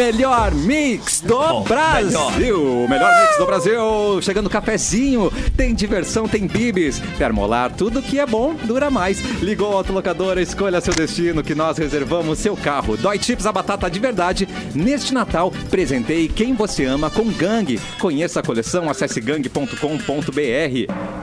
melhor 0.00 0.54
mix 0.54 1.20
do 1.20 1.60
Brasil. 1.60 2.84
O 2.84 2.88
melhor 2.88 3.12
mix 3.20 3.36
do 3.36 3.44
Brasil. 3.44 4.22
Chegando 4.22 4.46
o 4.46 4.50
cafezinho, 4.50 5.30
tem 5.54 5.74
diversão, 5.74 6.26
tem 6.26 6.46
bibis. 6.46 7.02
Termolar, 7.18 7.70
tudo 7.76 8.00
que 8.00 8.18
é 8.18 8.24
bom 8.24 8.54
dura 8.64 8.90
mais. 8.90 9.20
Ligou 9.42 9.72
a 9.72 9.74
autolocadora, 9.74 10.40
escolha 10.40 10.80
seu 10.80 10.94
destino 10.94 11.42
que 11.42 11.54
nós 11.54 11.76
reservamos 11.76 12.38
seu 12.38 12.56
carro. 12.56 12.96
Dói 12.96 13.18
Chips, 13.22 13.44
a 13.44 13.52
batata 13.52 13.90
de 13.90 14.00
verdade. 14.00 14.48
Neste 14.74 15.12
Natal, 15.12 15.52
presenteie 15.70 16.28
quem 16.28 16.54
você 16.54 16.86
ama 16.86 17.10
com 17.10 17.30
Gang. 17.30 17.78
Conheça 17.98 18.40
a 18.40 18.42
coleção, 18.42 18.88
acesse 18.88 19.20
gang.com.br. 19.20 19.74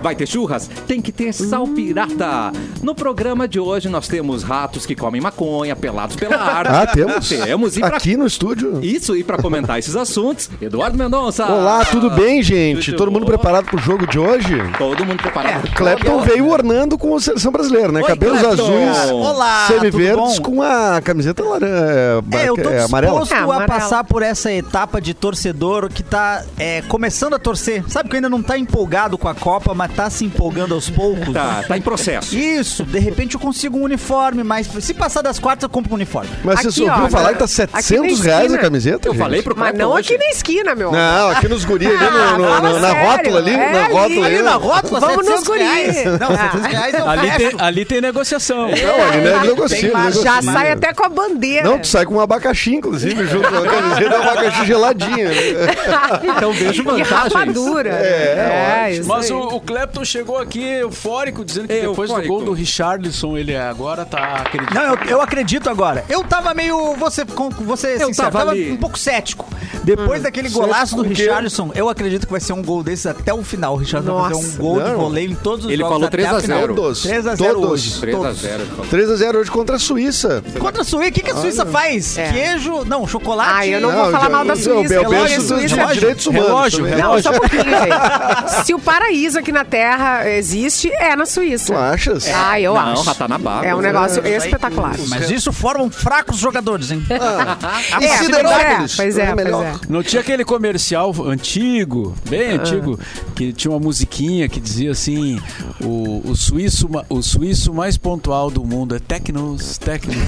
Vai 0.03 0.15
ter 0.15 0.27
churras? 0.27 0.69
Tem 0.87 1.01
que 1.01 1.11
ter 1.11 1.33
sal 1.33 1.67
pirata. 1.67 2.51
No 2.83 2.93
programa 2.93 3.47
de 3.47 3.59
hoje 3.59 3.89
nós 3.89 4.07
temos 4.07 4.43
ratos 4.43 4.85
que 4.85 4.95
comem 4.95 5.19
maconha, 5.19 5.75
pelados 5.75 6.15
pela 6.15 6.37
arte. 6.37 6.71
Ah, 6.71 6.85
temos? 6.85 7.27
Temos. 7.27 7.75
E 7.75 7.79
pra... 7.79 7.97
Aqui 7.97 8.15
no 8.15 8.27
estúdio. 8.27 8.66
Isso, 8.81 9.15
e 9.15 9.23
pra 9.23 9.37
comentar 9.37 9.77
esses 9.79 9.95
assuntos, 9.95 10.49
Eduardo 10.61 10.97
Mendonça. 10.97 11.45
Olá, 11.45 11.85
tudo 11.85 12.09
bem, 12.11 12.41
gente? 12.43 12.91
Tudo 12.91 12.97
Todo 13.07 13.11
mundo 13.11 13.21
bom? 13.21 13.27
preparado 13.27 13.65
pro 13.65 13.77
jogo 13.79 14.05
de 14.07 14.19
hoje? 14.19 14.55
Todo 14.77 15.05
mundo 15.05 15.21
preparado. 15.21 15.67
Clepton 15.73 16.21
veio 16.21 16.49
ornando 16.49 16.97
com 16.97 17.15
a 17.15 17.19
seleção 17.19 17.51
brasileira, 17.51 17.91
né? 17.91 18.01
Oi, 18.01 18.07
Cabelos 18.07 18.39
Clepton. 18.39 18.63
azuis, 18.63 19.11
Olá, 19.11 19.67
semiverdes 19.67 20.39
com 20.39 20.61
a 20.61 20.99
camiseta 21.01 21.43
laranja, 21.43 22.23
É, 22.33 22.49
eu 22.49 22.55
tô 22.55 22.69
é, 22.69 22.83
amarela. 22.83 23.19
disposto 23.21 23.33
É, 23.33 23.37
a 23.39 23.43
amarelo. 23.43 23.67
passar 23.67 24.03
por 24.03 24.21
essa 24.21 24.51
etapa 24.51 24.99
de 24.99 25.13
torcedor 25.13 25.89
que 25.89 26.03
tá 26.03 26.43
é, 26.59 26.81
começando 26.83 27.33
a 27.35 27.39
torcer. 27.39 27.83
Sabe 27.87 28.09
que 28.09 28.15
ainda 28.15 28.29
não 28.29 28.41
tá 28.43 28.57
empolgado 28.57 29.17
com 29.17 29.27
a 29.27 29.35
Copa, 29.35 29.73
mas 29.73 29.91
tá 29.93 30.09
se 30.09 30.25
empolgando 30.25 30.73
aos 30.73 30.89
poucos. 30.89 31.33
Tá, 31.33 31.63
tá 31.67 31.77
em 31.77 31.81
processo. 31.81 32.35
Isso, 32.35 32.83
de 32.83 32.99
repente 32.99 33.35
eu 33.35 33.39
consigo 33.39 33.77
um 33.77 33.83
uniforme, 33.83 34.43
mas 34.43 34.67
se 34.67 34.93
passar 34.93 35.21
das 35.21 35.39
quartas 35.39 35.63
eu 35.63 35.69
compro 35.69 35.91
um 35.91 35.95
uniforme. 35.95 36.29
Mas 36.43 36.59
Aqui, 36.59 36.71
você 36.71 36.81
ouviu 36.83 37.05
ó, 37.05 37.09
falar 37.09 37.33
que 37.33 37.39
tá 37.39 37.45
aqui 37.45 37.53
700 37.53 38.19
na 38.19 38.25
reais 38.25 38.51
a 38.57 38.61
camiseta? 38.61 39.07
Eu 39.07 39.13
gente? 39.13 39.21
falei 39.21 39.41
pro 39.41 39.55
Mas 39.57 39.69
Clepton 39.71 39.87
não 39.87 39.95
hoje. 39.95 40.13
aqui 40.15 40.23
na 40.23 40.29
esquina, 40.31 40.75
meu. 40.75 40.91
Não, 40.91 41.29
aqui 41.31 41.47
nos 41.47 41.65
guri 41.65 41.87
ali, 41.87 41.95
no, 41.97 42.37
no- 42.37 42.53
Ah, 42.53 42.61
no- 42.61 42.79
na 42.79 42.91
rótula 42.93 43.39
ali, 43.39 43.51
É 43.53 43.57
na 43.71 43.85
ali, 43.85 43.93
rótula 43.93 44.25
ali 44.25 44.35
ali. 44.35 44.43
na 44.43 44.53
rótula, 44.55 44.99
Vamos 44.99 45.25
700 45.25 45.39
nos 45.39 45.43
guri. 45.47 45.59
reais. 45.59 46.05
Não, 46.19 46.27
Ah. 46.31 46.37
700 46.37 46.65
reais 46.71 46.93
eu 46.95 47.09
Ali 47.09 47.31
fecho. 47.31 47.57
tem, 47.57 47.67
ali 47.67 47.85
tem 47.85 48.01
negociação. 48.01 48.57
Não, 48.57 48.67
ali 48.69 49.21
não 49.21 49.41
é 49.43 49.47
negocia, 49.47 49.79
tem 49.81 49.91
margem. 49.91 50.23
Já 50.23 50.31
negocia. 50.35 50.51
sai 50.53 50.71
até 50.71 50.93
com 50.93 51.03
a 51.05 51.09
bandeira. 51.09 51.67
Não, 51.69 51.79
tu 51.79 51.87
sai 51.87 52.05
com 52.05 52.15
um 52.15 52.19
abacaxi, 52.19 52.75
inclusive, 52.75 53.25
junto 53.27 53.47
com 53.49 53.55
a 53.57 53.65
camiseta, 53.67 54.15
é 54.15 54.19
um 54.19 54.21
abacaxi 54.23 54.65
geladinho. 54.65 55.29
Então 56.37 56.51
vejo 56.51 56.81
E 56.81 56.85
vantagens. 56.85 57.09
rapadura. 57.09 57.89
É, 57.89 58.91
isso 58.91 59.07
Mas 59.07 59.25
aí. 59.25 59.31
o, 59.33 59.39
o 59.55 59.61
Clapton 59.61 60.03
chegou 60.05 60.37
aqui 60.37 60.63
eufórico, 60.63 61.43
dizendo 61.43 61.67
que 61.67 61.73
depois 61.81 62.09
Eufórico. 62.09 62.21
do 62.21 62.27
gol 62.39 62.45
do 62.45 62.53
Richarlison, 62.53 63.37
ele 63.37 63.55
agora 63.55 64.05
tá 64.05 64.35
acreditando. 64.45 64.79
Não, 64.79 64.93
eu, 64.93 64.99
eu 65.09 65.21
acredito 65.21 65.69
agora. 65.69 66.03
Eu 66.09 66.23
tava 66.23 66.53
meio. 66.53 66.95
Você, 66.95 67.25
com, 67.25 67.49
você 67.49 67.95
Eu 67.95 68.07
sincero, 68.07 68.31
tava 68.31 68.39
tava, 68.39 68.46
ali. 68.49 68.71
um 68.71 68.77
pouco 68.77 68.97
cético. 68.97 69.45
Depois 69.83 70.21
daquele 70.23 70.49
golaço 70.49 70.95
do? 70.95 71.03
Richarlison, 71.03 71.71
eu 71.75 71.87
acredito 71.89 72.25
que 72.25 72.31
vai 72.31 72.41
ser 72.41 72.53
um 72.53 72.61
gol 72.61 72.83
desse 72.83 73.07
até 73.07 73.33
o 73.33 73.43
final. 73.43 73.73
O 73.75 73.77
Richarlison 73.77 74.13
vai 74.13 74.23
fazer 74.31 74.35
um 74.35 74.43
Nossa. 74.47 74.57
gol 74.61 74.81
de 74.81 74.89
Não. 74.89 74.97
voleio 74.97 75.31
em 75.31 75.35
todos 75.35 75.65
os 75.65 75.71
Ele 75.71 75.77
jogos. 75.81 75.93
falou 75.93 76.07
até 76.07 76.17
3 76.17 76.27
a 76.33 76.37
a 76.37 76.41
final. 76.41 76.59
0. 76.59 76.75
Todos. 76.75 77.01
3 77.01 77.27
a 77.27 77.35
0 77.35 77.53
Todos. 77.55 77.69
hoje. 77.71 77.99
3 78.01 78.15
a 78.15 78.19
todos. 78.19 78.37
0. 78.41 78.63
3x0 78.91 79.35
hoje 79.37 79.51
contra 79.51 79.75
a 79.75 79.79
Suíça. 79.79 80.43
Contra 80.59 80.81
a 80.81 80.85
Suíça, 80.85 81.09
o 81.09 81.13
que, 81.13 81.21
que 81.21 81.31
a 81.31 81.35
Suíça 81.35 81.65
faz? 81.65 82.17
É. 82.17 82.31
Queijo, 82.31 82.83
não, 82.85 83.07
chocolate. 83.07 83.51
Ah, 83.53 83.67
eu 83.67 83.79
não 83.81 83.91
vou 83.91 84.11
falar 84.11 84.29
mal 84.29 84.45
da 84.45 84.55
Suíça, 84.55 84.71
O 84.71 84.75
porque 84.75 84.87
Belbeijo 84.89 85.23
a 85.33 85.37
dos 85.37 85.45
Suíça- 85.47 85.75
dos 85.85 85.93
direitos 85.93 86.25
humanos. 86.27 86.47
Relógio, 86.47 86.83
também. 86.85 86.97
Não, 87.01 87.21
só 87.21 87.29
um 87.29 87.33
relógio. 87.33 87.39
pouquinho, 87.41 87.63
gente. 87.63 88.65
Se 88.65 88.73
o 88.73 88.79
paraíso 88.79 89.39
aqui 89.39 89.51
na 89.51 89.63
Terra 89.65 90.29
existe, 90.29 90.91
é 90.93 91.15
na 91.15 91.25
Suíça. 91.25 91.73
Tu 91.73 91.79
achas? 91.79 92.27
Ah, 92.33 92.59
eu 92.59 92.73
Não, 92.73 92.81
acho. 92.93 93.03
Ratanabá. 93.03 93.61
É 93.63 93.73
um 93.75 93.79
negócio 93.81 94.25
espetacular. 94.25 94.95
Mas 95.07 95.29
isso 95.31 95.51
formam 95.53 95.89
fracos 95.89 96.37
jogadores, 96.37 96.91
hein? 96.91 97.03
É, 97.09 98.07
Siderópolis? 98.37 98.95
pois 98.95 99.17
é, 99.17 99.21
É 99.21 99.25
pois 99.33 99.45
melhor. 99.45 99.65
é. 99.65 99.73
Não 99.89 100.03
tinha 100.03 100.21
aquele 100.21 100.43
comercial 100.45 101.13
antigo, 101.25 102.15
bem 102.29 102.51
antigo, 102.51 102.99
que 103.35 103.51
tinha 103.53 103.71
uma 103.71 103.79
musiquinha 103.79 104.47
que 104.49 104.59
dizia 104.59 104.91
assim: 104.91 105.39
o, 105.81 106.21
o, 106.25 106.35
suíço, 106.35 106.89
o 107.09 107.21
suíço 107.21 107.73
mais 107.73 107.97
pontual 107.97 108.49
do 108.49 108.63
mundo 108.63 108.95
é 108.95 108.99
Tecnos, 108.99 109.77
Tecnos. 109.77 110.15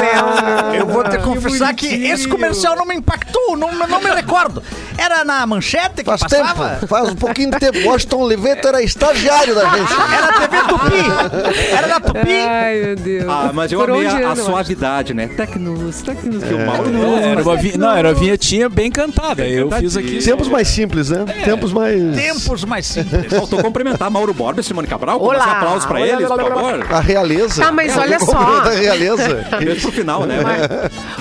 Lembro. 0.00 0.74
Eu 0.74 0.86
vou 0.86 1.04
te 1.04 1.18
confessar 1.18 1.74
que 1.74 1.86
esse 1.86 2.26
comercial 2.28 2.76
não 2.76 2.86
me 2.86 2.94
impactou, 2.94 3.56
não, 3.56 3.72
não 3.74 4.00
me 4.00 4.10
recordo. 4.10 4.62
Era 4.96 5.24
na 5.24 5.46
manchete 5.46 5.96
que 5.96 6.04
Faz 6.04 6.20
passava? 6.22 6.70
tempo, 6.76 6.86
faz 6.86 7.08
um 7.10 7.16
pouquinho 7.16 7.50
de 7.50 7.58
tempo. 7.58 7.78
Washington 7.88 8.18
Oliveto 8.22 8.68
era 8.68 8.82
estagiário 8.82 9.54
da 9.54 9.68
gente. 9.70 9.92
Era 9.92 10.32
TV 10.32 10.62
Tupi. 10.68 11.72
Era 11.76 11.86
na 11.88 12.00
Tupi. 12.00 12.32
Ai, 12.32 12.80
meu 12.84 12.96
Deus. 12.96 13.24
Ah, 13.28 13.50
mas 13.52 13.72
eu 13.72 13.80
Por 13.80 13.90
amei 13.90 14.06
a, 14.06 14.32
a 14.32 14.36
suavidade, 14.36 15.12
né? 15.14 15.26
Tecnos, 15.28 16.02
Tecnos, 16.02 16.42
que 16.44 16.54
o 16.54 16.66
Mauro 16.66 16.90
É, 17.02 17.28
era 17.30 17.42
uma 17.42 17.56
vi- 17.56 17.76
não, 17.78 17.90
era 17.96 18.08
uma 18.08 18.14
vinhetinha 18.14 18.68
bem 18.68 18.90
cantada. 18.90 19.46
Eu 19.46 19.70
fiz 19.72 19.96
aqui. 19.96 20.18
Tempos 20.24 20.48
mais 20.48 20.68
simples, 20.68 21.10
né? 21.10 21.24
Tempos 21.44 21.72
mais... 21.72 22.16
Tempos 22.16 22.64
mais 22.64 22.86
simples. 22.88 23.26
Faltou 23.32 23.62
cumprimentar 23.62 24.10
Mauro 24.10 24.32
Borba 24.34 24.60
e 24.60 24.64
Simone 24.64 24.86
Cabral. 24.86 25.20
Olá. 25.20 25.44
Aplausos 25.44 25.84
pra 25.86 25.98
Olá, 25.98 26.06
eles, 26.06 26.28
por 26.28 26.40
olá, 26.40 26.44
olá, 26.44 26.54
favor. 26.54 26.86
A 26.92 27.00
realeza. 27.00 27.62
Tá, 27.64 27.72
mas 27.72 27.96
olha 27.96 28.16
O 28.18 28.24
só. 28.24 28.60
Da 28.60 28.70
realeza. 28.70 29.46
Mesmo 29.60 29.80
pro 29.82 29.92
final, 29.92 30.26
né? 30.26 30.38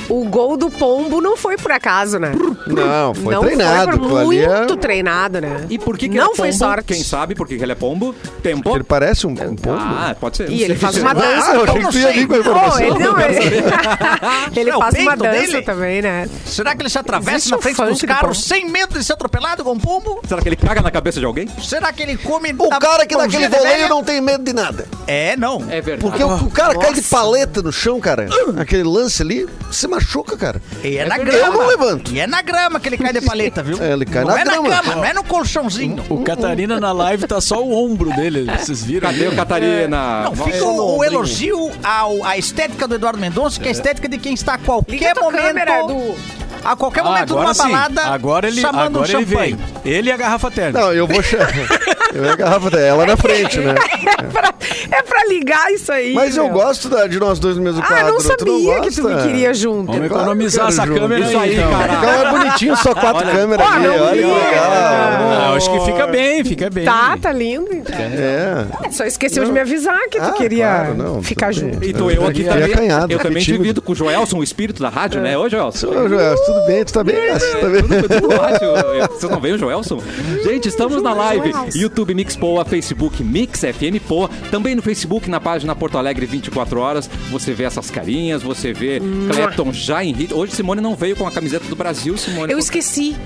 O 0.10 0.26
gol 0.26 0.58
do 0.58 0.70
Pombo 0.70 1.22
não 1.22 1.38
foi 1.38 1.58
por 1.58 1.72
acaso, 1.72 2.20
né? 2.20 2.32
Não, 2.68 3.14
foi 3.14 3.34
não 3.34 3.42
treinado. 3.42 3.92
foi 3.92 4.00
por 4.00 4.34
é- 4.36 4.48
muito 4.58 4.78
treinado, 4.78 5.42
né? 5.42 5.66
E 5.70 5.78
por 5.80 5.98
que, 5.98 6.10
que 6.10 6.16
Não 6.18 6.26
ele 6.26 6.34
é 6.34 6.36
foi 6.36 6.48
pombo? 6.50 6.60
sorte. 6.60 6.86
Quem 6.94 7.04
sabe 7.04 7.36
por 7.36 7.48
que 7.48 7.58
que 7.58 7.64
ele 7.64 7.72
é 7.72 7.76
pombo? 7.76 8.14
Tempo. 8.42 8.76
Ele 8.76 8.84
parece 8.84 9.26
um, 9.28 9.32
um 9.32 9.36
pombo. 9.56 9.78
Ah, 9.80 10.16
pode 10.20 10.38
ser. 10.38 10.50
E 10.50 10.64
ele 10.64 10.76
faz 10.76 10.98
uma 10.98 11.12
Ah, 11.12 11.14
dança. 11.14 11.52
eu 11.56 11.64
achei 11.64 11.82
que 11.82 11.88
tu 11.92 11.98
ia 11.98 12.12
vir 12.14 12.28
com 12.28 12.34
a 12.34 12.38
informação. 12.40 12.80
ele 12.82 13.00
não, 13.00 13.20
ele, 13.20 14.70
É 14.70 14.74
faz 14.74 14.96
uma 14.96 15.16
dança? 15.16 15.63
Também, 15.64 16.02
né? 16.02 16.28
Será 16.46 16.76
que 16.76 16.82
ele 16.82 16.90
se 16.90 16.98
atravessa 16.98 17.38
Existe 17.38 17.52
na 17.52 17.58
um 17.58 17.62
frente 17.62 17.76
funk 17.76 17.90
dos 17.90 18.00
do 18.02 18.08
carros 18.08 18.44
sem 18.44 18.70
medo 18.70 18.98
de 18.98 19.04
ser 19.04 19.14
atropelado 19.14 19.64
com 19.64 19.72
um 19.74 19.80
pombo? 19.80 20.22
Será 20.28 20.42
que 20.42 20.50
ele 20.50 20.56
caga 20.56 20.82
na 20.82 20.92
cabeça 20.92 21.20
de 21.20 21.26
alguém? 21.26 21.48
Será 21.62 21.92
que 21.92 22.02
ele 22.04 22.18
come... 22.18 22.54
O 22.58 22.70
cara 22.80 23.06
que 23.06 23.16
naquele 23.16 23.48
voleio 23.48 23.90
não 23.90 24.04
tem 24.04 24.22
medo 24.22 24.44
de 24.44 24.54
nada. 24.54 24.88
É, 25.08 25.36
não. 25.38 25.64
É 25.70 25.82
verdade. 25.82 26.02
Porque 26.02 26.24
o, 26.24 26.48
o 26.48 26.52
cara 26.52 26.78
cai 26.78 26.94
de 26.94 27.02
paleta 27.02 27.62
no 27.62 27.72
chão, 27.72 28.00
cara. 28.00 28.28
Aquele 28.60 28.84
lance 28.84 29.22
ali, 29.22 29.48
se 29.72 29.88
machuca, 29.88 30.38
cara. 30.38 30.62
E 30.84 30.98
é 30.98 31.06
na 31.06 31.18
Eu 31.18 31.26
grama. 31.26 31.50
não 31.58 31.68
levanto. 31.68 32.12
E 32.12 32.20
é 32.20 32.28
na 32.28 32.42
grama 32.42 32.80
que 32.80 32.90
ele 32.90 32.98
cai 32.98 33.14
de 33.14 33.22
paleta, 33.22 33.62
viu? 33.64 33.82
É, 33.82 33.94
ele 33.94 34.06
cai 34.06 34.24
não 34.24 34.36
na 34.36 34.42
é 34.42 34.44
grama. 34.44 34.70
na 34.70 34.76
cama, 34.78 34.96
não 34.96 35.06
é 35.06 35.14
no 35.14 35.24
colchãozinho. 35.24 36.04
O 36.10 36.24
Catarina 36.24 36.80
na 36.80 36.92
live 36.92 37.28
tá 37.28 37.40
só 37.42 37.64
o 37.64 37.74
ombro 37.74 38.12
dele. 38.16 38.46
Vocês 38.58 38.84
viram? 38.84 39.10
Cadê 39.10 39.28
o 39.28 39.36
Catarina? 39.36 40.24
Não, 40.24 40.36
fica 40.36 40.64
o, 40.66 40.98
o 40.98 41.04
elogio 41.04 41.72
ao, 41.84 42.24
à 42.24 42.38
estética 42.38 42.88
do 42.88 42.96
Eduardo 42.96 43.20
Mendonça, 43.20 43.60
que 43.60 43.66
é 43.66 43.70
a 43.70 43.72
estética 43.72 44.08
de 44.08 44.18
quem 44.18 44.34
está 44.34 44.56
a 44.56 44.58
qualquer 44.58 45.14
tua 45.14 45.32
câmera. 45.54 45.80
Edu. 45.84 46.16
A 46.64 46.76
qualquer 46.78 47.02
Ah, 47.02 47.04
momento 47.04 47.32
agora 47.34 47.42
numa 47.44 47.54
sim. 47.54 47.72
balada. 47.72 48.02
Agora 48.06 48.48
ele, 48.48 48.62
chamando 48.62 49.00
agora 49.00 49.00
um 49.18 49.20
ele 49.20 49.26
champanhe. 49.30 49.54
veio. 49.84 49.96
Ele 49.98 50.10
e 50.10 50.12
a 50.14 50.18
garrafa 50.18 50.50
térmica. 50.50 50.80
Não, 50.80 50.94
eu 50.94 51.06
vou 51.06 51.22
chamar. 51.22 51.48
Eu 52.14 52.24
ia 52.26 52.34
a 52.34 52.36
garrafa 52.36 52.70
dela 52.70 53.06
na 53.06 53.18
frente, 53.18 53.60
né? 53.60 53.74
É 54.20 54.24
pra, 54.28 54.54
é 54.92 55.02
pra 55.02 55.26
ligar 55.28 55.72
isso 55.72 55.92
aí. 55.92 56.14
Mas 56.14 56.38
eu 56.38 56.46
meu. 56.46 56.54
gosto 56.54 56.88
da- 56.90 57.08
de 57.08 57.20
nós 57.20 57.40
dois 57.40 57.58
no 57.58 57.64
mesmo 57.64 57.82
Ah, 57.84 57.88
quadro. 57.88 58.06
não 58.06 58.18
Tu 58.18 58.24
não 58.24 58.38
sabia 58.38 58.82
que 58.82 58.92
tu 58.96 59.04
me 59.04 59.14
gosta? 59.14 59.28
queria 59.28 59.54
junto. 59.54 59.92
Vamos 59.92 60.08
Claro 60.08 60.24
economizar 60.24 60.66
que 60.68 60.74
essa 60.74 60.82
quero 60.84 60.96
câmera 61.00 61.26
Isso 61.26 61.38
aí, 61.38 61.56
então. 61.56 61.72
cara. 61.72 61.94
Então 61.94 62.10
é 62.10 62.32
bonitinho, 62.32 62.78
só 62.78 62.94
quatro 62.96 63.28
câmeras 63.32 63.68
ali. 63.68 63.88
não 63.88 63.94
Olha 63.96 64.10
que 64.12 64.16
vi. 64.18 64.24
legal. 64.24 64.72
Ah, 64.72 65.54
acho 65.56 65.72
que 65.72 65.80
fica 65.86 66.08
bem, 66.08 66.44
fica 66.44 66.70
bem. 66.70 66.86
Tá, 66.86 67.18
tá 67.22 67.32
lindo. 67.32 67.68
É. 67.72 68.92
Só 68.92 69.04
esqueceu 69.06 69.44
de 69.46 69.52
me 69.52 69.60
avisar 69.60 70.00
que 70.10 70.20
tu 70.20 70.26
Ah, 70.26 70.32
queria 70.34 70.66
claro, 70.66 70.94
não, 70.96 71.24
ficar 71.24 71.52
tudo 71.54 71.62
bem. 71.62 71.74
junto. 71.74 71.86
E 71.86 71.94
tô 71.94 72.10
eu 72.10 72.24
aqui 72.28 72.44
Fiquei 72.44 72.50
também. 72.54 72.74
acanhado, 72.74 73.04
eu 73.14 73.18
fiquei 73.20 73.32
também 73.32 73.44
tímido. 73.44 73.64
divido 73.64 73.82
com 73.82 73.92
o 73.92 73.96
Joelson, 73.96 74.38
o 74.38 74.44
espírito 74.44 74.82
da 74.82 74.90
rádio, 74.90 75.22
né? 75.22 75.38
Ô, 75.38 75.48
Joelson. 75.50 75.88
Ô, 75.88 76.08
Joel, 76.10 76.36
tudo 76.46 76.66
bem? 76.68 76.84
Tu 76.84 76.94
tá 76.94 77.04
bem? 77.04 77.28
Cássio? 77.28 77.60
Tá 77.60 77.68
bem? 77.70 77.82
Tudo, 77.84 78.34
ótimo. 78.34 79.08
Vocês 79.18 79.32
não 79.32 79.40
veem 79.40 79.56
o 79.56 79.58
Joelson? 79.58 80.02
Gente, 80.44 80.68
estamos 80.70 81.02
na 81.02 81.14
live. 81.14 81.52
Joelson. 81.52 81.70
YouTube 82.04 82.16
Mix 82.16 82.36
Poa, 82.36 82.66
Facebook 82.66 83.24
Mix 83.24 83.62
FM 83.62 84.06
Poa. 84.06 84.30
Também 84.52 84.76
no 84.76 84.82
Facebook, 84.82 85.30
na 85.30 85.40
página 85.40 85.74
Porto 85.76 85.98
Alegre 85.98 86.26
24 86.26 86.80
horas. 86.80 87.10
Você 87.32 87.54
vê 87.54 87.64
essas 87.64 87.90
carinhas, 87.90 88.44
você 88.44 88.74
vê 88.74 89.02
Clapton 89.34 89.72
já 89.72 90.04
em 90.04 90.14
hit. 90.14 90.34
Hoje 90.34 90.54
Simone 90.54 90.82
não 90.82 90.96
veio 90.96 91.16
com 91.16 91.26
a 91.26 91.32
camiseta 91.32 91.66
do 91.68 91.76
Brasil, 91.76 92.18
Simone. 92.18 92.52
Eu 92.52 92.60
esqueci. 92.60 93.16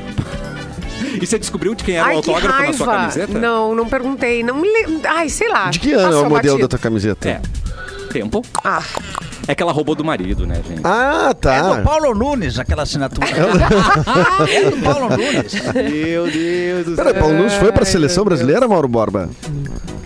E 1.21 1.25
você 1.25 1.37
descobriu 1.37 1.73
de 1.75 1.83
quem 1.83 1.95
era 1.95 2.05
o 2.05 2.07
Ai, 2.07 2.21
que 2.21 2.29
autógrafo 2.29 2.61
na 2.63 2.73
sua 2.73 2.87
camiseta? 2.87 3.39
Não, 3.39 3.73
não 3.73 3.87
perguntei. 3.87 4.43
Não 4.43 4.55
me 4.55 4.67
lembro. 4.67 5.01
Ai, 5.07 5.29
sei 5.29 5.47
lá. 5.47 5.69
De 5.69 5.79
que 5.79 5.93
ano 5.93 6.05
é 6.05 6.19
o 6.21 6.29
modelo 6.29 6.33
batido. 6.33 6.57
da 6.57 6.67
tua 6.67 6.79
camiseta? 6.79 7.29
É. 7.29 7.41
Tempo. 8.11 8.43
Ah, 8.63 8.83
É 9.47 9.55
que 9.55 9.63
ela 9.63 9.71
roubou 9.71 9.95
do 9.95 10.03
marido, 10.03 10.45
né, 10.45 10.55
gente? 10.67 10.81
Ah, 10.83 11.29
É 11.31 11.33
tá. 11.33 11.75
do 11.77 11.83
Paulo 11.83 12.13
Nunes, 12.13 12.59
aquela 12.59 12.83
assinatura. 12.83 13.27
é 14.51 14.69
do 14.69 14.77
Paulo 14.83 15.09
Nunes. 15.09 15.53
Meu 15.73 16.29
Deus 16.29 16.85
do 16.85 16.95
Peraí, 16.95 17.13
Paulo 17.13 17.33
Nunes 17.35 17.53
foi 17.53 17.71
pra 17.71 17.85
seleção 17.85 18.25
brasileira, 18.25 18.67
Mauro 18.67 18.87
Borba? 18.87 19.29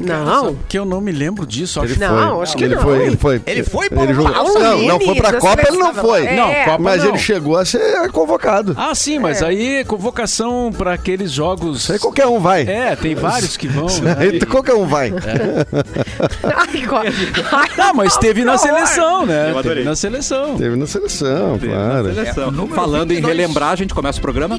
Não. 0.01 0.55
Que 0.67 0.77
eu 0.77 0.85
não 0.85 1.01
me 1.01 1.11
lembro 1.11 1.45
disso. 1.45 1.79
Acho. 1.81 1.93
Ele 1.93 1.99
Não, 1.99 2.33
foi. 2.35 2.43
acho 2.43 2.57
que 2.57 2.63
ele 2.63 2.75
não. 2.75 2.81
Foi, 2.81 3.05
ele 3.05 3.17
foi. 3.17 3.41
Ele 3.45 3.63
foi, 3.63 3.89
pô, 3.89 4.03
ele 4.03 4.13
jogou. 4.13 4.31
Paulo 4.31 4.59
Não, 4.59 4.81
não 4.83 4.99
foi 4.99 5.15
pra 5.15 5.33
Copa, 5.33 5.63
ele 5.67 5.77
não 5.77 5.93
foi. 5.93 6.25
É. 6.25 6.35
Não, 6.35 6.53
Copa 6.65 6.77
Mas 6.79 7.01
não. 7.03 7.09
ele 7.09 7.17
chegou 7.17 7.57
a 7.57 7.65
ser 7.65 8.09
convocado. 8.11 8.75
Ah, 8.77 8.93
sim, 8.95 9.19
mas 9.19 9.41
aí 9.43 9.83
convocação 9.85 10.71
para 10.75 10.93
aqueles 10.93 11.31
jogos. 11.31 11.89
Aí 11.89 11.99
qualquer 11.99 12.27
um 12.27 12.39
vai. 12.39 12.63
É, 12.63 12.95
tem 12.95 13.15
vários 13.15 13.57
que 13.57 13.67
vão. 13.67 13.85
né? 14.01 14.15
Aí 14.19 14.39
qualquer 14.45 14.73
um 14.75 14.85
vai. 14.85 15.11
Ah, 17.77 17.93
mas 17.93 18.17
teve 18.17 18.43
na 18.43 18.57
seleção, 18.57 19.25
né? 19.25 19.53
Teve 19.61 19.83
na 19.83 19.95
seleção. 19.95 20.55
Teve 20.57 20.75
na 20.75 20.87
seleção, 20.87 21.59
claro. 21.59 22.13
Seleção. 22.13 22.67
Falando 22.69 23.11
em 23.11 23.21
relembrar, 23.21 23.71
a 23.71 23.75
gente 23.75 23.93
começa 23.93 24.19
o 24.19 24.21
programa 24.21 24.57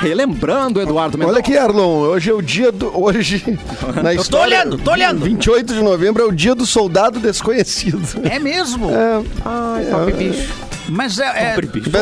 relembrando 0.00 0.80
Eduardo 0.80 1.16
Mendonça. 1.18 1.34
Olha 1.34 1.40
aqui, 1.40 1.56
Arlon, 1.56 2.00
hoje 2.00 2.30
é 2.30 2.34
o 2.34 2.42
dia 2.42 2.72
do. 2.72 2.92
Hoje, 3.00 3.42
na 4.02 4.12
Eu 4.12 4.16
tô 4.16 4.22
história. 4.22 4.64
Olhando, 4.74 4.84
tô 4.84 4.90
olhando. 4.92 5.24
28 5.24 5.74
de 5.74 5.82
novembro 5.82 6.22
é 6.22 6.26
o 6.26 6.32
dia 6.32 6.54
do 6.54 6.66
soldado 6.66 7.18
desconhecido. 7.20 8.02
É 8.28 8.38
mesmo? 8.38 8.90
É, 8.90 9.22
Ai, 9.44 9.84
pobre 9.86 10.12
bicho. 10.14 10.48
Mas 10.88 11.18
é. 11.20 11.24
é 11.26 11.56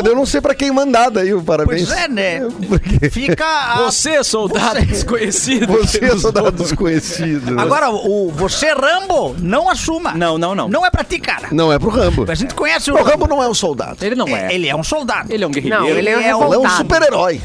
eu 0.05 0.15
não 0.15 0.25
sei 0.25 0.41
pra 0.41 0.55
quem 0.55 0.71
mandar 0.71 1.09
daí 1.11 1.33
o 1.33 1.41
parabéns. 1.41 1.87
pois 1.87 1.99
é, 2.01 2.07
né? 2.07 2.39
Porque 2.67 3.09
Fica. 3.11 3.45
a- 3.45 3.75
Você, 3.83 4.23
soldado 4.23 4.79
Você- 4.79 4.85
desconhecido. 4.85 5.67
você 5.71 6.03
é 6.03 6.17
soldado 6.17 6.51
desconhecido. 6.51 7.59
Agora, 7.59 7.91
o 7.91 8.31
você 8.31 8.73
Rambo, 8.73 9.35
não 9.39 9.69
assuma. 9.69 10.13
Não, 10.13 10.37
não, 10.37 10.55
não. 10.55 10.67
Não 10.67 10.85
é 10.85 10.89
pra 10.89 11.03
ti, 11.03 11.19
cara. 11.19 11.49
Não 11.51 11.71
é 11.71 11.77
pro 11.77 11.89
Rambo. 11.89 12.25
A 12.29 12.33
gente 12.35 12.55
conhece 12.55 12.91
o 12.91 12.95
O 12.95 13.03
Rambo 13.03 13.27
não 13.27 13.41
é 13.41 13.47
um 13.47 13.53
soldado. 13.53 14.03
Ele 14.03 14.15
não 14.15 14.27
é. 14.27 14.53
Ele 14.53 14.67
é 14.67 14.75
um 14.75 14.83
soldado. 14.83 15.31
Ele 15.31 15.43
é 15.43 15.47
um 15.47 15.51
guerrilheiro. 15.51 15.83
Não, 15.83 15.89
ele 15.89 16.09
é 16.09 16.17
um 16.17 16.19
Ele 16.19 16.27
é 16.29 16.35
um- 16.35 16.45
Ele 16.47 16.55
é 16.55 16.59
um 16.59 16.69
super-herói. 16.69 17.41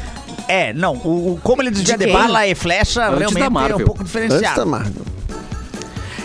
É, 0.47 0.73
não. 0.73 0.95
O, 0.95 1.33
o- 1.33 1.39
como 1.43 1.61
ele 1.61 1.69
desvia 1.69 1.97
De 1.97 2.05
de, 2.07 2.11
bala 2.11 2.47
e 2.47 2.55
flecha, 2.55 3.05
Antes 3.09 3.19
realmente 3.35 3.71
é 3.71 3.75
um 3.75 3.79
pouco 3.85 4.01
Antes 4.01 4.13
da 4.13 4.19
diferenciado. 4.21 4.65
Marvel. 4.65 5.03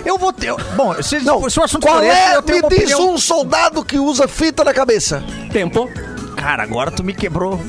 Eu 0.05 0.19
vou 0.19 0.33
ter. 0.33 0.55
Bom, 0.77 0.95
se, 1.03 1.21
Não, 1.21 1.49
se 1.49 1.59
o 1.61 1.63
assunto 1.63 1.83
qual 1.87 1.97
for 1.99 2.05
esse, 2.05 2.17
é? 2.17 2.37
eu 2.37 2.43
tenho 2.43 2.59
Me 2.59 2.63
uma 2.65 2.69
diz 2.71 2.79
opinião. 2.93 3.15
um 3.15 3.19
soldado 3.19 3.85
que 3.85 3.99
usa 3.99 4.27
fita 4.29 4.65
na 4.65 4.73
cabeça. 4.75 5.23
Tempo. 5.53 5.89
Cara, 6.37 6.63
agora 6.65 6.91
tu 6.91 7.05
me 7.05 7.15
quebrou. 7.15 7.61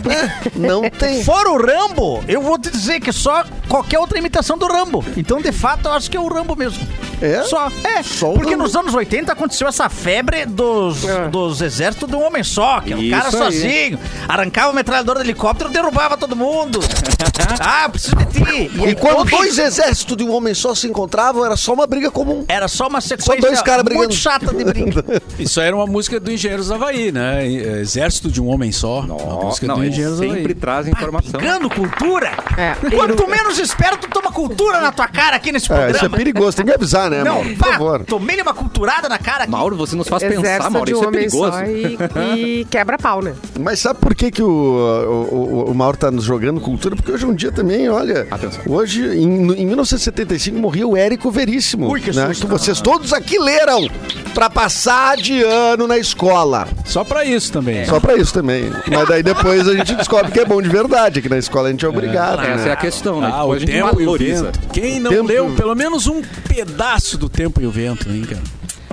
Não 0.56 0.90
tem. 0.90 1.24
Fora 1.24 1.50
o 1.52 1.58
Rambo, 1.64 2.24
eu 2.28 2.42
vou 2.42 2.58
te 2.58 2.72
dizer 2.72 3.00
que 3.00 3.12
só 3.12 3.44
qualquer 3.68 4.00
outra 4.00 4.18
imitação 4.18 4.58
do 4.58 4.66
Rambo. 4.66 5.04
Então, 5.16 5.40
de 5.42 5.52
fato, 5.52 5.88
eu 5.90 5.94
acho 5.94 6.10
que 6.10 6.18
é 6.18 6.20
o 6.20 6.28
Rambo 6.28 6.56
mesmo. 6.56 6.80
É? 7.26 7.44
Só. 7.44 7.72
É. 7.84 8.04
Só 8.04 8.32
o 8.32 8.34
porque 8.34 8.56
nos 8.56 8.76
anos 8.76 8.94
80 8.94 9.32
aconteceu 9.32 9.68
essa 9.68 9.88
febre 9.90 10.46
dos, 10.46 11.04
É. 11.08 11.28
dos 11.30 11.62
exércitos 11.62 12.10
de 12.10 12.16
um 12.16 12.24
homem 12.26 12.44
só, 12.44 12.82
que 12.82 12.92
era 12.94 13.02
um 13.02 13.10
cara 13.10 13.26
aí. 13.28 13.32
sozinho. 13.32 14.00
Arrancava 14.28 14.72
o 14.72 14.76
metralhador 14.76 15.16
do 15.16 15.22
helicóptero 15.22 15.70
e 15.70 15.74
derrubava 15.74 16.18
todo 16.18 16.36
mundo. 16.36 16.80
ah, 17.60 17.88
preciso 17.90 18.16
de 18.16 18.26
ti. 18.26 18.72
E 18.76 18.86
aí 18.86 18.96
quando 18.96 19.18
todo- 19.18 19.30
dois 19.30 19.58
exércitos 19.58 20.18
de 20.18 20.24
um 20.24 20.32
homem 20.34 20.54
só 20.54 20.76
se 20.76 20.88
encontravam, 20.88 21.46
era 21.46 21.56
só 21.56 21.74
uma 21.74 21.88
briga 21.88 22.12
comum. 22.12 22.44
Era 22.48 22.68
só 22.68 22.88
uma 22.88 23.00
sequência 23.02 23.42
dois 23.42 23.62
caras 23.62 23.84
brigando. 23.84 24.08
muito 24.08 24.20
chata 24.20 24.54
de 24.54 24.64
brinco. 24.64 25.00
Isso 25.40 25.60
aí 25.62 25.68
era 25.68 25.76
uma 25.76 25.88
música 25.88 26.20
do 26.20 26.32
Engenheiros 26.32 26.68
do 26.68 26.74
Havaí, 26.76 27.12
né? 27.12 27.46
Exército 27.48 28.30
de 28.30 28.42
um 28.42 28.48
Homem 28.48 28.72
Só. 28.72 29.02
música 29.02 29.68
não, 29.68 29.84
Engenheiros 29.84 30.18
do 30.20 30.24
Havaí. 30.26 30.38
sempre 30.38 30.54
traz 30.56 30.88
informação. 30.88 31.40
Pegando 31.40 31.70
cultura. 31.70 32.32
É. 32.58 32.76
Quanto 32.96 33.28
menos 33.28 33.58
espero, 33.60 33.98
tu 33.98 34.08
toma 34.10 34.32
cultura 34.32 34.80
na 34.82 34.92
tua 34.92 35.08
cara 35.08 35.36
aqui 35.38 35.52
nesse 35.52 35.72
É, 35.72 35.76
isso 35.76 35.84
é 35.84 35.90
programa. 36.00 36.18
perigoso, 36.18 36.58
tem 36.58 36.66
que 36.66 36.72
avisar, 36.74 37.10
né, 37.10 37.13
Não, 37.24 37.34
Mauro? 37.36 37.50
Por 37.50 37.58
pá, 37.58 37.66
favor. 37.74 38.06
tomei 38.06 38.42
uma 38.42 38.54
culturada 38.54 39.10
na 39.10 39.18
cara 39.18 39.44
aqui. 39.44 39.52
Mauro, 39.52 39.76
você 39.76 39.96
nos 39.96 40.08
faz 40.08 40.24
pensar, 40.24 40.40
Exército 40.42 40.72
Mauro. 40.72 40.86
de 40.86 40.94
um 40.96 41.00
Isso 41.00 41.08
é 41.08 41.12
perigoso. 41.12 41.52
só 41.52 41.64
e, 41.66 42.60
e 42.62 42.66
quebra 42.72 42.98
pau, 42.98 43.22
né? 43.22 43.34
Mas 43.60 43.80
sabe 43.80 44.00
por 44.00 44.16
que, 44.16 44.32
que 44.32 44.42
o, 44.42 44.48
o, 44.50 45.36
o, 45.36 45.72
o 45.72 45.76
Mauro 45.76 45.98
tá 45.98 46.10
nos 46.12 46.24
jogando 46.24 46.60
cultura? 46.62 46.96
Porque 46.96 47.12
hoje 47.12 47.24
é 47.26 47.28
um 47.28 47.34
dia 47.36 47.52
também, 47.52 47.90
olha. 47.90 48.28
Atenção. 48.32 48.62
Hoje, 48.68 49.06
em, 49.06 49.52
em 49.54 49.66
1975, 49.66 50.58
morria 50.58 50.88
o 50.88 50.96
Érico 50.98 51.30
Veríssimo. 51.32 51.90
Ui, 51.92 52.00
que 52.00 52.12
né? 52.16 52.28
susto. 52.28 52.48
Vocês 52.48 52.80
todos 52.82 53.14
aqui 53.14 53.38
leram 53.40 53.88
pra 54.34 54.50
passar 54.50 55.18
de 55.18 55.42
ano 55.44 55.88
na 55.88 55.98
escola. 55.98 56.68
Só 56.86 57.04
pra 57.04 57.26
isso 57.26 57.52
também. 57.52 57.86
Só 57.86 58.00
pra 58.00 58.16
isso 58.16 58.34
também. 58.34 58.72
Mas 58.90 59.08
daí 59.08 59.24
depois 59.24 59.68
a 59.68 59.74
gente 59.76 59.96
descobre 59.96 60.32
que 60.32 60.40
é 60.40 60.46
bom 60.46 60.62
de 60.62 60.70
verdade, 60.70 61.22
que 61.22 61.30
na 61.30 61.38
escola 61.38 61.68
a 61.68 61.72
gente 61.72 61.86
é 61.86 61.88
obrigado. 61.90 62.42
Essa 62.42 62.64
né? 62.64 62.70
é 62.70 62.74
a 62.74 62.76
questão, 62.76 63.22
né? 63.22 63.30
Ah, 63.32 63.44
o 63.46 63.54
a 63.54 63.60
gente 63.60 63.72
tempo 63.72 64.00
e 64.00 64.04
o 64.04 64.06
valoriza. 64.06 64.44
vento. 64.46 64.60
Quem 64.72 65.00
não 65.00 65.12
Tempo- 65.12 65.28
leu 65.28 65.52
pelo 65.56 65.76
menos 65.76 66.08
um 66.08 66.22
pedaço 66.48 66.93
do 67.18 67.28
tempo 67.30 67.62
e 67.62 67.66
o 67.68 67.72
vento, 67.72 68.10
hein, 68.10 68.22
cara? 68.24 68.42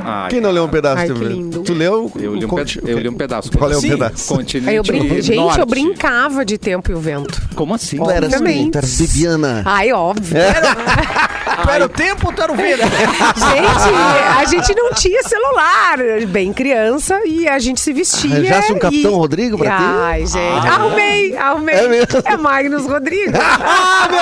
Ai, 0.02 0.31
Quem 0.31 0.41
não 0.41 0.50
leu 0.50 0.64
um 0.64 0.69
pedaço 0.69 1.02
Ai, 1.02 1.08
do 1.08 1.14
que 1.14 1.25
lindo. 1.25 1.62
Tu 1.62 1.75
leu? 1.75 2.11
Eu 2.17 2.35
li 2.35 2.47
um, 2.47 2.49
peda- 2.49 2.70
eu 2.87 2.99
li 2.99 3.08
um 3.08 3.14
pedaço. 3.14 3.50
Qual 3.52 3.70
é 3.70 3.76
o 3.76 3.82
pedaço? 3.82 4.35
Continente 4.35 4.75
eu 4.75 4.82
brin... 4.82 5.20
Gente, 5.20 5.37
norte. 5.37 5.61
eu 5.61 5.67
brincava 5.67 6.43
de 6.44 6.56
tempo 6.56 6.91
e 6.91 6.94
o 6.94 6.99
vento. 7.00 7.38
Como 7.55 7.75
assim? 7.75 7.99
Tu 7.99 8.11
era 8.11 8.26
assim, 8.26 8.37
Obviamente. 8.37 8.70
tu 8.73 8.79
era 8.79 8.87
Bibiana. 8.87 9.62
Ai, 9.67 9.93
óbvio. 9.93 10.38
É. 10.38 10.52
Tu 11.62 11.70
era 11.70 11.85
o 11.85 11.88
tempo, 11.88 12.32
tu 12.32 12.43
era 12.43 12.52
o 12.52 12.56
vento. 12.56 12.82
Gente, 12.82 14.38
a 14.38 14.44
gente 14.44 14.75
não 14.75 14.93
tinha 14.93 15.23
celular, 15.23 15.99
bem 16.29 16.52
criança, 16.52 17.20
e 17.26 17.49
a 17.49 17.58
gente 17.58 17.81
se 17.81 17.93
vestia. 17.93 18.31
Arranjasse 18.31 18.73
um 18.73 18.79
Capitão 18.79 19.12
e... 19.12 19.14
Rodrigo 19.14 19.58
pra 19.58 19.76
ti? 19.76 19.82
Ai, 19.85 20.26
gente. 20.26 20.67
Arrumei, 20.67 21.37
arrumei. 21.37 21.75
É 21.75 21.88
mesmo? 21.88 22.23
É 22.25 22.37
Magnus 22.37 22.87
Rodrigo. 22.87 23.32
ah, 23.41 24.08
meu 24.11 24.20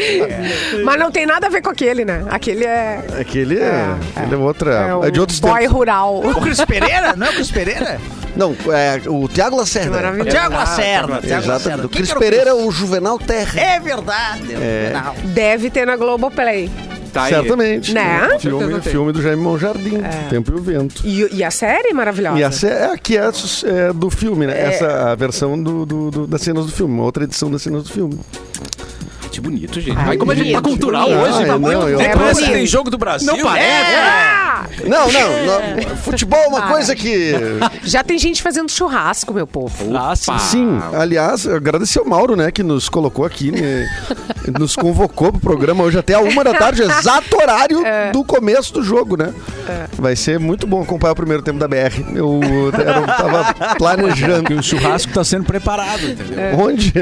Deus! 0.00 0.84
Mas 0.84 0.98
não 0.98 1.10
tem 1.10 1.26
nada 1.26 1.46
a 1.46 1.50
ver 1.50 1.62
com 1.62 1.70
aquele, 1.70 2.04
né? 2.04 2.24
Aquele 2.30 2.64
é. 2.64 3.04
Aquele 3.20 3.58
é, 3.58 3.94
aquele 4.16 4.34
é 4.34 4.38
outra. 4.38 4.72
É, 4.72 4.94
o 4.94 5.10
de 5.10 5.20
outros 5.20 5.40
boy 5.40 5.60
tempos. 5.60 5.72
rural. 5.72 6.20
O 6.24 6.34
Cris 6.40 6.64
Pereira? 6.64 7.14
Não 7.16 7.26
é 7.26 7.30
o 7.30 7.34
Cris 7.34 7.50
Pereira? 7.50 8.00
Não, 8.38 8.54
é 8.72 9.00
o 9.08 9.28
Tiago 9.28 9.56
Lacerda. 9.56 9.90
Maravilhoso. 9.90 10.30
Tiago 10.30 10.54
Lacerda. 10.54 11.06
Thiago 11.20 11.24
Exatamente. 11.26 11.48
Lacerda. 11.48 11.86
O 11.86 11.88
Cris 11.88 12.14
Pereira 12.14 12.50
é 12.50 12.54
o 12.54 12.70
Juvenal 12.70 13.18
Terra. 13.18 13.60
É 13.60 13.80
verdade. 13.80 14.54
É. 14.54 14.92
Deve 15.34 15.68
ter 15.70 15.84
na 15.86 15.96
Globoplay. 15.96 16.70
Tá 17.12 17.24
aí. 17.24 17.30
Certamente. 17.34 17.92
Né? 17.92 18.28
O 18.36 18.38
Filme, 18.38 18.80
filme 18.82 19.12
do 19.12 19.20
Jaime 19.22 19.42
Monjardim, 19.42 20.02
Tempo 20.30 20.52
e 20.52 20.54
o 20.54 20.62
Vento. 20.62 21.02
E, 21.04 21.36
e 21.36 21.42
a 21.42 21.50
série 21.50 21.92
maravilhosa. 21.92 22.38
E 22.38 22.42
essa 22.42 22.68
é 22.68 22.92
a 22.92 22.98
que 22.98 23.16
é, 23.16 23.22
é 23.24 23.92
do 23.92 24.08
filme, 24.10 24.46
né? 24.46 24.56
Essa 24.68 25.10
a 25.10 25.14
versão 25.14 25.60
do, 25.60 25.84
do- 25.84 26.10
do- 26.10 26.26
das 26.26 26.40
cenas 26.42 26.66
do 26.66 26.72
filme, 26.72 26.94
uma 26.94 27.04
outra 27.04 27.24
edição 27.24 27.50
das 27.50 27.62
cenas 27.62 27.82
do 27.84 27.90
filme. 27.90 28.18
Que 29.38 29.42
bonito, 29.42 29.80
gente. 29.80 29.96
Ai, 29.96 30.04
Ai, 30.10 30.16
como 30.16 30.32
a 30.32 30.34
gente 30.34 30.50
tá 30.52 30.60
cultural 30.60 31.04
bonito. 31.04 31.22
hoje, 31.22 31.38
Ai, 31.38 31.46
tá 31.46 31.52
não, 31.52 31.60
muito 31.60 31.88
eu- 31.88 31.98
tempo. 31.98 32.10
É 32.10 32.16
Parece 32.16 32.44
que 32.44 32.50
tem 32.50 32.66
jogo 32.66 32.90
do 32.90 32.98
Brasil. 32.98 33.28
Não 33.36 33.38
parece? 33.44 33.94
Ah! 33.96 34.66
Não, 34.84 35.12
não, 35.12 35.30
não, 35.46 35.96
Futebol 35.98 36.38
é 36.40 36.46
uma 36.48 36.60
Para. 36.60 36.70
coisa 36.72 36.96
que. 36.96 37.32
Já 37.84 38.02
tem 38.02 38.18
gente 38.18 38.42
fazendo 38.42 38.68
churrasco, 38.70 39.32
meu 39.32 39.46
povo. 39.46 39.96
Ah, 39.96 40.16
sim. 40.16 40.36
Sim, 40.38 40.80
aliás, 40.92 41.44
eu 41.44 41.54
agradecer 41.54 42.00
ao 42.00 42.04
Mauro, 42.04 42.34
né, 42.34 42.50
que 42.50 42.64
nos 42.64 42.88
colocou 42.88 43.24
aqui, 43.24 43.52
né, 43.52 43.86
nos 44.58 44.74
convocou 44.74 45.30
pro 45.30 45.40
programa 45.40 45.84
hoje 45.84 45.96
até 45.98 46.14
a 46.14 46.20
uma 46.20 46.42
da 46.42 46.54
tarde, 46.54 46.82
exato 46.82 47.36
horário 47.36 47.80
do 48.12 48.24
começo 48.24 48.72
do 48.72 48.82
jogo, 48.82 49.16
né? 49.16 49.32
Vai 49.92 50.16
ser 50.16 50.40
muito 50.40 50.66
bom 50.66 50.82
acompanhar 50.82 51.12
o 51.12 51.16
primeiro 51.16 51.42
tempo 51.42 51.58
da 51.58 51.68
BR. 51.68 52.02
Eu, 52.14 52.40
eu 52.42 53.06
tava 53.06 53.54
planejando. 53.76 54.44
Que 54.48 54.54
o 54.54 54.62
churrasco 54.62 55.12
tá 55.12 55.22
sendo 55.22 55.44
preparado, 55.44 56.02
entendeu? 56.04 56.58
Onde? 56.58 56.92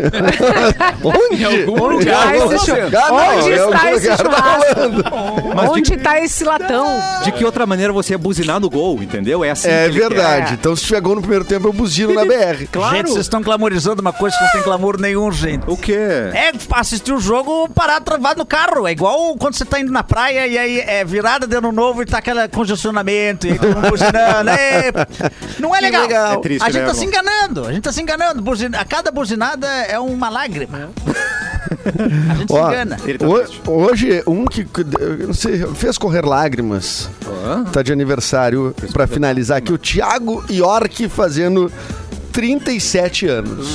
Onde? 1.04 1.42
Em 1.42 1.44
algum 1.44 1.86
lugar 1.86 2.25
Ah, 2.26 2.30
Ah, 2.30 3.36
esse 3.38 3.50
não, 3.50 3.68
Onde 3.68 3.76
está 3.76 3.92
esse 3.92 4.08
tá 4.08 4.16
churrasco? 4.16 5.72
Onde 5.72 5.82
de, 5.90 5.94
está 5.94 6.20
esse 6.20 6.44
latão? 6.44 6.86
de 7.24 7.32
que 7.32 7.44
outra 7.44 7.66
maneira 7.66 7.92
você 7.92 8.14
ia 8.14 8.18
buzinar 8.18 8.60
no 8.60 8.68
gol, 8.70 9.02
entendeu? 9.02 9.44
É 9.44 9.50
assim 9.50 9.68
É 9.68 9.84
que 9.88 9.90
ele 9.90 10.00
quer. 10.00 10.08
verdade. 10.08 10.54
Então, 10.54 10.74
se 10.76 10.84
tiver 10.84 11.00
gol 11.00 11.14
no 11.16 11.20
primeiro 11.20 11.44
tempo, 11.44 11.68
eu 11.68 11.72
buzino 11.72 12.14
na 12.14 12.24
BR. 12.24 12.66
Claro. 12.76 12.96
Gente, 12.96 13.06
vocês 13.10 13.24
estão 13.26 13.40
glamorizando 13.40 14.00
uma 14.02 14.12
coisa 14.12 14.36
que 14.36 14.44
não 14.44 14.50
tem 14.52 14.62
glamour 14.62 15.00
nenhum, 15.00 15.30
gente. 15.32 15.64
O 15.66 15.76
quê? 15.76 15.96
É 16.34 16.52
assistir 16.72 17.12
o 17.12 17.18
jogo 17.20 17.68
parado 17.70 18.04
travado 18.04 18.38
no 18.38 18.46
carro. 18.46 18.86
É 18.86 18.92
igual 18.92 19.34
quando 19.36 19.54
você 19.54 19.64
tá 19.64 19.80
indo 19.80 19.90
na 19.92 20.02
praia 20.02 20.46
e 20.46 20.58
aí 20.58 20.80
é 20.80 21.04
virada 21.04 21.46
de 21.46 21.56
ano 21.56 21.72
novo 21.72 22.02
e 22.02 22.06
tá 22.06 22.18
aquele 22.18 22.46
congestionamento 22.48 23.46
e 23.46 23.58
todo 23.58 23.74
mundo 23.74 23.88
buzinando. 23.90 24.50
É, 24.50 24.92
não 25.58 25.74
é 25.74 25.80
legal. 25.80 26.02
legal. 26.02 26.32
É 26.34 26.36
triste, 26.38 26.62
a 26.62 26.66
gente 26.70 26.80
né, 26.82 26.86
tá 26.86 26.92
irmão? 26.92 26.94
se 26.94 27.04
enganando. 27.06 27.66
A 27.66 27.72
gente 27.72 27.82
tá 27.84 27.92
se 27.92 28.02
enganando. 28.02 28.42
Buzina- 28.42 28.78
a 28.80 28.84
cada 28.84 29.10
buzinada 29.10 29.66
é 29.66 29.98
uma 29.98 30.28
lágrima. 30.28 30.90
A 32.30 32.34
gente 32.34 32.52
Ó, 32.52 32.62
se 32.62 32.68
engana. 32.74 32.96
Ele 33.04 33.18
tá 33.18 33.26
ho- 33.26 33.70
hoje, 33.70 34.22
um 34.26 34.44
que 34.44 34.66
não 35.26 35.34
sei, 35.34 35.58
fez 35.74 35.96
correr 35.98 36.24
lágrimas. 36.24 37.08
Hã? 37.44 37.64
Tá 37.64 37.82
de 37.82 37.92
aniversário 37.92 38.74
pra 38.92 39.06
finalizar 39.06 39.58
aqui 39.58 39.72
o 39.72 39.78
Thiago 39.78 40.44
York 40.50 41.08
fazendo 41.08 41.70
37 42.32 43.26
anos. 43.26 43.74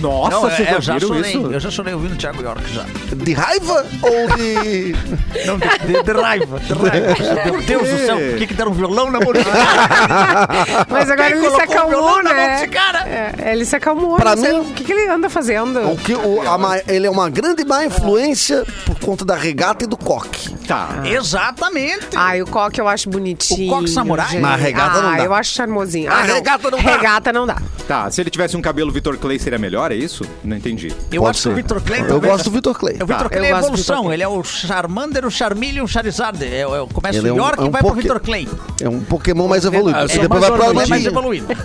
Nossa, 0.00 0.30
Não, 0.30 0.40
vocês 0.42 0.68
é, 0.68 0.74
eu 0.74 0.80
já 0.80 0.98
chorei. 0.98 1.20
isso? 1.20 1.52
Eu 1.52 1.60
já 1.60 1.70
chorei 1.70 1.94
ouvindo 1.94 2.14
o 2.14 2.16
Thiago 2.16 2.42
York 2.42 2.72
já. 2.72 2.84
De 3.14 3.32
raiva 3.32 3.86
ou 4.02 4.36
de. 4.36 4.94
Não, 5.46 5.58
de, 5.58 5.68
de- 5.86 6.02
de 6.02 6.12
raiva. 6.12 6.58
De 6.60 6.72
raiva. 6.72 7.14
Meu 7.52 7.62
Deus 7.62 7.88
do 7.88 7.98
céu, 7.98 8.16
por 8.16 8.38
que, 8.38 8.46
que 8.46 8.54
deram 8.54 8.70
um 8.70 8.74
violão 8.74 9.10
na 9.10 9.20
mão 9.20 9.32
desse 9.32 9.48
Mas 10.88 11.10
agora 11.10 11.28
Quem 11.30 11.38
ele 11.44 11.50
se 11.50 11.60
acalmou, 11.60 11.88
violão 11.90 12.22
na 12.22 12.30
mão 12.34 12.36
né? 12.46 12.66
cara? 12.68 12.98
É, 13.08 13.52
ele 13.52 13.64
se 13.64 13.76
acalmou. 13.76 14.16
Pra 14.16 14.34
não 14.36 14.42
mim- 14.64 14.70
O 14.70 14.74
que, 14.74 14.84
que 14.84 14.92
ele 14.92 15.08
anda 15.08 15.28
fazendo? 15.28 15.80
O 15.90 15.96
que, 15.96 16.14
o, 16.14 16.40
a 16.42 16.80
ele 16.88 17.06
é 17.06 17.10
uma 17.10 17.28
grande 17.28 17.64
má 17.64 17.84
influência 17.84 18.64
por 18.86 18.98
conta 19.00 19.24
da 19.24 19.34
regata 19.36 19.84
e 19.84 19.86
do 19.86 19.96
coque. 19.96 20.54
Tá. 20.66 21.02
Exatamente. 21.04 22.08
Ai, 22.16 22.40
o 22.42 22.46
coque 22.46 22.80
eu 22.80 22.88
acho 22.88 23.08
bonitinho. 23.10 23.72
O 23.72 23.76
coque 23.76 23.88
samurai? 23.90 24.28
gente. 24.28 24.40
Mas 24.40 24.52
a 24.52 24.56
regata 24.56 24.98
ah, 24.98 25.02
não 25.02 25.16
dá. 25.16 25.24
eu 25.24 25.34
acho 25.34 25.52
charmosinho. 25.52 26.10
A 26.10 26.16
Ah, 26.20 26.26
não. 26.26 26.34
regata 26.34 26.70
não 26.70 26.78
dá. 26.82 26.90
Regata 26.90 27.32
não 27.32 27.46
dá. 27.46 27.56
Tá, 27.88 28.10
se 28.10 28.20
ele 28.20 28.30
tivesse 28.30 28.56
um 28.56 28.62
cabelo 28.62 28.90
Vitor 28.92 29.16
Clay, 29.18 29.38
seria 29.38 29.58
melhor? 29.58 29.81
Melhor, 29.82 29.92
é 29.92 29.94
isso? 29.96 30.24
Não 30.44 30.56
entendi. 30.56 30.88
Eu 31.10 31.22
Pode 31.22 31.30
acho 31.30 31.42
que 31.42 31.48
o 31.48 31.52
ser. 31.52 31.56
Vitor 31.62 31.80
Clay 31.82 32.00
Eu 32.00 32.06
talvez- 32.08 32.32
gosto 32.32 32.44
do 32.44 32.50
Vitor 32.52 32.78
Clay. 32.78 32.94
O 32.94 33.06
Vitor 33.06 33.16
Tá. 33.22 33.28
Clay 33.28 33.44
é 33.44 33.46
Eu 33.50 33.50
gosto 33.50 33.60
do 33.62 33.66
evolução. 33.68 33.96
Vitor 33.96 34.04
Clay. 34.04 34.14
Ele 34.16 34.22
é 34.22 34.28
o 34.28 34.44
Charmander, 34.44 35.26
o 35.26 35.30
Charmeleon, 35.30 35.84
o 35.84 35.88
Charizard. 35.88 36.44
É, 36.44 36.60
é, 36.60 36.66
começa 36.92 37.18
Ele 37.18 37.28
é 37.28 37.32
o 37.32 37.34
um- 37.34 37.38
York 37.38 37.58
é 37.58 37.62
um 37.62 37.66
e 37.66 37.70
vai 37.70 37.80
pro 37.82 37.90
poké- 37.90 38.02
Vitor 38.02 38.20
Clay. 38.20 38.48
É 38.80 38.88
um 38.88 39.00
Pokémon 39.00 39.48
mais 39.48 39.64
evoluído. 39.64 39.98
Eu 39.98 40.08
sou 40.08 40.22
depois 40.22 40.40
mais 40.40 40.50
vai 40.52 40.60
pro 40.60 40.70
Ele 40.70 40.82
é 40.82 40.86
mais 40.88 41.06
evoluído. 41.06 41.46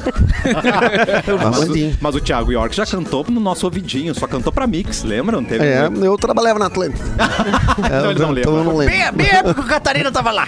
Mas, 0.47 1.62
Armandinho. 1.62 1.91
o, 1.93 1.97
mas 2.00 2.15
o 2.15 2.21
Thiago 2.21 2.51
York 2.51 2.75
já 2.75 2.86
cantou 2.86 3.25
no 3.29 3.39
nosso 3.39 3.65
ouvidinho, 3.65 4.13
só 4.15 4.27
cantou 4.27 4.51
pra 4.53 4.65
Mix, 4.67 5.03
lembram? 5.03 5.43
Teve 5.43 5.65
É, 5.65 5.89
um- 5.89 6.03
eu 6.05 6.17
trabalhava 6.17 6.57
na 6.59 6.67
Atlântida. 6.67 7.03
Então 7.77 8.12
ele 8.12 8.19
não 8.19 8.31
então 8.38 8.51
eu 8.55 8.57
lembra. 8.57 8.63
não 8.63 8.77
lembro. 8.77 8.93
Bem, 8.95 9.12
bem 9.13 9.29
a 9.31 9.36
época 9.39 9.53
que 9.55 9.59
o 9.62 9.63
Catarina 9.65 10.12
tava 10.12 10.31
lá. 10.31 10.47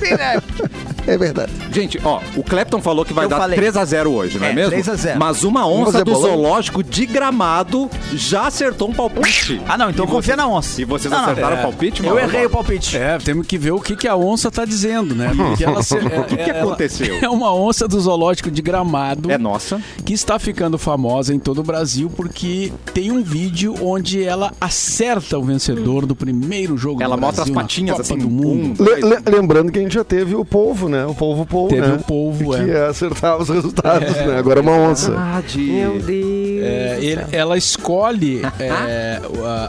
Bem 0.00 0.16
na 0.16 0.24
época. 0.34 0.70
É 1.08 1.16
verdade. 1.16 1.52
Gente, 1.72 1.98
ó, 2.04 2.20
o 2.36 2.42
Clapton 2.42 2.80
falou 2.82 3.04
que 3.04 3.12
vai 3.12 3.24
Eu 3.24 3.28
dar 3.30 3.38
falei. 3.38 3.58
3x0 3.58 4.06
hoje, 4.08 4.38
não 4.38 4.46
é, 4.46 4.50
É, 4.50 4.54
mesmo? 4.54 4.70
3 4.70 4.88
a 4.88 4.94
0. 4.94 5.18
Mas 5.18 5.42
uma 5.44 5.66
onça 5.66 6.04
do 6.04 6.12
bolão? 6.12 6.30
zoológico 6.30 6.82
de 6.84 7.06
gramado 7.06 7.88
já 8.12 8.46
acertou 8.46 8.88
um 8.90 8.92
palpite. 8.92 9.60
Ah, 9.66 9.78
não, 9.78 9.90
então 9.90 10.04
E 10.04 10.08
confia 10.08 10.34
vocês- 10.34 10.36
na 10.36 10.48
onça. 10.48 10.82
E 10.82 10.84
vocês 10.84 11.10
Não, 11.10 11.18
não, 11.22 11.24
acertaram 11.30 11.56
é. 11.56 11.60
o 11.60 11.62
palpite, 11.62 12.04
Eu 12.04 12.14
mano? 12.14 12.26
errei 12.26 12.46
o 12.46 12.50
palpite. 12.50 12.96
É, 12.96 13.18
temos 13.18 13.46
que 13.46 13.56
ver 13.56 13.70
o 13.72 13.80
que, 13.80 13.96
que 13.96 14.06
a 14.06 14.14
onça 14.16 14.50
tá 14.50 14.64
dizendo, 14.64 15.14
né? 15.14 15.32
Porque 15.34 15.64
ela 15.64 15.82
se- 15.82 15.94
O 15.98 16.24
que 16.24 16.36
que 16.36 16.50
ela- 16.50 16.62
aconteceu? 16.62 17.18
É 17.22 17.28
uma 17.28 17.54
onça 17.54 17.88
do 17.88 17.98
zoológico 18.00 18.50
de 18.50 18.60
Gramado. 18.62 19.30
É 19.30 19.38
nossa. 19.38 19.80
que 20.04 20.12
está 20.12 20.38
ficando 20.38 20.76
famosa 20.78 21.34
em 21.34 21.38
todo 21.38 21.60
o 21.60 21.62
Brasil 21.62 22.10
porque 22.14 22.72
tem 22.92 23.10
um 23.10 23.22
vídeo 23.22 23.74
onde 23.80 24.22
ela 24.22 24.52
acerta 24.60 25.38
o 25.38 25.42
vencedor 25.42 26.04
do 26.06 26.14
primeiro 26.14 26.76
jogo 26.76 27.02
Ela 27.02 27.16
do 27.16 27.20
mostra 27.20 27.44
Brasil 27.44 27.58
as 27.58 27.62
patinhas 27.62 27.96
na 27.98 28.02
Copa 28.04 28.14
assim, 28.14 28.18
do 28.22 28.30
mundo. 28.30 28.82
Le- 28.84 29.00
le- 29.00 29.22
lembrando 29.30 29.72
que 29.72 29.78
a 29.78 29.82
gente 29.82 29.94
já 29.94 30.04
teve 30.04 30.34
o 30.34 30.44
polvo, 30.44 30.88
né? 30.88 30.97
O 31.06 31.14
polvo 31.14 31.44
polvo, 31.46 31.68
Teve 31.74 31.86
né? 31.86 31.94
o 31.94 32.04
polvo, 32.04 32.54
que 32.54 32.70
é. 32.70 32.86
acertava 32.86 33.42
os 33.42 33.48
resultados, 33.48 34.10
né? 34.14 34.38
Agora 34.38 34.60
é 34.60 34.62
uma 34.62 34.72
onça. 34.72 35.10
Meu 35.56 35.98
Deus. 36.00 36.38
É, 36.60 36.98
ele- 37.00 37.24
ela 37.30 37.56
escolhe 37.56 38.42
é, 38.58 39.20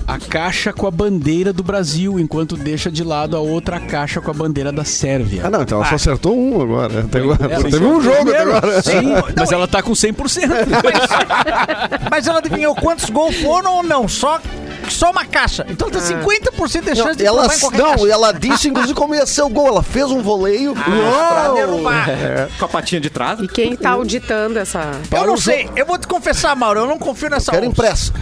a, 0.08 0.14
a 0.16 0.20
caixa 0.20 0.74
com 0.74 0.88
a 0.88 0.92
bandeira 0.92 1.54
do 1.54 1.62
Brasil, 1.64 2.20
enquanto 2.20 2.58
deixa 2.58 2.90
de 2.92 3.04
lado 3.04 3.38
a 3.38 3.40
outra 3.40 3.80
caixa 3.80 4.20
com 4.20 4.32
a 4.32 4.34
bandeira 4.34 4.72
da 4.72 4.84
Sérvia. 4.84 5.42
Ah, 5.46 5.50
não, 5.50 5.62
então 5.62 5.78
ela 5.78 5.88
só 5.88 5.96
acertou 5.96 6.36
um 6.38 6.62
agora. 6.62 7.02
Até 7.02 7.20
agora. 7.20 7.46
É, 7.54 7.58
teve 7.64 7.86
um 7.86 8.02
jogo 8.02 8.30
até 8.30 8.40
agora. 8.42 8.82
Sim, 8.82 9.14
mas 9.38 9.52
ela 9.52 9.68
tá 9.68 9.82
com 9.84 9.92
100%. 9.92 10.50
Mas 12.10 12.28
ela 12.28 12.40
adivinhou 12.40 12.76
quantos 12.76 13.10
gols 13.10 13.36
foram 13.38 13.78
ou 13.78 13.84
não? 13.84 14.08
Só, 14.08 14.40
só 14.94 15.12
uma 15.12 15.26
caixa. 15.26 15.66
Então 15.70 15.88
ela 15.90 16.02
tem 16.02 16.18
50% 16.18 16.82
de 16.82 16.90
Não, 16.90 16.96
chance 16.96 17.18
de 17.18 17.26
ela, 17.26 17.42
tomar 17.44 17.56
em 17.56 17.60
qualquer 17.60 17.78
não, 17.78 17.90
caixa. 17.92 18.08
ela 18.12 18.32
disse 18.34 18.68
inclusive 18.70 18.94
como 18.94 19.16
ia 19.16 19.26
ser 19.26 19.42
o 19.44 19.50
gol. 19.50 19.68
Ela 19.68 19.84
fez 19.84 20.10
um 20.12 20.22
voleio. 20.22 20.74
pra 20.74 21.50
Uou! 21.50 21.56
derrubar. 21.56 22.06
Com 22.58 22.66
a 22.66 22.68
patinha 22.68 23.02
de 23.02 23.10
trás. 23.10 23.40
E 23.40 23.48
quem 23.48 23.76
tá 23.76 23.92
auditando 23.92 24.58
essa. 24.58 24.82
Eu 25.12 25.26
não 25.28 25.38
sei, 25.38 25.70
eu 25.76 25.86
vou 25.86 25.98
te 25.98 26.08
confessar, 26.08 26.56
Mauro, 26.56 26.82
eu 26.82 26.88
não 26.88 26.98
confio 26.98 27.30
nessa 27.30 27.52
Quero 27.52 27.64
onça. 27.64 27.72
impresso. 27.72 28.14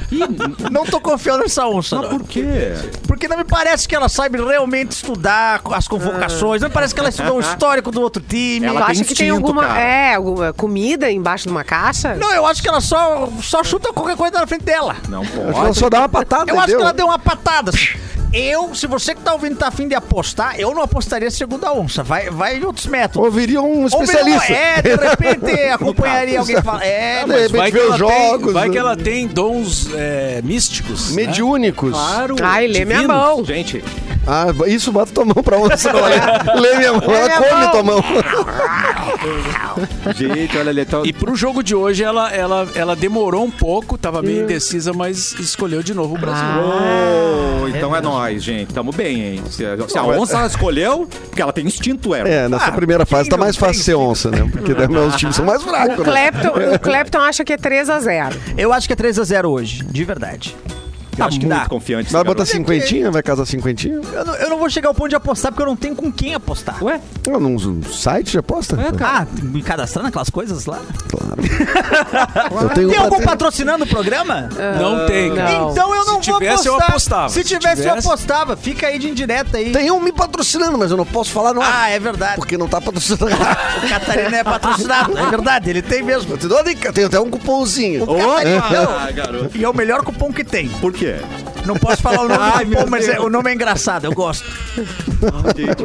Não 0.71 0.85
tô 0.85 0.99
confiando 0.99 1.43
nessa 1.43 1.67
onça. 1.67 1.95
Mas 1.97 2.09
não. 2.11 2.17
por 2.19 2.27
quê? 2.27 2.73
Porque 3.07 3.27
não 3.27 3.37
me 3.37 3.43
parece 3.43 3.87
que 3.87 3.95
ela 3.95 4.09
sabe 4.09 4.41
realmente 4.41 4.91
estudar 4.91 5.61
as 5.71 5.87
convocações. 5.87 6.61
Não 6.61 6.69
me 6.69 6.73
parece 6.73 6.93
que 6.93 6.99
ela 6.99 7.09
estudou 7.09 7.37
o 7.37 7.39
histórico 7.39 7.91
do 7.91 8.01
outro 8.01 8.21
time. 8.21 8.65
Ela 8.67 8.85
acha 8.85 9.03
que 9.03 9.13
tem 9.15 9.29
alguma 9.29 9.63
cara. 9.65 9.79
é, 9.79 10.15
alguma 10.15 10.53
comida 10.53 11.09
embaixo 11.11 11.45
de 11.45 11.49
uma 11.51 11.63
caixa? 11.63 12.15
Não, 12.15 12.31
eu 12.33 12.45
acho 12.45 12.61
que 12.61 12.67
ela 12.67 12.81
só, 12.81 13.29
só 13.41 13.63
chuta 13.63 13.91
qualquer 13.93 14.15
coisa 14.15 14.39
na 14.39 14.47
frente 14.47 14.63
dela. 14.63 14.95
Não 15.09 15.23
que 15.25 15.37
ela 15.39 15.51
pode. 15.53 15.77
só 15.79 15.89
dá 15.89 15.99
uma 15.99 16.09
patada. 16.09 16.51
Eu 16.51 16.56
acho 16.59 16.67
deu. 16.67 16.77
que 16.77 16.83
ela 16.83 16.93
deu 16.93 17.05
uma 17.07 17.19
patada. 17.19 17.71
assim. 17.71 17.97
Eu, 18.33 18.75
se 18.75 18.85
você 18.87 19.15
que 19.15 19.21
tá 19.21 19.31
ouvindo 19.31 19.55
tá 19.55 19.69
afim 19.69 19.87
de 19.87 19.95
apostar, 19.95 20.59
eu 20.59 20.75
não 20.75 20.81
apostaria 20.81 21.31
segundo 21.31 21.65
a 21.65 21.71
onça. 21.71 22.03
Vai, 22.03 22.29
vai 22.29 22.57
em 22.57 22.63
outros 22.65 22.85
métodos. 22.85 23.25
Ouviria 23.25 23.61
um 23.61 23.87
especialista. 23.87 24.51
É, 24.51 24.81
de 24.81 24.95
repente 24.95 25.51
acompanharia 25.71 26.39
alguém 26.39 26.61
falar. 26.61 26.83
É, 26.85 27.21
De 27.23 27.27
mas 27.29 27.41
repente 27.43 27.57
Vai 27.57 27.71
que, 27.71 27.77
vê 27.77 27.83
os 27.83 27.87
ela 27.87 27.97
jogos. 27.97 28.43
tem, 28.45 28.53
vai 28.53 28.67
né? 28.67 28.71
que 28.73 28.77
ela 28.77 28.97
tem 28.97 29.27
dons 29.27 29.87
é, 29.95 30.41
místicos. 30.43 31.09
né? 31.11 31.25
Mediúnicos. 31.25 31.91
Claro. 31.91 32.35
Ai, 32.43 32.67
lê 32.67 32.83
minha 32.83 32.99
Divinos. 32.99 33.15
mão. 33.17 33.45
Gente, 33.45 33.81
Ah, 34.27 34.47
isso, 34.67 34.91
bota 34.91 35.11
tua 35.13 35.25
mão 35.25 35.41
pra 35.43 35.57
onça. 35.57 35.91
Lê, 35.93 36.01
lê 36.59 36.75
minha 36.77 36.93
mão. 36.93 37.01
Lê 37.07 37.15
Ela 37.15 37.27
minha 37.27 37.41
come 37.41 37.61
mão. 37.61 37.71
tua 37.71 37.83
mão. 37.83 38.03
gente, 40.15 40.57
olha 40.57 40.69
ali. 40.69 40.81
Então... 40.81 41.05
E 41.05 41.13
pro 41.13 41.35
jogo 41.35 41.63
de 41.63 41.75
hoje, 41.75 42.03
ela, 42.03 42.31
ela, 42.31 42.67
ela 42.75 42.95
demorou 42.95 43.45
um 43.45 43.51
pouco, 43.51 43.97
tava 43.97 44.21
meio 44.21 44.43
indecisa, 44.43 44.93
mas 44.93 45.33
escolheu 45.39 45.81
de 45.81 45.93
novo 45.93 46.15
o 46.15 46.17
Brasil. 46.17 46.43
Oh, 47.63 47.67
então 47.67 47.95
é 47.95 48.01
nóis, 48.01 48.43
gente. 48.43 48.73
Tamo 48.73 48.91
bem, 48.91 49.21
hein? 49.21 49.43
Se, 49.49 49.63
se 49.87 49.97
a 49.97 50.03
onça 50.03 50.45
escolheu, 50.45 51.07
porque 51.29 51.41
ela 51.41 51.53
tem 51.53 51.65
instinto, 51.65 52.13
é. 52.13 52.45
É, 52.45 52.49
nessa 52.49 52.67
Ah, 52.67 52.71
primeira 52.71 53.05
fase 53.05 53.29
tá 53.29 53.37
mais 53.37 53.55
fácil 53.55 53.83
ser 53.83 53.95
onça, 53.95 54.29
né? 54.29 54.47
Porque 54.51 54.73
daí 54.73 54.87
meus 54.87 55.15
times 55.15 55.35
são 55.35 55.45
mais 55.45 55.63
fracos, 55.63 55.99
O 55.99 56.03
né? 56.03 56.29
O 56.75 56.79
Clapton 56.79 57.19
acha 57.19 57.43
que 57.43 57.53
é 57.53 57.57
3x0. 57.57 58.33
eu 58.57 58.73
acho 58.73 58.87
que 58.87 58.93
é 58.93 58.95
3x0 58.95 59.45
hoje, 59.49 59.83
de 59.83 60.03
verdade. 60.03 60.55
Eu 61.17 61.23
Tá 61.23 61.25
acho 61.27 61.39
que 61.39 61.45
muito 61.45 61.59
dá. 61.59 61.65
confiante. 61.67 62.11
Vai 62.11 62.23
botar 62.23 62.45
cinquentinha? 62.45 63.09
Vai 63.09 63.23
casar 63.23 63.45
cinquentinha? 63.45 63.99
Eu 64.13 64.25
não, 64.25 64.35
eu 64.35 64.49
não 64.51 64.57
vou 64.59 64.69
chegar 64.69 64.89
ao 64.89 64.93
ponto 64.93 65.09
de 65.09 65.15
apostar 65.15 65.51
porque 65.51 65.63
eu 65.63 65.67
não 65.67 65.75
tenho 65.75 65.95
com 65.95 66.11
quem 66.11 66.33
apostar. 66.35 66.83
Ué? 66.83 66.99
Ah, 67.27 67.39
num 67.39 67.81
site 67.83 68.31
de 68.31 68.37
aposta? 68.37 68.79
É, 68.79 68.91
cara. 68.91 69.27
Ah, 69.31 69.43
me 69.43 69.61
cadastrando 69.63 70.07
aquelas 70.09 70.29
coisas 70.29 70.65
lá? 70.65 70.79
Claro. 71.09 71.37
Eu 72.63 72.69
tenho 72.69 72.89
Tem 72.89 72.97
algum 72.99 73.21
patrocinando 73.21 73.83
o 73.83 73.87
programa? 73.87 74.49
Não 74.79 75.05
tem, 75.07 75.33
cara. 75.33 75.51
Não. 75.51 75.71
Então 75.71 75.95
eu 75.95 76.05
não 76.05 76.21
Se 76.21 76.29
vou 76.31 76.39
tivesse, 76.39 76.67
eu 76.67 76.73
apostar. 76.75 76.89
apostava. 76.89 77.29
Se 77.29 77.43
Se 77.43 77.47
tivesse, 77.47 77.81
eu 77.83 77.87
tivesse- 77.89 78.07
apostava. 78.07 78.55
Fica 78.57 78.87
aí 78.87 78.99
de 78.99 79.09
indireta 79.09 79.57
aí. 79.57 79.71
Tem 79.71 79.89
um 79.91 79.99
me 79.99 80.11
patrocinando, 80.11 80.77
mas 80.77 80.91
eu 80.91 80.97
não 80.97 81.05
posso 81.05 81.31
falar 81.31 81.53
no 81.53 81.61
ar. 81.61 81.71
Ah, 81.83 81.89
é 81.89 81.99
verdade. 81.99 82.35
Porque 82.35 82.57
não 82.57 82.67
tá 82.67 82.79
patrocinando. 82.81 83.27
O 83.83 83.89
Catarina 83.89 84.37
é 84.37 84.43
patrocinado. 84.43 85.17
É 85.17 85.25
verdade, 85.29 85.69
ele 85.69 85.81
tem 85.81 86.01
mesmo. 86.03 86.33
Eu 86.33 86.37
te 86.37 86.47
dou 86.47 86.57
a 86.59 86.63
dica, 86.63 86.91
tem 86.91 87.05
até 87.05 87.19
um 87.19 87.29
cupomzinho. 87.29 88.05
Ah, 88.99 89.11
garoto. 89.11 89.57
E 89.57 89.63
é 89.63 89.69
o 89.69 89.73
melhor 89.73 90.03
cupom 90.03 90.31
que 90.31 90.43
tem. 90.43 90.67
Por 90.67 90.91
quê? 90.93 91.06
Não 91.65 91.75
posso 91.75 92.01
falar 92.01 92.21
o 92.21 92.27
nome 92.29 92.39
Ai, 92.55 92.65
cupom, 92.65 92.85
mas 92.89 93.07
é- 93.09 93.19
o 93.19 93.29
nome 93.29 93.49
é 93.51 93.53
engraçado, 93.53 94.05
eu 94.05 94.13
gosto. 94.13 94.45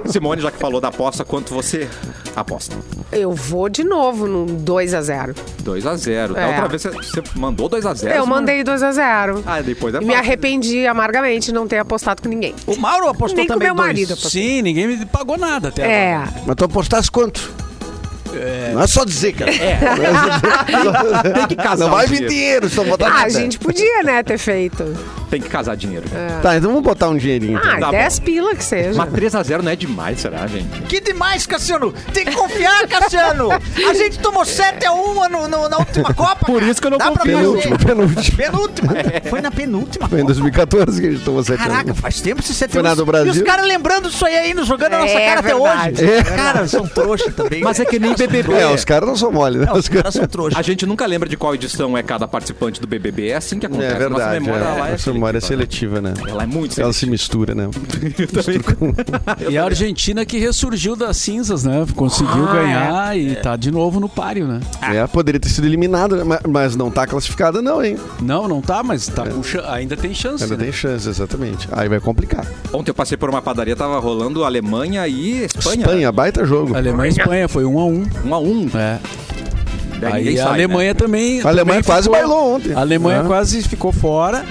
Simone, 0.06 0.40
já 0.42 0.50
que 0.50 0.58
falou 0.58 0.80
da 0.80 0.88
aposta, 0.88 1.24
quanto 1.24 1.52
você 1.54 1.88
aposta? 2.36 2.76
Eu 3.10 3.32
vou 3.32 3.68
de 3.68 3.84
novo 3.84 4.26
no 4.26 4.46
2x0. 4.46 5.34
2x0. 5.62 6.32
Da 6.34 6.40
É. 6.40 6.46
outra 6.48 6.68
vez 6.68 6.82
você, 6.82 6.90
você 6.90 7.22
mandou 7.34 7.68
2x0. 7.68 8.14
Eu 8.14 8.26
mandei 8.26 8.62
2x0. 8.62 9.42
Ah, 9.46 9.60
depois 9.60 9.94
é 9.94 9.98
E 9.98 10.00
me 10.00 10.06
fácil. 10.08 10.20
arrependi 10.20 10.86
amargamente 10.86 11.46
de 11.46 11.52
não 11.52 11.66
ter 11.66 11.78
apostado 11.78 12.22
com 12.22 12.28
ninguém. 12.28 12.54
O 12.66 12.76
Mauro 12.76 13.08
apostou 13.08 13.36
Nem 13.38 13.46
com 13.46 13.54
também 13.54 13.68
meu 13.68 13.74
dois. 13.74 13.86
marido. 13.86 14.16
Sim, 14.16 14.62
ninguém 14.62 14.86
me 14.86 15.06
pagou 15.06 15.36
nada 15.38 15.68
até 15.68 15.82
É. 15.82 16.14
agora. 16.16 16.32
Mas 16.46 16.56
tu 16.56 16.64
apostasse 16.64 17.10
quanto? 17.10 17.50
Não 18.72 18.82
é 18.82 18.86
só 18.86 19.04
dizer, 19.04 19.32
cara. 19.32 19.50
Tem 21.34 21.46
que 21.48 21.56
casar 21.56 21.84
Não 21.84 21.90
vai 21.90 22.06
vir 22.06 22.28
dinheiro. 22.28 22.68
só 22.68 22.82
botar 22.84 23.08
Ah, 23.08 23.22
a 23.24 23.28
gente 23.28 23.58
podia, 23.58 24.02
né, 24.02 24.22
ter 24.22 24.38
feito. 24.38 24.84
Tem 25.32 25.40
que 25.40 25.48
casar 25.48 25.74
dinheiro. 25.78 26.04
Tá, 26.42 26.58
então 26.58 26.68
vamos 26.68 26.84
botar 26.84 27.08
um 27.08 27.16
dinheirinho. 27.16 27.58
então. 27.58 27.72
Ah, 27.72 27.80
Tá 27.80 27.90
10 27.90 28.18
pila 28.18 28.54
que 28.54 28.62
seja. 28.62 28.92
Mas 28.98 29.10
3x0 29.14 29.62
não 29.62 29.72
é 29.72 29.74
demais, 29.76 30.20
será, 30.20 30.46
gente? 30.46 30.82
Que 30.82 31.00
demais, 31.00 31.46
Cassiano! 31.46 31.90
Tem 32.12 32.26
que 32.26 32.32
confiar, 32.36 32.86
Cassiano! 32.86 33.48
A 33.50 33.94
gente 33.94 34.18
tomou 34.18 34.42
7x1 34.42 35.28
no, 35.30 35.48
no- 35.48 35.68
na 35.70 35.78
última 35.78 36.12
Copa. 36.12 36.44
Por 36.44 36.62
isso 36.62 36.82
que 36.82 36.86
eu 36.86 36.90
não 36.90 36.98
Dá 36.98 37.06
confio. 37.06 37.38
Penúltimo, 37.38 37.78
fazer. 37.78 37.86
penúltimo. 37.94 38.36
Penúltima. 38.36 38.92
Foi 39.30 39.40
na 39.40 39.50
penúltima. 39.50 40.06
Foi 40.06 40.18
em 40.18 40.22
Copa. 40.22 40.34
2014 40.34 41.00
que 41.00 41.06
a 41.06 41.10
gente 41.12 41.24
tomou 41.24 41.42
7 41.42 41.58
Caraca, 41.58 41.94
faz 41.94 42.20
tempo 42.20 42.42
esse 42.42 42.52
7 42.52 42.70
Foi 42.72 42.82
na 42.82 42.94
do 42.94 43.06
Brasil. 43.06 43.32
E 43.32 43.36
os 43.38 43.42
caras 43.42 43.66
lembrando 43.66 44.10
disso 44.10 44.26
aí 44.26 44.36
ainda, 44.36 44.62
jogando 44.64 44.92
a 44.94 44.98
nossa 44.98 45.14
É 45.14 45.26
cara 45.28 45.40
até 45.40 45.54
hoje. 45.56 46.04
É. 46.04 46.22
Cara, 46.24 46.68
são 46.68 46.86
trouxa 46.86 47.30
também. 47.32 47.62
Mas 47.62 47.80
é 47.80 47.86
que 47.86 47.98
nem 47.98 48.14
BBB. 48.14 48.52
É, 48.52 48.66
os 48.68 48.84
caras 48.84 49.08
não 49.08 49.16
são 49.16 49.32
mole, 49.32 49.58
né? 49.58 49.64
Não, 49.66 49.76
os 49.76 49.88
caras 49.88 50.12
são 50.12 50.26
trouxa. 50.26 50.58
A 50.58 50.62
gente 50.62 50.84
nunca 50.84 51.06
lembra 51.06 51.26
de 51.26 51.38
qual 51.38 51.54
edição 51.54 51.96
é 51.96 52.02
cada 52.02 52.28
participante 52.28 52.78
do 52.82 52.86
BBB. 52.86 53.28
É 53.28 53.36
assim 53.36 53.58
que 53.58 53.64
acontece. 53.64 53.94
É 53.94 53.98
verdade. 53.98 54.20
Nossa 54.20 54.30
memória, 54.40 54.64
é. 54.64 54.78
lá 54.80 54.88
é 54.88 54.92
Nossa 54.92 55.10
memória 55.22 55.38
é 55.38 55.40
seletiva, 55.40 56.00
né? 56.00 56.08
seletiva, 56.10 56.26
né? 56.26 56.32
Ela 56.32 56.42
é 56.42 56.46
muito 56.46 56.80
Ela 56.80 56.92
se 56.92 57.06
mistura, 57.06 57.54
né? 57.54 57.68
E 59.48 59.56
a 59.56 59.64
Argentina 59.64 60.24
que 60.24 60.38
ressurgiu 60.38 60.96
das 60.96 61.16
cinzas, 61.16 61.62
né? 61.64 61.86
Conseguiu 61.94 62.48
Ah, 62.48 62.52
ganhar 62.52 63.18
e 63.18 63.36
tá 63.36 63.56
de 63.56 63.70
novo 63.70 64.00
no 64.00 64.08
páreo, 64.08 64.46
né? 64.46 64.60
É, 64.82 65.06
poderia 65.06 65.38
ter 65.40 65.48
sido 65.48 65.66
eliminada, 65.66 66.24
né? 66.24 66.38
mas, 66.48 66.74
não 66.76 66.90
tá 66.90 67.06
classificada, 67.06 67.62
não, 67.62 67.84
hein? 67.84 67.96
Não, 68.20 68.48
não 68.48 68.60
tá, 68.60 68.82
mas 68.82 69.06
tá 69.06 69.26
com 69.26 69.42
chan- 69.42 69.64
ainda 69.68 69.96
tem 69.96 70.12
chance. 70.14 70.42
Ainda 70.42 70.56
né? 70.56 70.64
tem 70.64 70.72
chance, 70.72 71.08
exatamente. 71.08 71.68
Aí 71.72 71.88
vai 71.88 72.00
complicar. 72.00 72.44
Ontem 72.72 72.90
eu 72.90 72.94
passei 72.94 73.16
por 73.16 73.28
uma 73.30 73.40
padaria, 73.42 73.76
tava 73.76 73.98
rolando 73.98 74.44
Alemanha 74.44 75.06
e 75.06 75.44
Espanha. 75.44 75.80
Espanha, 75.82 76.12
baita 76.12 76.44
jogo. 76.44 76.74
Alemanha 76.76 77.10
e 77.10 77.12
Espanha 77.18 77.48
foi 77.48 77.64
um 77.64 77.78
a 77.78 77.84
um. 77.86 78.04
Um 78.24 78.34
a 78.34 78.38
um. 78.38 78.68
É. 78.74 78.98
Daí 80.00 80.28
Aí 80.30 80.40
a 80.40 80.44
sai, 80.44 80.52
Alemanha 80.54 80.94
também. 80.94 81.40
A 81.42 81.48
Alemanha 81.48 81.64
também 81.64 81.82
quase 81.84 82.02
ficou- 82.08 82.18
bailou 82.18 82.56
ontem. 82.56 82.72
A 82.74 82.80
Alemanha 82.80 83.20
É. 83.20 83.24
quase 83.24 83.62
ficou 83.62 83.92
fora, 83.92 84.44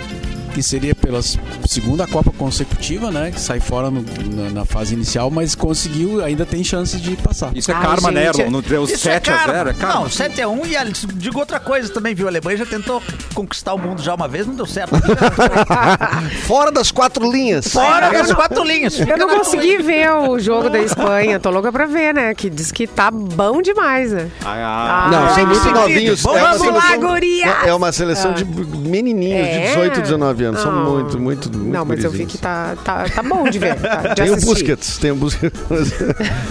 que 0.52 0.62
seria 0.62 0.94
pela 1.12 1.22
segunda 1.68 2.08
Copa 2.08 2.32
consecutiva, 2.38 3.12
né? 3.12 3.32
Que 3.32 3.40
sai 3.40 3.60
fora 3.60 3.92
no- 3.92 4.04
na, 4.34 4.50
na 4.50 4.66
fase 4.66 4.94
inicial, 4.94 5.30
mas 5.30 5.54
conseguiu, 5.56 6.24
ainda 6.24 6.46
tem 6.46 6.64
chances 6.64 7.02
de 7.02 7.16
passar. 7.18 7.52
Isso 7.56 7.70
é 7.70 7.74
Ai, 7.76 7.82
karma, 7.82 8.12
né, 8.12 8.26
gente, 8.28 8.40
Erlon? 8.40 8.52
Não 8.52 8.62
deu 8.62 8.86
Isso 8.86 8.98
7 9.00 9.30
é 9.30 9.34
a 9.34 9.38
karma. 9.38 9.54
0 9.54 9.70
é 9.70 9.74
karma. 9.74 9.96
Não, 10.02 10.06
7x1 10.10 10.68
e 10.68 10.78
ali, 10.78 10.92
digo 11.16 11.38
outra 11.40 11.60
coisa 11.60 11.92
também, 11.92 12.16
viu? 12.16 12.28
A 12.28 12.30
Alemanha 12.32 12.58
já 12.58 12.66
tentou 12.66 13.04
conquistar 13.34 13.74
o 13.74 13.78
mundo 13.78 14.02
já 14.02 14.16
uma 14.16 14.28
vez, 14.28 14.48
não 14.48 14.56
deu 14.56 14.66
certo. 14.66 14.92
Fora 16.48 16.72
das 16.72 16.92
quatro 16.92 17.30
linhas. 17.30 17.68
Fora 17.68 18.10
das 18.10 18.34
quatro 18.34 18.64
linhas. 18.64 19.00
Eu 19.00 19.18
não 19.18 19.38
consegui 19.38 19.78
ver 19.80 20.10
o 20.12 20.40
jogo 20.40 20.70
da 20.70 20.80
Espanha. 20.80 21.40
Tô 21.40 21.50
louca 21.50 21.72
pra 21.72 21.86
ver, 21.86 22.14
né? 22.14 22.34
Que 22.34 22.50
diz 22.50 22.72
que 22.72 22.88
tá 22.88 23.12
bom 23.12 23.62
demais, 23.62 24.12
né? 24.12 24.30
Ah, 24.46 25.10
Não, 25.12 25.34
são 25.36 25.44
Ah, 25.44 25.48
muito 25.48 25.72
novinhos. 25.72 26.22
Vamos 26.22 26.40
É 26.40 26.44
uma 26.44 26.52
lá, 26.52 26.82
seleção- 26.82 27.00
gurias! 27.10 27.56
É 27.66 27.74
uma 27.74 27.92
seleção 27.92 28.34
de 28.34 28.46
menininhos 28.46 29.48
de 29.48 29.54
É. 29.54 29.68
18, 29.68 30.02
19 30.02 30.44
anos. 30.46 30.62
São 30.62 30.72
Ah. 30.72 30.84
Muito, 31.04 31.20
muito, 31.20 31.58
muito 31.58 31.72
Não, 31.74 31.86
mas 31.86 32.04
eu 32.04 32.12
vi 32.12 32.26
que 32.26 32.38
tá, 32.38 32.76
tá, 32.84 33.06
tá 33.10 33.24
bom 33.24 33.50
de 33.50 33.60
ver. 33.60 33.76
tá? 33.80 33.98
De 33.98 34.16
Tem 34.16 34.30
o 34.30 34.34
assistir. 34.36 34.50
Busquets, 34.54 34.98
tem 34.98 35.12
o 35.12 35.16
Busquets, 35.16 35.60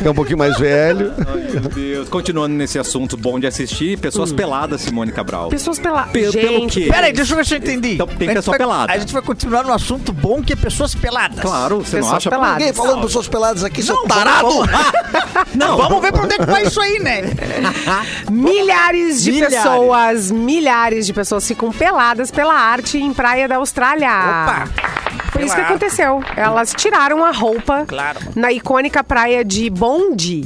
que 0.01 0.07
é 0.07 0.11
um 0.11 0.15
pouquinho 0.15 0.39
mais 0.39 0.57
velho. 0.59 1.13
Ai, 1.27 1.49
meu 1.53 1.61
Deus. 1.71 2.09
Continuando 2.09 2.55
nesse 2.55 2.79
assunto 2.79 3.17
bom 3.17 3.39
de 3.39 3.47
assistir, 3.47 3.99
pessoas 3.99 4.33
peladas, 4.33 4.81
Simone 4.83 5.13
Cabral. 5.13 5.49
Pessoas 5.49 5.79
pela... 5.79 6.05
Pe- 6.05 6.31
pelo 6.31 6.61
Gente, 6.61 6.81
quê? 6.85 6.89
Pera 6.91 7.07
aí, 7.07 7.13
deixa 7.13 7.33
eu 7.33 7.37
ver 7.37 7.47
se 7.47 7.55
eu 7.55 7.59
entendi. 7.59 7.95
Então, 7.95 8.07
tem 8.07 8.33
pessoa 8.33 8.53
vai- 8.53 8.59
pelada. 8.59 8.93
A 8.93 8.99
gente 8.99 9.13
vai 9.13 9.23
continuar 9.23 9.63
no 9.65 9.73
assunto 9.73 10.13
bom 10.13 10.43
que 10.43 10.53
é 10.53 10.57
pessoas 10.57 10.95
peladas. 10.95 11.41
Claro, 11.41 11.79
você 11.79 11.97
não 11.97 12.03
Pessoas 12.03 12.13
acha? 12.17 12.31
peladas. 12.31 12.59
Ninguém 12.59 12.73
falando 12.73 13.03
pessoas 13.03 13.29
peladas 13.29 13.65
aqui, 13.65 13.83
seu 13.83 13.95
Não, 13.95 14.07
tarado! 14.07 14.49
vamos- 14.51 14.71
Não, 15.55 15.77
Vamos 15.77 16.01
ver 16.03 16.13
pra 16.13 16.23
onde 16.25 16.35
é 16.35 16.39
que 16.39 16.47
vai 16.47 16.65
isso 16.65 16.81
aí, 16.81 16.99
né? 17.01 17.23
milhares 18.31 19.23
de 19.23 19.33
Milhares. 19.33 19.57
pessoas, 19.57 20.31
milhares 20.31 21.07
de 21.07 21.13
pessoas 21.13 21.47
ficam 21.47 21.71
peladas 21.73 22.31
pela 22.31 22.55
arte 22.55 22.99
em 22.99 23.13
praia 23.13 23.49
da 23.49 23.57
Austrália. 23.57 24.09
Opa! 24.31 24.69
Foi 25.33 25.45
isso 25.45 25.55
que 25.55 25.61
aconteceu. 25.61 26.23
Elas 26.37 26.73
tiraram 26.77 27.25
a 27.25 27.31
roupa 27.31 27.85
Claro. 27.87 28.19
na 28.35 28.51
icônica 28.53 29.03
praia 29.05 29.45
de 29.45 29.71
Bondi, 29.71 30.45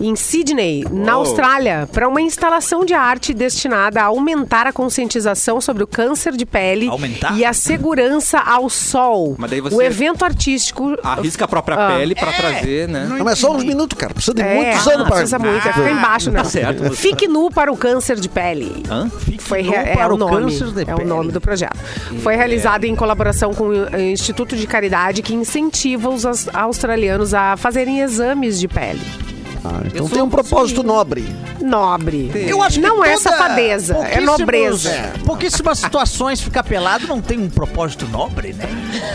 em 0.00 0.14
Sydney, 0.16 0.84
na. 0.90 1.12
Austrália, 1.16 1.88
para 1.92 2.06
uma 2.06 2.20
instalação 2.20 2.84
de 2.84 2.92
arte 2.94 3.32
destinada 3.34 4.00
a 4.00 4.04
aumentar 4.04 4.66
a 4.66 4.72
conscientização 4.72 5.60
sobre 5.60 5.82
o 5.82 5.86
câncer 5.86 6.32
de 6.36 6.44
pele 6.46 6.88
Aumentar? 6.88 7.36
e 7.36 7.44
a 7.44 7.52
segurança 7.52 8.38
ao 8.38 8.68
sol. 8.68 9.34
Mas 9.38 9.50
daí 9.50 9.60
você- 9.60 9.74
O 9.74 9.82
evento 9.82 10.24
artístico 10.24 10.96
arrisca 11.02 11.44
a 11.44 11.48
própria 11.48 11.76
Ah. 11.76 11.96
pele 11.96 12.14
pra 12.14 12.30
É, 12.30 12.32
trazer, 12.32 12.88
né? 12.88 13.06
Não, 13.08 13.24
mas 13.24 13.38
só 13.38 13.52
uns 13.54 13.64
minutos, 13.64 13.98
cara. 13.98 14.12
Precisa 14.14 14.34
de 14.34 14.42
É, 14.42 14.54
muitos 14.54 14.86
anos 14.86 15.06
para. 15.08 15.16
precisa 15.16 15.38
muito, 15.38 15.66
é 15.68 15.72
ficar 15.72 15.90
embaixo, 15.90 16.30
né? 16.30 16.38
Tá 16.38 16.44
certo. 16.44 16.90
Fique 16.92 17.26
nu 17.26 17.50
para 17.50 17.72
o 17.72 17.76
câncer 17.76 18.16
de 18.20 18.28
pele. 18.28 18.82
Hã? 18.90 19.10
Foi 19.40 19.62
nu 19.62 19.72
é 19.72 19.94
para 19.96 20.12
o 20.12 20.16
o 20.16 20.18
nome, 20.18 20.36
câncer 20.36 20.68
de 20.72 20.80
é 20.90 20.94
o 20.94 20.96
pele. 20.98 21.08
nome 21.08 21.32
do 21.32 21.40
projeto. 21.40 21.76
Foi 22.22 22.36
realizado 22.36 22.84
em 22.84 22.94
colaboração 22.94 23.54
com 23.54 23.68
o 23.68 23.96
Instituto 23.98 24.54
de 24.56 24.66
Caridade 24.66 25.22
que 25.22 25.34
incentiva 25.34 26.08
os 26.10 26.24
aus- 26.26 26.48
australianos 26.52 27.32
a 27.34 27.56
fazerem 27.56 28.00
exames 28.00 28.58
de 28.60 28.68
pele. 28.68 29.00
Ah, 29.66 29.80
então 29.84 30.08
tem 30.08 30.22
um 30.22 30.28
propósito 30.30 30.82
nobre. 30.82 31.26
Nobre. 31.60 32.30
Eu 32.48 32.62
acho 32.62 32.78
que 32.80 32.86
não 32.86 33.04
é 33.04 33.16
safadeza, 33.16 33.96
é 33.96 34.20
nobreza. 34.20 34.90
é, 34.90 35.12
pouquíssimas 35.24 35.78
situações 35.78 36.40
ficar 36.40 36.62
pelado 36.62 37.06
não 37.06 37.20
tem 37.20 37.38
um 37.38 37.50
propósito 37.50 38.06
nobre, 38.08 38.52
né? 38.52 38.66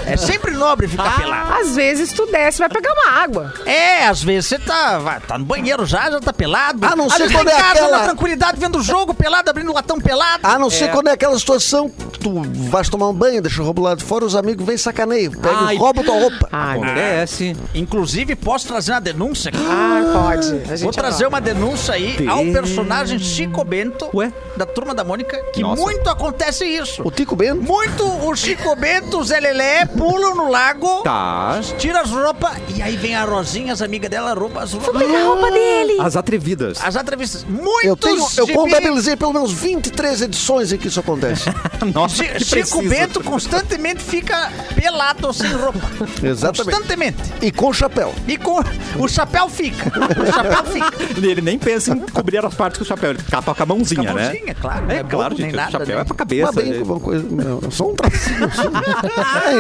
É 0.06 0.18
sempre 0.18 0.52
nobre 0.52 0.88
ficar 0.88 1.16
pelado. 1.18 1.54
Às 1.54 1.76
vezes 1.76 2.12
tu 2.12 2.26
desce 2.28 2.60
vai 2.60 2.70
pegar 2.70 2.92
uma 2.94 3.22
água. 3.22 3.54
É, 3.66 4.06
às 4.08 4.22
vezes 4.22 4.48
você 4.50 4.60
tá, 4.60 5.00
vai- 5.00 5.20
tá 5.22 5.38
no 5.38 5.46
banheiro 5.46 5.86
já, 5.86 6.10
já 6.12 6.20
tá 6.20 6.34
pelado. 6.34 6.86
A 6.86 6.96
não 6.96 7.10
ser 7.10 7.28
tá 7.30 7.34
quando 7.36 7.48
em 7.48 7.52
é 7.52 7.56
casa, 7.56 7.72
aquela- 7.72 7.98
na 8.00 8.04
tranquilidade, 8.06 8.60
vendo 8.60 8.78
o 8.80 8.84
jogo 8.84 9.14
pelado, 9.14 9.50
abrindo 9.50 9.72
latão 9.72 10.00
pelado. 10.00 10.40
A 10.44 10.60
não 10.60 10.70
ser 10.70 10.90
quando 10.92 11.08
é 11.08 11.12
aquela 11.14 11.38
situação 11.40 11.90
que 11.90 12.20
tu 12.20 12.42
vais 12.70 12.90
tomar 12.90 13.08
um 13.10 13.14
banho, 13.14 13.42
deixa 13.42 13.62
o 13.62 13.66
roubo 13.66 13.82
lá 13.82 13.96
de 13.96 14.04
fora, 14.04 14.26
os 14.26 14.36
amigos 14.36 14.66
vêm 14.66 14.78
sacaneiam, 14.78 15.32
pegam 15.32 15.72
e 15.72 15.78
roubam 15.78 16.04
tua 16.04 16.20
roupa. 16.20 16.50
Ah. 16.52 16.74
Acontece. 16.74 17.56
Inclusive, 17.74 18.36
posso 18.36 18.68
trazer 18.68 18.92
uma 18.92 19.02
denúncia 19.02 19.50
aqui? 19.50 19.60
Ah, 19.70 20.02
pode. 20.14 20.41
A 20.42 20.76
gente 20.76 20.84
Vou 20.84 20.92
trazer 20.92 21.26
uma 21.28 21.40
denúncia 21.40 21.94
aí 21.94 22.16
ao 22.28 22.44
personagem 22.46 23.20
Chico 23.20 23.64
Bento, 23.64 24.10
Ué? 24.14 24.32
da 24.58 24.66
Turma 24.66 24.94
da 24.94 25.04
Mônica, 25.04 25.38
que 25.54 25.62
Nossa. 25.62 25.82
muito 25.82 26.10
acontece 26.10 26.66
isso. 26.66 27.02
O 27.06 27.12
Tico 27.12 27.36
Bento. 27.36 27.62
Muito 27.62 28.04
o 28.06 28.36
Chico 28.36 28.76
Bento, 28.76 29.20
o 29.20 29.24
Zé 29.24 29.40
Lelé 29.40 29.86
pulam 29.86 30.36
no 30.36 30.50
lago, 30.50 31.02
Tá. 31.04 31.60
tira 31.78 32.02
as 32.02 32.10
roupas 32.12 32.52
e 32.76 32.82
aí 32.82 32.96
vem 32.98 33.16
a 33.16 33.24
Rosinha, 33.24 33.74
as 33.74 33.82
amigas 33.82 34.10
dela, 34.10 34.34
rouba 34.34 34.64
as 34.64 34.74
roupas. 34.74 35.02
Pegar 35.02 35.20
a 35.22 35.24
roupa 35.26 35.52
dele. 35.52 35.98
As 36.00 36.16
atrevidas. 36.16 36.78
As 36.84 36.96
entrevistas. 36.96 37.44
Muitos 37.44 37.84
Eu 37.86 37.96
tenho, 37.98 38.18
eu 38.38 38.46
gibi- 38.48 38.54
contabilizei 38.54 39.16
pelo 39.16 39.34
menos 39.34 39.52
23 39.54 40.22
edições 40.22 40.72
em 40.74 40.78
que 40.78 40.88
isso 40.88 41.00
acontece. 41.00 41.46
Nossa, 41.94 42.16
Chi- 42.16 42.30
que 42.30 42.44
Chico 42.44 42.78
preciso. 42.80 42.90
Bento 42.90 43.24
constantemente 43.24 44.04
fica 44.04 44.52
pelado 44.76 45.32
sem 45.34 45.52
roupa. 45.52 45.80
Exatamente. 46.24 46.72
Constantemente. 46.76 47.18
E 47.42 47.52
com 47.52 47.72
chapéu. 47.74 48.14
E 48.28 48.38
com 48.38 48.60
o 49.00 49.08
chapéu 49.08 49.50
fica. 49.50 49.92
O 50.22 50.32
chapéu 50.34 50.64
fica. 50.66 50.92
Ele 51.28 51.42
nem 51.42 51.58
pensa 51.58 51.92
em 51.94 52.00
cobrir 52.00 52.44
as 52.46 52.54
partes 52.54 52.78
com 52.78 52.84
o 52.84 52.88
chapéu. 52.88 53.12
Ele 53.12 53.20
tapa 53.30 53.54
com 53.56 53.64
a 53.64 53.66
mãozinha, 53.66 54.04
Com 54.04 54.10
a 54.10 54.14
né? 54.14 54.24
mãozinha, 54.30 54.56
claro. 54.56 54.86
É, 54.92 54.96
É 54.98 55.04
claro, 55.04 55.30
bobo, 55.36 55.42
gente. 55.42 55.56
nada, 55.56 55.70
o 55.70 55.72
chapéu 55.72 55.96
né? 55.96 56.02
é 56.02 56.06
pra 56.06 56.16
cabeça. 56.16 56.52
Mas 56.56 56.66
bem, 56.70 56.82
uma 56.84 57.00
coisa, 57.00 57.26
não, 57.30 57.72
só 57.72 57.90
um 57.90 57.96
tracinho 57.96 58.46
assim. 58.46 58.62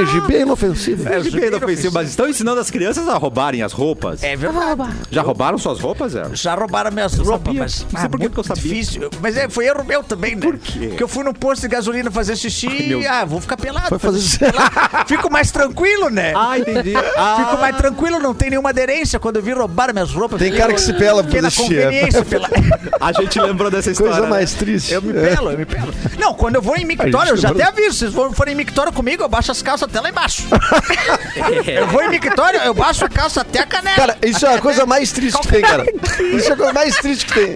É, 0.02 0.06
gibi 0.06 0.36
é 0.36 0.42
inofensivo. 0.42 1.08
É, 1.10 1.18
É, 1.18 1.20
de 1.20 1.32
bem 1.32 1.54
ofensivo, 1.54 1.94
mas 1.94 2.10
estão 2.10 2.28
ensinando 2.28 2.60
as 2.60 2.70
crianças 2.72 3.08
a 3.08 3.18
roubarem 3.18 3.62
as 3.62 3.74
roupas. 3.74 4.24
É 4.24 4.36
verdade. 4.36 4.84
Já 5.10 5.22
roubaram 5.22 5.58
suas 5.58 5.80
roupas, 5.80 6.14
Zé? 6.14 6.24
Já 6.34 6.56
roubaram 6.56 6.92
minhas 6.92 7.14
roupas, 7.18 7.46
sabia. 7.46 7.62
mas. 7.62 7.86
Não 7.92 8.00
sei 8.00 8.10
por 8.10 8.20
que 8.20 8.30
que 8.30 8.38
eu 8.40 8.44
sabia. 8.44 8.64
Difícil. 8.64 9.10
Mas 9.22 9.38
é, 9.38 9.50
foi 9.50 9.66
erro 9.66 9.84
meu 9.84 10.04
também, 10.04 10.36
né? 10.36 10.42
Por 10.42 10.58
quê? 10.58 10.88
Porque 10.90 11.04
eu 11.04 11.08
fui 11.08 11.24
no 11.24 11.34
posto 11.34 11.62
de 11.62 11.68
gasolina 11.68 12.10
fazer 12.12 12.36
xixi 12.36 12.68
meu 12.88 13.02
e. 13.02 13.08
Ah, 13.08 13.26
vou 13.26 13.42
ficar 13.42 13.58
pelado. 13.58 13.90
Foi 13.90 14.00
fazer 14.00 14.20
xixi. 14.20 14.40
Fico 15.08 15.30
mais 15.32 15.52
tranquilo, 15.52 16.10
né? 16.10 16.34
Ah, 16.36 16.58
entendi. 16.58 16.94
Ah, 17.18 17.46
Fico 17.46 17.62
mais 17.62 17.76
tranquilo, 17.76 18.20
não 18.20 18.34
tem 18.34 18.50
nenhuma 18.50 18.70
aderência. 18.70 19.20
Quando 19.20 19.38
eu 19.38 19.42
vi 19.42 19.52
roubar 19.54 19.94
minhas 19.94 20.12
roupas. 20.12 20.40
Tem 20.40 20.51
cara 20.58 20.74
que 20.74 20.82
se 20.82 20.94
pela 20.94 21.22
é. 21.22 21.24
conveniência. 21.24 22.26
Pela... 22.32 22.50
a 23.00 23.12
gente 23.14 23.40
lembrou 23.40 23.70
dessa 23.72 23.92
história. 23.92 24.14
Coisa 24.14 24.28
né? 24.28 24.30
mais 24.30 24.54
triste. 24.54 24.94
Eu 24.94 25.02
me 25.02 25.14
pelo, 25.14 25.52
eu 25.52 25.58
me 25.58 25.66
pelo. 25.66 25.94
Não, 26.18 26.34
quando 26.34 26.56
eu 26.56 26.62
vou 26.62 26.76
em 26.78 26.86
mictório, 26.86 27.32
eu 27.32 27.38
já 27.38 27.50
até 27.50 27.64
aviso. 27.64 27.94
Se 27.94 28.00
vocês 28.00 28.14
for- 28.14 28.34
forem 28.34 28.54
em 28.54 28.58
mictório 28.58 28.92
comigo, 28.94 29.24
eu 29.24 29.30
baixo 29.30 29.52
as 29.52 29.62
calças 29.62 29.90
até 29.90 30.00
lá 30.00 30.10
embaixo. 30.10 30.44
eu 31.68 31.88
vou 31.88 32.04
em 32.04 32.10
mictório, 32.10 32.60
eu 32.62 32.74
baixo 32.74 33.04
a 33.06 33.10
calça 33.10 33.42
até 33.42 33.60
a 33.60 33.66
canela. 33.66 33.96
Cara, 33.96 34.18
isso 34.24 34.46
é 34.46 34.54
a 34.56 34.60
coisa 34.60 34.86
mais 34.86 35.12
triste 35.12 35.40
que 35.42 35.48
tem, 35.48 35.62
cara. 35.62 35.86
Isso 36.36 36.50
é 36.50 36.54
a 36.54 36.58
coisa 36.58 36.74
mais 36.74 36.96
triste 36.96 37.26
que 37.26 37.34
tem. 37.34 37.56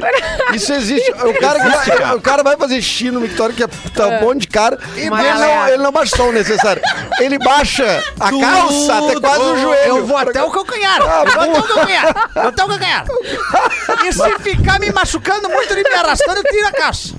Isso 0.53 0.73
existe. 0.73 1.11
O 1.11 1.33
cara, 1.39 1.59
que 1.59 1.69
vai, 1.69 2.15
o 2.15 2.21
cara 2.21 2.43
vai 2.43 2.57
fazer 2.57 2.81
xixi 2.81 3.11
no 3.11 3.19
Victório, 3.19 3.55
que 3.55 3.63
é, 3.63 3.67
tá 3.93 4.07
um 4.07 4.21
monte 4.21 4.41
de 4.41 4.47
cara, 4.47 4.79
e 4.95 5.01
ele 5.01 5.09
Mas- 5.09 5.39
não, 5.39 5.67
ele 5.67 5.83
não 5.83 5.91
baixa 5.91 6.15
só 6.15 6.29
o 6.29 6.31
necessário. 6.31 6.81
Ele 7.19 7.37
baixa 7.39 8.03
a 8.19 8.29
calça 8.31 8.97
até 8.97 9.19
quase 9.19 9.41
o 9.41 9.57
joelho. 9.57 9.87
Eu 9.87 10.05
vou 10.05 10.17
até 10.17 10.43
o 10.43 10.51
calcanhar. 10.51 11.01
Ah, 11.01 11.23
eu 11.25 11.31
vou 11.31 11.43
até 11.43 11.59
o 11.59 11.63
calcanhar. 11.63 12.05
Eu 12.07 12.41
vou 12.41 12.49
até 12.49 12.63
o 12.63 12.67
calcanhar. 12.67 12.84
E 14.05 14.13
se 14.13 14.39
ficar 14.39 14.79
me 14.79 14.91
machucando 14.91 15.49
muito 15.49 15.73
e 15.73 15.83
me 15.83 15.95
arrastando, 15.95 16.39
eu 16.39 16.43
tiro 16.43 16.67
a 16.67 16.71
calça. 16.71 17.13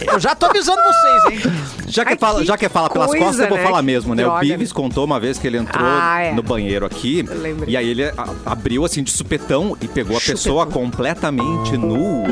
Eu 0.00 0.18
já 0.20 0.34
tô 0.34 0.46
avisando 0.46 0.80
vocês, 0.82 1.24
hein? 1.44 1.77
Já 1.88 2.04
que, 2.04 2.12
Ai, 2.12 2.18
fala, 2.18 2.40
que 2.40 2.46
já 2.46 2.56
que 2.56 2.68
fala 2.68 2.90
pelas 2.90 3.08
coisa, 3.10 3.24
costas, 3.24 3.42
eu 3.44 3.48
vou 3.48 3.58
né? 3.58 3.64
falar 3.64 3.82
mesmo, 3.82 4.14
né? 4.14 4.22
Droga, 4.22 4.38
o 4.38 4.40
Bives 4.40 4.72
contou 4.72 5.04
uma 5.04 5.18
vez 5.18 5.38
que 5.38 5.46
ele 5.46 5.56
entrou 5.58 5.84
Ah, 5.86 6.20
é. 6.20 6.32
no 6.32 6.42
banheiro 6.42 6.84
aqui. 6.86 7.24
Eu 7.28 7.40
lembrei. 7.40 7.74
E 7.74 7.76
aí 7.76 7.88
ele 7.88 8.04
a- 8.04 8.14
abriu 8.46 8.84
assim 8.84 9.02
de 9.02 9.10
supetão 9.10 9.76
e 9.80 9.88
pegou 9.88 10.16
a 10.16 10.20
pessoa 10.20 10.66
completamente 10.66 11.76
nua, 11.76 12.26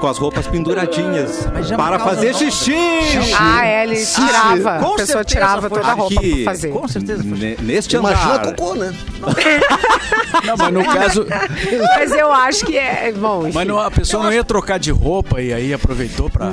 com 0.00 0.06
as 0.08 0.18
roupas 0.18 0.46
penduradinhas, 0.46 1.46
já 1.62 1.76
para 1.76 1.98
fazer 1.98 2.32
dó. 2.32 2.38
xixi. 2.38 2.74
Ah, 3.38 3.66
é, 3.66 3.84
ele 3.84 3.96
tirava. 4.04 4.78
Com 4.78 4.92
a 4.94 4.96
pessoa 4.96 5.24
tirava 5.24 5.68
toda 5.68 5.86
a 5.86 5.92
roupa 5.92 6.14
Aqui, 6.20 6.42
pra 6.44 6.52
fazer. 6.52 6.68
Com 6.70 6.88
certeza. 6.88 7.22
Ne- 7.22 7.56
Neste 7.60 7.96
Imagina 7.96 8.34
andar. 8.34 8.54
cocô, 8.54 8.74
né? 8.74 8.94
Não, 10.44 10.56
mas 10.56 10.72
no 10.72 10.84
caso. 10.84 11.26
Mas 11.96 12.12
eu 12.12 12.32
acho 12.32 12.64
que 12.64 12.76
é. 12.76 13.12
Bom, 13.12 13.42
enfim. 13.46 13.52
Mas 13.54 13.66
não- 13.68 13.78
a 13.78 13.90
pessoa 13.90 14.22
não 14.24 14.32
ia 14.32 14.42
trocar 14.44 14.78
de 14.78 14.90
roupa 14.90 15.40
e 15.40 15.52
aí 15.52 15.72
aproveitou 15.74 16.30
pra. 16.30 16.52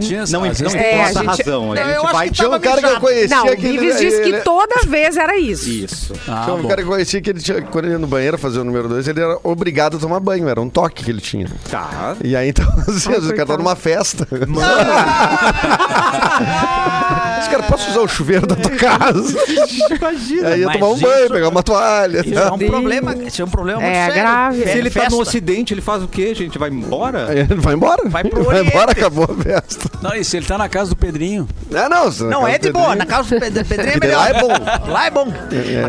Tinha 0.00 0.24
Não, 0.30 0.40
não 0.44 0.52
tem 0.54 0.66
É, 0.80 0.94
a 1.04 1.08
essa 1.08 1.20
gente- 1.20 1.26
razão. 1.42 1.59
A 1.72 1.74
Não, 1.74 1.76
gente 1.76 1.94
eu 1.96 2.02
acho 2.04 2.12
vai 2.12 2.28
que 2.28 2.34
Tinha 2.34 2.48
um 2.48 2.60
cara 2.60 2.62
que 2.62 2.68
eu 2.84 2.88
mijado. 2.88 3.00
conhecia 3.00 3.36
Não, 3.36 3.44
o 3.44 3.56
que 3.56 3.66
ele- 3.66 3.78
Vives 3.78 3.98
disse 4.00 4.22
que 4.22 4.28
ele- 4.28 4.40
toda 4.40 4.74
vez 4.86 5.16
era 5.16 5.38
isso. 5.38 5.68
Isso. 5.68 6.12
Ah, 6.28 6.42
Tinha 6.44 6.56
um 6.56 6.62
bom. 6.62 6.68
cara 6.68 6.82
que 6.82 6.88
eu 6.88 6.92
conhecia 6.92 7.20
que 7.20 7.30
ele 7.30 7.40
tinha, 7.40 7.62
quando 7.62 7.84
ele 7.86 7.94
ia 7.94 7.98
no 7.98 8.06
banheiro 8.06 8.38
fazer 8.38 8.60
o 8.60 8.64
número 8.64 8.88
2, 8.88 9.06
ele 9.08 9.20
era 9.20 9.38
obrigado 9.42 9.96
a 9.96 10.00
tomar 10.00 10.20
banho, 10.20 10.48
era 10.48 10.60
um 10.60 10.68
toque 10.68 11.04
que 11.04 11.10
ele 11.10 11.20
tinha. 11.20 11.46
Tá. 11.70 12.16
E 12.24 12.34
aí 12.36 12.48
então, 12.48 12.66
às 12.88 13.06
vezes, 13.06 13.30
o 13.30 13.34
cara 13.34 13.46
tá 13.46 13.56
numa 13.56 13.76
festa. 13.76 14.26
Os 17.40 17.48
caras, 17.48 17.66
posso 17.66 17.90
usar 17.90 18.00
o 18.00 18.08
chuveiro 18.08 18.46
da 18.46 18.56
tua 18.56 18.70
casa? 18.72 19.38
Imagina. 19.90 20.48
Aí 20.48 20.60
ia 20.60 20.66
Mas 20.66 20.74
tomar 20.76 20.88
um 20.88 20.94
isso- 20.94 21.02
banho, 21.06 21.30
pegar 21.30 21.48
uma 21.48 21.62
toalha. 21.62 22.22
Isso 22.26 22.38
é 22.38 22.52
um 22.52 22.58
problema, 22.58 23.14
isso 23.26 23.42
é 23.42 23.44
um 23.44 23.48
problema 23.48 23.80
muito 23.80 23.92
É 23.92 24.06
sério. 24.06 24.14
grave. 24.22 24.62
Fe- 24.62 24.72
Se 24.72 24.78
ele 24.78 24.90
tá 24.90 25.08
no 25.10 25.20
ocidente, 25.20 25.74
ele 25.74 25.80
faz 25.80 26.02
o 26.02 26.08
quê, 26.08 26.34
gente? 26.34 26.58
Vai 26.58 26.70
embora? 26.70 27.28
Ele 27.36 27.54
vai 27.56 27.74
embora. 27.74 28.08
Vai 28.08 28.24
pro 28.24 28.44
vai 28.44 28.60
embora, 28.62 28.92
acabou 28.92 29.24
a 29.24 29.42
festa. 29.42 29.90
Não, 30.02 30.14
e 30.14 30.24
se 30.24 30.36
ele 30.36 30.46
tá 30.46 30.56
na 30.58 30.68
casa 30.68 30.90
do 30.90 30.96
Pedrinho? 30.96 31.48
Ah, 31.74 31.88
não. 31.88 32.10
se 32.10 32.22
na 32.22 32.30
Não, 32.30 32.40
casa 32.42 32.52
é 32.54 32.58
do 32.58 32.62
de 32.66 32.72
boa. 32.72 32.84
Pedrinho- 32.86 32.98
Na 32.98 33.06
casa 33.06 33.22
do 33.34 33.40
Pedrinho 33.64 33.92
é 33.92 33.98
melhor. 34.00 34.18
lá 34.20 34.28
é 34.28 34.40
bom. 34.40 34.90
Lá 34.90 35.06
é 35.06 35.10
bom. 35.10 35.26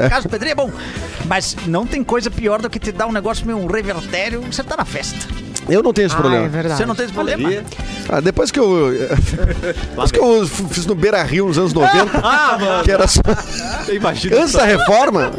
Na 0.02 0.10
casa 0.10 0.28
do 0.28 0.30
Pedrinho 0.30 0.52
é 0.52 0.56
bom. 0.56 0.72
Mas 1.26 1.56
não 1.68 1.86
tem 1.86 2.04
coisa 2.04 2.30
pior 2.32 2.62
do 2.62 2.70
que 2.70 2.80
te 2.80 2.92
dar 2.92 3.08
um 3.08 3.12
negócio 3.12 3.46
meio 3.46 3.58
um 3.58 3.68
revertério 3.68 4.42
você 4.42 4.64
tá 4.64 4.76
na 4.76 4.86
festa. 4.86 5.18
Eu 5.72 5.82
não 5.82 5.94
tenho 5.94 6.06
esse 6.08 6.16
Ah, 6.16 6.18
é 6.18 6.22
problema. 6.22 6.48
verdade. 6.50 6.78
Você 6.78 6.86
não 6.86 6.96
tem 6.96 7.06
esse 7.06 7.14
problema? 7.14 7.50
Ah, 8.10 8.20
depois 8.20 8.52
que 8.52 8.60
eu. 8.60 8.92
depois 9.90 10.12
que 10.12 10.20
eu 10.20 10.46
fiz 10.48 10.86
no 10.86 10.96
Beira 10.96 11.24
Rio 11.24 11.48
nos 11.48 11.58
anos 11.58 11.74
90, 11.74 12.20
Ah, 12.24 12.58
mano. 12.60 12.84
que 12.84 12.92
era 12.92 13.08
só. 13.08 13.22
Imagina. 13.92 14.38
Antes 14.42 14.54
da 14.54 14.66
reforma, 14.66 15.32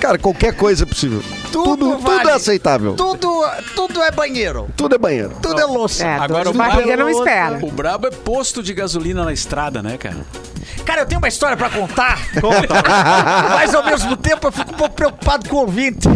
cara, 0.00 0.18
qualquer 0.18 0.54
coisa 0.54 0.82
é 0.84 0.86
possível. 0.86 1.22
Tudo 1.52 1.76
Tudo, 1.76 1.90
tudo, 1.96 2.02
vale. 2.02 2.30
é 2.30 2.32
aceitável. 2.32 2.94
Tudo, 2.94 3.42
tudo 3.74 4.02
é 4.02 4.10
banheiro. 4.10 4.68
Tudo 4.76 4.94
é 4.94 4.98
banheiro. 4.98 5.32
Tudo 5.42 5.60
é 5.60 5.64
louça. 5.64 6.04
É, 6.06 6.16
Agora 6.16 6.48
o 6.50 6.52
barriga 6.52 6.96
não 6.96 7.08
espera. 7.10 7.58
O 7.62 7.70
brabo 7.70 8.06
é 8.06 8.10
posto 8.10 8.62
de 8.62 8.72
gasolina 8.72 9.24
na 9.24 9.32
estrada, 9.32 9.82
né, 9.82 9.96
cara? 9.98 10.18
Cara, 10.84 11.02
eu 11.02 11.06
tenho 11.06 11.20
uma 11.20 11.28
história 11.28 11.56
pra 11.56 11.68
contar. 11.70 12.18
Mas 13.54 13.74
ao 13.74 13.84
mesmo 13.84 14.16
tempo 14.16 14.46
eu 14.48 14.52
fico 14.52 14.70
um 14.72 14.76
pouco 14.76 14.94
preocupado 14.94 15.48
com 15.48 15.56
o 15.56 15.60
ouvinte. 15.60 16.08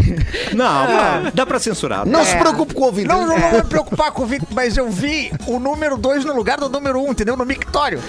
Não, 0.52 0.86
não, 0.86 1.30
dá 1.32 1.44
pra 1.46 1.58
censurar. 1.58 2.06
Não 2.06 2.20
É. 2.20 2.24
se 2.24 2.36
preocupe 2.36 2.74
com 2.74 2.82
o 2.82 2.86
ouvinte. 2.86 3.08
Não, 3.08 3.26
não, 3.26 3.38
não 3.38 3.50
vou 3.50 3.62
me 3.62 3.64
preocupar 3.68 4.10
com 4.12 4.20
o 4.20 4.22
ouvinte, 4.24 4.46
mas 4.50 4.76
eu 4.76 4.90
vi 4.90 5.32
o 5.46 5.58
número 5.58 5.96
2 5.96 6.24
no 6.24 6.34
lugar 6.34 6.58
do 6.58 6.68
número 6.68 7.00
1, 7.02 7.06
um, 7.06 7.10
entendeu? 7.12 7.36
No 7.36 7.44
mictório. 7.44 8.00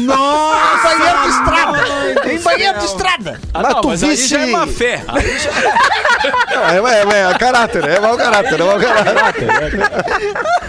Nossa! 0.00 0.92
Em 0.94 0.98
banheiro 0.98 1.22
de 1.22 1.28
estrada. 1.28 2.32
Em 2.32 2.38
banheiro 2.40 2.78
de 2.78 2.84
estrada. 2.84 3.40
Ah, 3.52 3.62
Mas 3.62 3.74
não, 3.74 3.80
tu 3.80 3.88
mas 3.88 4.02
aí 4.04 4.10
visse- 4.10 4.28
já 4.28 4.40
é 4.40 4.46
má 4.46 4.66
fé. 4.66 5.02
Já- 5.38 5.52
Não, 6.52 6.88
é, 6.88 6.92
é, 7.00 7.30
é, 7.30 7.38
caráter, 7.38 7.84
é 7.88 7.98
mau 8.00 8.16
caráter, 8.16 8.60
é 8.60 8.64
mau 8.64 8.78
caráter. 8.78 9.48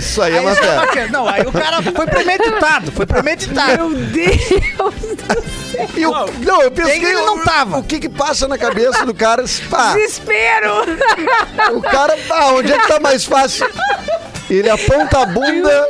Isso 0.00 0.20
aí 0.22 0.32
é 0.34 0.38
Aí 0.38 0.44
uma 0.44 0.50
é 0.52 0.54
fé. 0.56 0.76
bacana. 0.76 1.08
Não, 1.12 1.28
aí 1.28 1.42
o 1.42 1.52
cara 1.52 1.82
foi 1.82 2.06
premeditado, 2.06 2.92
foi 2.92 3.06
premeditado. 3.06 3.88
Meu 3.88 3.94
Deus! 3.94 4.42
E 5.96 6.04
o- 6.06 6.26
não, 6.40 6.62
eu 6.62 6.70
pensei 6.70 6.96
Ele 7.04 7.12
não 7.12 7.38
tava. 7.44 7.78
O 7.78 7.82
que 7.84 8.00
que 8.00 8.08
passa 8.08 8.48
na 8.48 8.58
cabeça 8.58 9.04
do 9.06 9.14
cara? 9.14 9.44
Pá, 9.70 9.92
Desespero! 9.92 10.82
o 11.74 11.80
cara, 11.82 12.16
ah, 12.30 12.48
onde 12.54 12.72
é 12.72 12.78
que 12.78 12.88
tá 12.88 12.98
mais 12.98 13.24
fácil? 13.24 13.66
Ele 14.48 14.68
aponta 14.68 15.20
a 15.22 15.26
bunda 15.26 15.88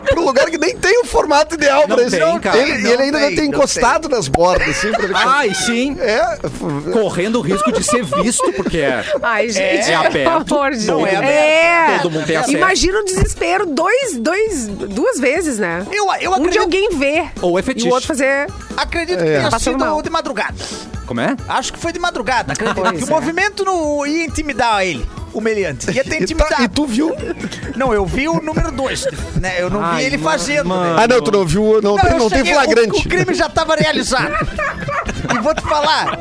pro 0.00 0.24
lugar 0.24 0.50
que 0.50 0.58
nem 0.58 0.76
tem 0.76 1.00
o 1.00 1.04
formato 1.04 1.54
ideal 1.54 1.86
Não 1.88 1.96
pra 1.96 2.06
isso. 2.06 2.16
tem, 2.16 2.38
cara. 2.40 2.58
Ele, 2.58 2.72
e 2.72 2.82
Não 2.82 2.90
ele 2.92 3.02
ainda 3.04 3.18
tem, 3.18 3.28
deve 3.30 3.36
ter 3.42 3.44
encostado 3.46 4.08
nas 4.08 4.28
bordas, 4.28 4.68
assim, 4.68 4.90
pra 4.92 5.04
ele... 5.04 5.12
Ai, 5.14 5.54
sim. 5.54 5.96
É, 6.00 6.22
Correndo 6.92 7.38
o 7.38 7.40
risco 7.42 7.70
de 7.72 7.82
ser 7.82 8.04
visto, 8.04 8.52
porque 8.54 8.78
é. 8.78 9.04
Ai, 9.22 9.48
gente, 9.50 9.90
É 9.90 9.94
aberto. 9.94 10.44
pelo 10.46 10.58
amor 10.58 10.72
de 10.72 10.86
Não, 10.86 10.98
Deus. 11.02 11.08
é 11.12 11.94
É. 11.94 11.98
Todo 11.98 12.10
mundo 12.10 12.26
tem 12.26 12.36
acesso. 12.36 12.56
Imagina 12.56 13.00
o 13.00 13.04
desespero 13.04 13.66
dois, 13.66 14.16
dois, 14.18 14.66
duas 14.68 15.18
vezes, 15.18 15.58
né? 15.58 15.86
Eu, 15.92 16.06
eu 16.20 16.30
Um 16.32 16.34
de 16.34 16.58
acredito, 16.58 16.60
alguém 16.62 16.88
ver. 16.98 17.30
Ou 17.40 17.58
é 17.58 17.60
E 17.60 17.64
fetiche. 17.64 17.88
o 17.88 17.92
outro 17.92 18.06
fazer. 18.08 18.48
acredito 18.76 19.18
que 19.18 19.28
É. 19.28 19.36
tenha 19.38 19.50
Passando 19.50 19.72
sido 19.74 19.78
mal. 19.84 20.02
de 20.02 20.10
madrugada. 20.10 20.54
Como 21.06 21.20
é? 21.20 21.36
Acho 21.48 21.72
que 21.72 21.78
foi 21.78 21.92
de 21.92 21.98
madrugada. 21.98 22.52
Acredito 22.54 22.80
Pois 22.80 22.92
que 22.98 23.04
o 23.04 23.06
é. 23.06 23.10
movimento 23.10 23.64
não 23.64 24.06
ia 24.06 24.24
intimidar 24.24 24.84
ele, 24.84 25.06
ter 25.40 25.92
e, 25.96 26.04
tá- 26.04 26.16
intimidado. 26.16 26.62
e 26.62 26.68
tu 26.68 26.86
viu? 26.86 27.14
Não, 27.76 27.92
eu 27.92 28.04
vi 28.06 28.28
o 28.28 28.40
número 28.40 28.70
2, 28.70 29.06
né? 29.40 29.54
Eu 29.58 29.70
não 29.70 29.82
Ai, 29.84 30.00
vi 30.00 30.04
ele 30.06 30.16
mano, 30.18 30.30
fazendo. 30.38 30.68
mano. 30.68 30.94
né? 30.96 31.02
Ah, 31.02 31.08
não, 31.08 31.20
tu 31.22 31.30
não 31.32 31.44
viu, 31.46 31.80
não, 31.82 31.96
tem, 31.96 32.10
não 32.18 32.28
tem 32.28 32.38
cheguei- 32.38 32.54
flagrante. 32.54 32.90
O, 32.96 33.00
o 33.00 33.08
crime 33.08 33.34
já 33.34 33.46
estava 33.46 33.74
realizado. 33.76 34.32
e 35.34 35.38
vou 35.40 35.54
te 35.54 35.62
falar. 35.62 36.16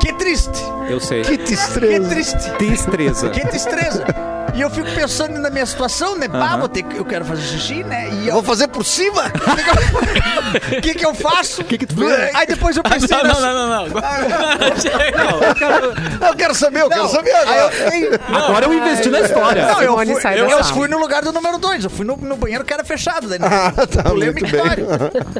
Que 0.00 0.12
triste. 0.12 0.62
Eu 0.88 1.00
sei. 1.00 1.22
Que 1.22 1.36
Que 1.36 1.44
destreza. 1.44 2.08
triste. 2.08 2.50
Destreza. 2.58 3.30
Que 3.30 3.40
tristeza. 3.46 4.04
E 4.54 4.60
eu 4.60 4.70
fico 4.70 4.90
pensando 4.92 5.38
na 5.38 5.50
minha 5.50 5.66
situação, 5.66 6.16
né? 6.16 6.28
Pá, 6.28 6.56
vou 6.56 6.68
ter 6.68 6.82
que, 6.82 6.96
eu 6.96 7.04
quero 7.04 7.24
fazer 7.24 7.42
xixi, 7.42 7.84
né? 7.84 8.08
E 8.10 8.28
eu, 8.28 8.34
Vou 8.34 8.42
fazer 8.42 8.68
por 8.68 8.84
cima? 8.84 9.24
o 10.78 10.80
que 10.80 10.94
que 10.94 11.04
eu 11.04 11.14
faço? 11.14 11.60
O 11.60 11.64
que 11.64 11.78
que 11.78 11.86
tu 11.86 11.96
fez? 11.96 12.34
Aí 12.34 12.46
depois 12.46 12.76
eu 12.76 12.82
pensei... 12.82 13.08
Não, 13.08 13.24
não, 13.24 13.40
nas- 13.40 13.42
não, 13.42 13.68
não, 13.68 13.86
não. 13.88 13.96
Eu 16.28 16.34
quero 16.34 16.54
saber, 16.54 16.82
eu 16.82 16.88
quero 16.88 17.02
Não, 17.02 17.08
saber 17.08 17.30
aí 17.32 17.58
eu 17.58 17.66
agora. 17.66 17.70
fiquei- 17.70 18.20
Agora 18.36 18.64
eu 18.66 18.74
investi 18.74 19.08
na 19.08 19.20
história. 19.20 19.66
Não, 19.66 19.82
eu 19.82 19.90
Simone 19.90 20.12
fui, 20.12 20.20
sai 20.22 20.40
eu, 20.40 20.46
da 20.46 20.52
eu 20.52 20.64
sala. 20.64 20.74
fui 20.76 20.88
no 20.88 20.98
lugar 20.98 21.22
do 21.22 21.32
número 21.32 21.58
2. 21.58 21.84
Eu 21.84 21.90
fui 21.90 22.04
no, 22.04 22.16
no 22.16 22.36
banheiro 22.36 22.64
que 22.64 22.72
era 22.72 22.84
fechado. 22.84 23.28
Daí, 23.28 23.38
né? 23.38 23.48
Ah, 23.50 23.86
tá, 23.86 24.02
Pulei 24.04 24.30
o 24.30 24.32
muito. 24.32 24.46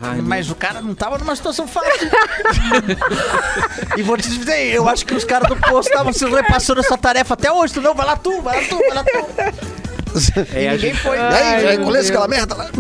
Ai, 0.03 0.21
Mas 0.23 0.51
o 0.51 0.55
cara 0.55 0.81
não 0.81 0.95
tava 0.95 1.19
numa 1.19 1.35
situação 1.35 1.67
fácil. 1.67 2.09
e 3.97 4.03
vou 4.03 4.17
te 4.17 4.29
dizer, 4.31 4.73
eu 4.75 4.89
acho 4.89 5.05
que 5.07 5.15
os 5.15 5.25
caras 5.25 5.49
do 5.49 5.57
posto 5.57 5.91
estavam 5.91 6.13
se 6.13 6.25
repassando 6.27 6.81
essa 6.81 6.97
tarefa 6.97 7.35
até 7.35 7.51
hoje. 7.51 7.75
Tu 7.75 7.81
não, 7.81 7.95
vai 7.95 8.07
lá 8.07 8.17
tu, 8.17 8.41
vai 8.43 8.61
lá 8.63 8.69
tu, 8.69 8.79
vai 8.79 8.95
lá 8.95 8.96
tu. 9.05 9.27
É, 10.55 10.65
E 10.65 10.69
a, 10.69 10.73
ninguém 10.73 10.91
gente, 10.93 11.01
foi. 11.03 11.17
E 11.17 11.21
aí, 11.21 11.63
já 11.63 11.69
Ai, 11.71 12.01
aquela 12.09 12.29
merda 12.29 12.55
lá? 12.55 12.71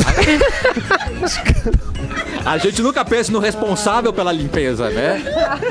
a 2.44 2.58
gente 2.58 2.80
nunca 2.80 3.04
pensa 3.04 3.30
no 3.30 3.38
responsável 3.38 4.12
pela 4.12 4.32
limpeza, 4.32 4.88
né? 4.88 5.22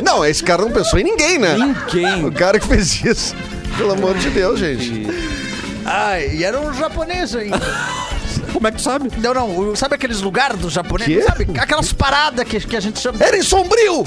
Não, 0.03 0.23
esse 0.25 0.43
cara 0.43 0.61
não 0.61 0.71
pensou 0.71 0.99
em 0.99 1.03
ninguém, 1.03 1.39
né? 1.39 1.55
Ninguém. 1.57 2.25
O 2.25 2.31
cara 2.31 2.59
que 2.59 2.67
fez 2.67 3.03
isso. 3.03 3.35
Pelo 3.77 3.93
amor 3.93 4.15
de 4.15 4.29
Deus, 4.29 4.59
gente. 4.59 5.07
Ai, 5.85 6.29
e 6.35 6.43
era 6.43 6.59
um 6.59 6.73
japonês 6.73 7.35
ainda. 7.35 7.59
Como 8.55 8.67
é 8.67 8.71
que 8.71 8.77
tu 8.77 8.83
sabe? 8.83 9.11
Não, 9.17 9.33
não, 9.33 9.75
sabe 9.75 9.95
aqueles 9.95 10.21
lugares 10.21 10.57
dos 10.57 10.71
japoneses? 10.71 11.13
Quê? 11.13 11.21
Sabe? 11.23 11.59
Aquelas 11.59 11.91
paradas 11.91 12.47
que, 12.47 12.57
que 12.61 12.77
a 12.77 12.79
gente 12.79 13.01
chama. 13.01 13.21
Era 13.21 13.37
em 13.37 13.43
Sombrio! 13.43 14.05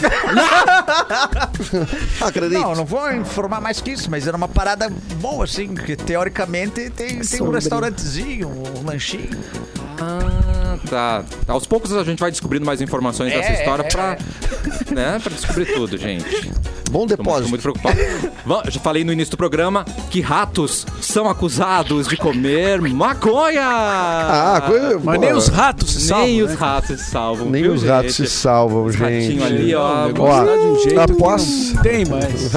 Acredito. 2.19 2.59
Não, 2.59 2.75
não 2.75 2.87
vou 2.87 3.13
informar 3.13 3.61
mais 3.61 3.83
que 3.83 3.91
isso, 3.91 4.11
mas 4.11 4.27
era 4.27 4.35
uma 4.35 4.49
parada 4.49 4.89
boa, 5.17 5.45
assim, 5.45 5.75
que 5.75 5.95
teoricamente 5.95 6.89
tem, 6.89 7.21
tem 7.21 7.43
um 7.43 7.51
restaurantezinho, 7.51 8.49
um 8.49 8.87
lanchinho. 8.87 9.39
Ah, 10.01 10.79
tá. 10.89 11.25
Aos 11.47 11.67
poucos 11.67 11.93
a 11.93 12.03
gente 12.03 12.19
vai 12.19 12.31
descobrindo 12.31 12.65
mais 12.65 12.81
informações 12.81 13.35
É, 13.35 13.37
dessa 13.37 13.53
história 13.53 13.83
é, 13.83 13.91
pra, 13.91 14.17
né, 14.91 15.21
pra 15.23 15.31
descobrir 15.31 15.75
tudo, 15.75 15.99
gente. 15.99 16.51
Bom 16.91 17.01
Tô 17.01 17.07
muito, 17.07 17.17
tô 17.17 17.23
depósito. 17.23 17.49
muito 17.51 17.63
preocupado. 17.63 17.99
Va- 18.47 18.63
Já 18.69 18.81
falei 18.81 19.05
no 19.05 19.13
início 19.13 19.31
do 19.33 19.37
programa 19.37 19.85
que 20.11 20.21
ratos 20.21 20.87
são 21.01 21.29
acusados 21.29 22.09
de 22.09 22.17
comer 22.17 22.81
maconha. 22.81 23.63
Ah, 23.67 24.63
coisa. 24.67 25.01
Mas 25.03 25.21
nem 25.21 25.33
os 25.33 25.49
ratos 25.49 25.91
se 25.93 26.01
salvam, 26.01 26.27
Nem 26.27 26.43
os 26.43 26.51
né? 26.51 26.57
ratos 26.59 26.89
se 27.01 27.11
salvam. 27.11 27.51
Nem 27.51 27.63
viu, 27.63 27.73
os 27.75 27.83
ratos 27.83 28.15
se 28.15 28.23
gente? 28.23 28.33
salvam, 28.35 28.85
Os 28.85 28.95
gente. 28.95 29.03
ratinhos 29.03 29.45
ali, 29.45 29.75
ó. 29.75 30.09
Ó, 30.19 30.45
tá 30.45 30.57
de 30.57 30.61
um 30.61 30.81
jeito 30.83 31.01
após- 31.01 31.45
que 31.45 31.75
não 31.75 31.83
tem 31.83 32.05
mais. 32.07 32.55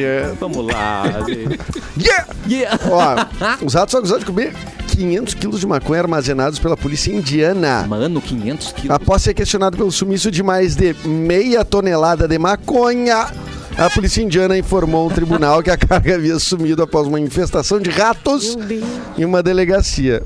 É. 0.00 0.32
Vamos 0.40 0.66
lá, 0.66 1.04
gente. 1.26 1.60
Yeah! 1.98 2.26
Yeah. 2.48 2.78
Ó, 2.90 3.64
os 3.64 3.74
ratos 3.74 3.90
são 3.92 3.98
acusados 4.00 4.20
de 4.20 4.26
comer 4.26 4.54
500 4.98 5.34
quilos 5.34 5.60
de 5.60 5.66
maconha 5.66 6.00
armazenados 6.00 6.58
pela 6.58 6.76
polícia 6.76 7.12
indiana. 7.12 7.86
Mano, 7.86 8.20
500 8.20 8.72
quilos. 8.72 8.90
Após 8.90 9.22
ser 9.22 9.32
questionado 9.32 9.76
pelo 9.76 9.92
sumiço 9.92 10.28
de 10.28 10.42
mais 10.42 10.74
de 10.74 10.92
meia 11.04 11.64
tonelada 11.64 12.26
de 12.26 12.36
maconha, 12.36 13.28
a 13.76 13.88
polícia 13.90 14.20
indiana 14.20 14.58
informou 14.58 15.04
ao 15.04 15.10
tribunal 15.10 15.62
que 15.62 15.70
a 15.70 15.76
carga 15.76 16.16
havia 16.16 16.36
sumido 16.40 16.82
após 16.82 17.06
uma 17.06 17.20
infestação 17.20 17.78
de 17.78 17.90
ratos 17.90 18.58
em 19.16 19.24
uma 19.24 19.40
delegacia. 19.40 20.24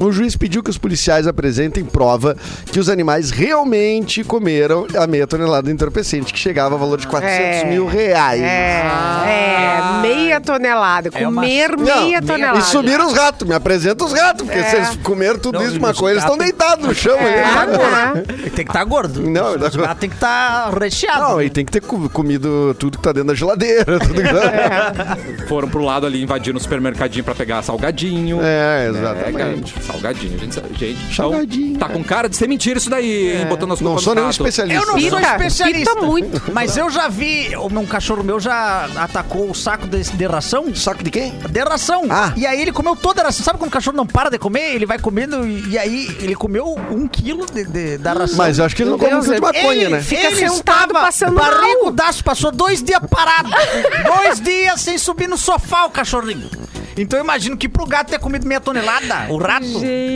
O 0.00 0.10
juiz 0.10 0.36
pediu 0.36 0.62
que 0.62 0.70
os 0.70 0.78
policiais 0.78 1.26
apresentem 1.26 1.84
prova 1.84 2.36
que 2.72 2.80
os 2.80 2.88
animais 2.88 3.30
realmente 3.30 4.24
comeram 4.24 4.86
a 4.98 5.06
meia 5.06 5.26
tonelada 5.26 5.68
de 5.68 5.72
entorpecente, 5.72 6.32
que 6.32 6.38
chegava 6.38 6.74
a 6.74 6.78
valor 6.78 6.98
de 6.98 7.06
400 7.06 7.62
É. 7.62 7.64
mil 7.66 7.86
reais. 7.86 8.40
É, 8.42 8.82
é, 8.86 10.00
meia 10.02 10.40
tonelada. 10.40 11.10
É 11.14 11.28
uma- 11.28 11.42
Comer 11.42 11.76
Não, 11.76 11.84
meia 11.84 12.20
tonelada. 12.22 12.58
E 12.58 12.62
sumiram 12.62 13.06
os 13.06 13.12
ratos. 13.12 13.46
Me 13.46 13.54
apresenta 13.54 14.04
os 14.04 14.12
ratos, 14.12 14.42
porque 14.46 14.58
É. 14.58 14.64
se 14.64 14.76
eles 14.76 14.96
comeram 15.02 15.38
tudo 15.38 15.54
Não, 15.58 15.62
isso 15.62 15.72
de 15.72 15.76
os 15.78 15.82
maconha, 15.82 16.12
eles 16.12 16.22
estão 16.24 16.36
deitados 16.38 16.86
no 16.86 16.94
chão. 16.94 17.16
É, 17.18 17.44
ali. 17.44 17.72
né? 17.78 18.22
Tem 18.54 18.64
que 18.64 18.70
estar 18.70 18.84
gordo. 18.84 19.20
Não, 19.30 19.54
Os 19.54 19.76
gatos 19.76 19.98
tem 20.00 20.08
que 20.10 20.16
estar 20.16 20.70
recheado. 20.76 21.20
Não, 21.20 21.42
e 21.42 21.50
tem 21.50 21.64
que 21.64 21.70
ter 21.72 21.80
co- 21.80 22.08
comido 22.10 22.74
tudo 22.78 22.98
que 22.98 23.04
tá 23.04 23.12
dentro 23.12 23.28
da 23.28 23.34
geladeira. 23.34 23.98
Tudo 24.00 24.14
que 24.22 24.28
tá... 24.28 25.16
Foram 25.48 25.68
pro 25.68 25.82
lado 25.82 26.06
ali, 26.06 26.22
invadiram 26.22 26.56
o 26.56 26.60
supermercadinho 26.60 27.24
pra 27.24 27.34
pegar 27.34 27.62
salgadinho. 27.62 28.40
É, 28.42 28.86
É, 28.86 28.88
exatamente. 28.88 29.74
Salgadinho, 29.86 30.38
gente. 30.38 30.54
Gente, 30.54 30.92
então, 31.12 31.30
Salgadinho. 31.30 31.78
tá 31.78 31.88
com 31.88 32.02
cara 32.02 32.28
de 32.28 32.36
ser 32.36 32.48
mentira 32.48 32.78
isso 32.78 32.88
daí, 32.90 33.36
hein? 33.38 33.46
Botando 33.46 33.72
as 33.72 33.80
Não 33.80 33.98
sou 33.98 34.14
nenhum 34.14 34.26
rato. 34.28 34.36
especialista. 34.40 34.82
Eu 34.82 34.86
não 34.86 34.98
sou 35.00 35.18
Pita, 35.18 35.30
especialista. 35.32 35.94
pita 35.94 36.06
muito. 36.06 36.52
Mas 36.52 36.76
eu 36.76 36.90
já 36.90 37.08
vi, 37.08 37.54
o 37.56 37.66
um 37.66 37.86
cachorro 37.86 38.22
meu 38.22 38.38
já 38.40 38.88
atacou 38.96 39.50
o 39.50 39.54
saco 39.54 39.86
de, 39.86 40.02
de 40.02 40.26
ração. 40.26 40.74
Saco 40.74 41.02
de 41.02 41.10
quem? 41.10 41.32
De 41.50 41.60
ração. 41.60 42.04
Ah. 42.10 42.32
E 42.36 42.46
aí 42.46 42.60
ele 42.60 42.72
comeu 42.72 42.96
toda 42.96 43.22
a 43.22 43.24
ração. 43.26 43.44
Sabe 43.44 43.58
quando 43.58 43.68
o 43.68 43.72
cachorro 43.72 43.96
não 43.96 44.06
para 44.06 44.30
de 44.30 44.38
comer? 44.38 44.74
Ele 44.74 44.86
vai 44.86 44.98
comendo 44.98 45.46
e, 45.46 45.70
e 45.70 45.78
aí 45.78 46.16
ele 46.20 46.34
comeu 46.34 46.66
um 46.90 47.06
quilo 47.06 47.46
de, 47.46 47.64
de- 47.64 47.98
da 47.98 48.12
ração. 48.12 48.36
Mas 48.36 48.58
eu 48.58 48.64
acho 48.64 48.74
que 48.74 48.82
ele 48.82 48.90
não 48.90 48.98
come 48.98 49.10
Deus, 49.10 49.26
muito 49.26 49.36
de 49.36 49.40
maconha, 49.42 49.82
ele 49.82 49.88
né? 49.96 50.00
Fica 50.02 50.26
ele 50.28 50.48
sentado 50.48 50.92
passando 50.92 51.34
mal. 51.34 51.50
barrigudaço, 51.50 52.24
passou 52.24 52.50
dois 52.50 52.82
dias 52.82 53.00
parado. 53.10 53.50
dois 54.16 54.40
dias 54.40 54.80
sem 54.80 54.96
subir 54.98 55.28
no 55.28 55.36
sofá 55.36 55.84
o 55.84 55.90
cachorrinho. 55.90 56.48
Então 56.96 57.18
eu 57.18 57.24
imagino 57.24 57.56
que 57.56 57.68
pro 57.68 57.86
gato 57.86 58.10
ter 58.10 58.18
comido 58.18 58.46
meia 58.46 58.60
tonelada, 58.60 59.32
o 59.32 59.36
rato. 59.36 59.66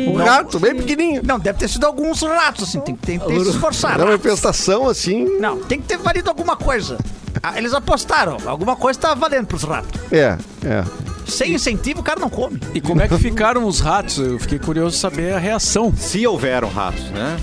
Um 0.07 0.17
rato 0.17 0.59
bem 0.59 0.77
pequenininho. 0.77 1.23
Não, 1.25 1.39
deve 1.39 1.59
ter 1.59 1.69
sido 1.69 1.85
alguns 1.85 2.23
ratos, 2.23 2.69
assim, 2.69 2.81
tem, 2.81 2.95
tem 2.95 3.19
que 3.19 3.27
ter 3.27 3.41
se 3.41 3.51
esforçado. 3.51 3.95
Era 4.01 4.11
uma 4.11 4.15
infestação 4.15 4.89
assim. 4.89 5.39
Não, 5.39 5.59
tem 5.59 5.81
que 5.81 5.87
ter 5.87 5.99
valido 5.99 6.29
alguma 6.29 6.57
coisa. 6.57 6.99
Ah, 7.43 7.57
Eles 7.57 7.73
apostaram, 7.75 8.37
alguma 8.47 8.77
coisa 8.77 8.99
tá 8.99 9.15
valendo 9.15 9.47
pros 9.47 9.63
ratos. 9.63 10.01
É, 10.13 10.37
é. 10.65 10.85
Sem 11.27 11.55
incentivo, 11.55 12.01
o 12.01 12.03
cara 12.03 12.19
não 12.19 12.31
come. 12.31 12.59
E 12.75 12.81
como 12.81 13.03
é 13.03 13.09
que 13.09 13.19
ficaram 13.19 13.65
os 13.67 13.81
ratos? 13.81 14.19
Eu 14.19 14.39
fiquei 14.39 14.59
curioso 14.59 14.95
de 14.97 15.01
saber 15.01 15.35
a 15.35 15.39
reação. 15.39 15.93
Se 15.95 16.27
houveram 16.27 16.69
ratos, 16.69 17.05
né? 17.11 17.39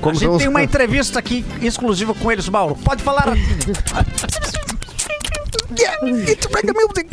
Como 0.00 0.16
a 0.16 0.18
gente 0.18 0.38
tem 0.38 0.48
uma 0.48 0.62
entrevista 0.62 1.18
aqui 1.18 1.44
exclusiva 1.60 2.14
com 2.14 2.30
eles, 2.30 2.48
Mauro. 2.48 2.76
Pode 2.76 3.02
falar. 3.02 3.26
Yeah, 5.76 5.94
it's 6.02 6.46
reggae 6.48 6.74
music. 6.74 7.06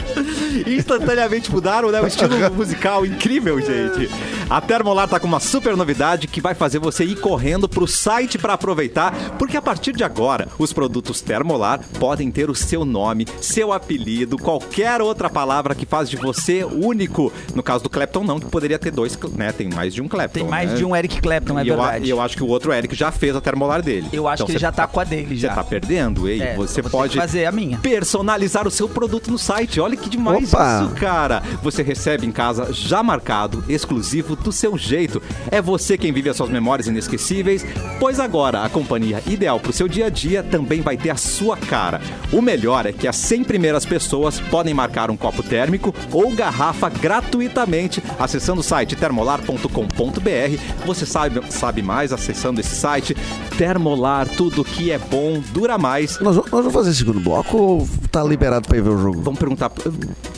Instantaneamente 0.66 1.50
mudaram, 1.50 1.90
né? 1.90 2.00
Um 2.00 2.06
estilo 2.06 2.34
musical 2.54 3.04
incrível, 3.06 3.60
gente. 3.60 4.10
A 4.50 4.60
Termolar 4.60 5.08
tá 5.08 5.20
com 5.20 5.26
uma 5.26 5.40
super 5.40 5.76
novidade 5.76 6.26
que 6.26 6.40
vai 6.40 6.54
fazer 6.54 6.78
você 6.78 7.04
ir 7.04 7.16
correndo 7.20 7.68
pro 7.68 7.86
site 7.86 8.38
para 8.38 8.54
aproveitar, 8.54 9.12
porque 9.38 9.56
a 9.56 9.62
partir 9.62 9.92
de 9.94 10.02
agora, 10.04 10.48
os 10.58 10.72
produtos 10.72 11.20
Termolar 11.20 11.80
podem 11.98 12.30
ter 12.30 12.48
o 12.50 12.54
seu 12.54 12.84
nome, 12.84 13.26
seu 13.40 13.72
apelido, 13.72 14.38
qualquer 14.38 15.00
outra 15.02 15.28
palavra 15.28 15.74
que 15.74 15.84
faz 15.86 16.08
de 16.08 16.16
você 16.16 16.64
único. 16.64 17.32
No 17.54 17.62
caso 17.62 17.84
do 17.84 17.90
Clapton, 17.90 18.24
não, 18.24 18.40
que 18.40 18.46
poderia 18.46 18.78
ter 18.78 18.90
dois, 18.90 19.18
né? 19.36 19.52
Tem 19.52 19.68
mais 19.68 19.92
de 19.94 20.00
um 20.00 20.08
Clapton. 20.08 20.40
Tem 20.40 20.48
mais 20.48 20.70
né? 20.70 20.76
de 20.76 20.84
um 20.84 20.94
Eric 20.96 21.20
Clapton, 21.20 21.58
é 21.58 21.64
e 21.64 21.68
eu, 21.68 21.76
verdade. 21.76 22.06
e 22.06 22.10
eu 22.10 22.20
acho 22.20 22.36
que 22.36 22.42
o 22.42 22.46
outro 22.48 22.72
Eric 22.72 22.94
já 22.94 23.12
fez 23.12 23.36
a 23.36 23.40
Termolar 23.40 23.82
dele. 23.82 24.08
Eu 24.12 24.26
acho 24.26 24.42
Então 24.42 24.46
que 24.46 24.52
ele 24.52 24.58
você 24.58 24.62
já 24.62 24.72
tá 24.72 24.86
com 24.86 25.00
a 25.00 25.04
dele, 25.04 25.34
Você 25.36 25.42
já. 25.46 25.54
tá 25.54 25.62
perdendo, 25.64 26.28
ei. 26.28 26.40
É, 26.40 26.54
você 26.56 26.80
eu 26.80 26.84
pode 26.90 27.16
fazer 27.16 27.44
a 27.44 27.52
minha. 27.52 27.78
personalizar 27.78 28.66
o 28.66 28.70
seu 28.70 28.88
produto 28.88 29.30
no 29.30 29.38
site. 29.38 29.80
Olha 29.80 29.96
que 29.96 30.07
demais 30.08 30.52
Opa! 30.52 30.82
isso, 30.84 30.94
cara. 30.94 31.42
Você 31.62 31.82
recebe 31.82 32.26
em 32.26 32.32
casa 32.32 32.72
já 32.72 33.02
marcado, 33.02 33.62
exclusivo 33.68 34.34
do 34.36 34.50
seu 34.52 34.76
jeito. 34.76 35.20
É 35.50 35.60
você 35.62 35.96
quem 35.98 36.12
vive 36.12 36.28
as 36.30 36.36
suas 36.36 36.50
memórias 36.50 36.86
inesquecíveis, 36.86 37.64
pois 38.00 38.18
agora 38.20 38.62
a 38.64 38.68
companhia 38.68 39.22
ideal 39.26 39.58
pro 39.60 39.72
seu 39.72 39.88
dia 39.88 40.06
a 40.06 40.10
dia 40.10 40.42
também 40.42 40.80
vai 40.80 40.96
ter 40.96 41.10
a 41.10 41.16
sua 41.16 41.56
cara. 41.56 42.00
O 42.32 42.40
melhor 42.42 42.86
é 42.86 42.92
que 42.92 43.06
as 43.08 43.16
100 43.16 43.44
primeiras 43.44 43.84
pessoas 43.86 44.40
podem 44.40 44.74
marcar 44.74 45.10
um 45.10 45.16
copo 45.16 45.42
térmico 45.42 45.94
ou 46.12 46.30
garrafa 46.34 46.88
gratuitamente 46.88 48.02
acessando 48.18 48.60
o 48.60 48.64
site 48.64 48.96
termolar.com.br. 48.96 50.84
Você 50.86 51.06
sabe, 51.06 51.40
sabe 51.50 51.82
mais 51.82 52.12
acessando 52.12 52.60
esse 52.60 52.74
site. 52.76 53.16
Termolar, 53.56 54.28
tudo 54.28 54.62
que 54.64 54.90
é 54.92 54.98
bom 54.98 55.40
dura 55.52 55.76
mais. 55.78 56.18
Nós, 56.20 56.36
vamos- 56.36 56.50
nós 56.50 56.60
vamos 56.60 56.72
fazer 56.72 56.94
segundo 56.94 57.18
bloco 57.20 57.56
ou 57.56 57.88
tá 58.10 58.22
liberado 58.22 58.68
pra 58.68 58.76
ir 58.78 58.82
ver 58.82 58.90
o 58.90 58.98
jogo? 58.98 59.20
Vamos 59.20 59.38
perguntar. 59.38 59.70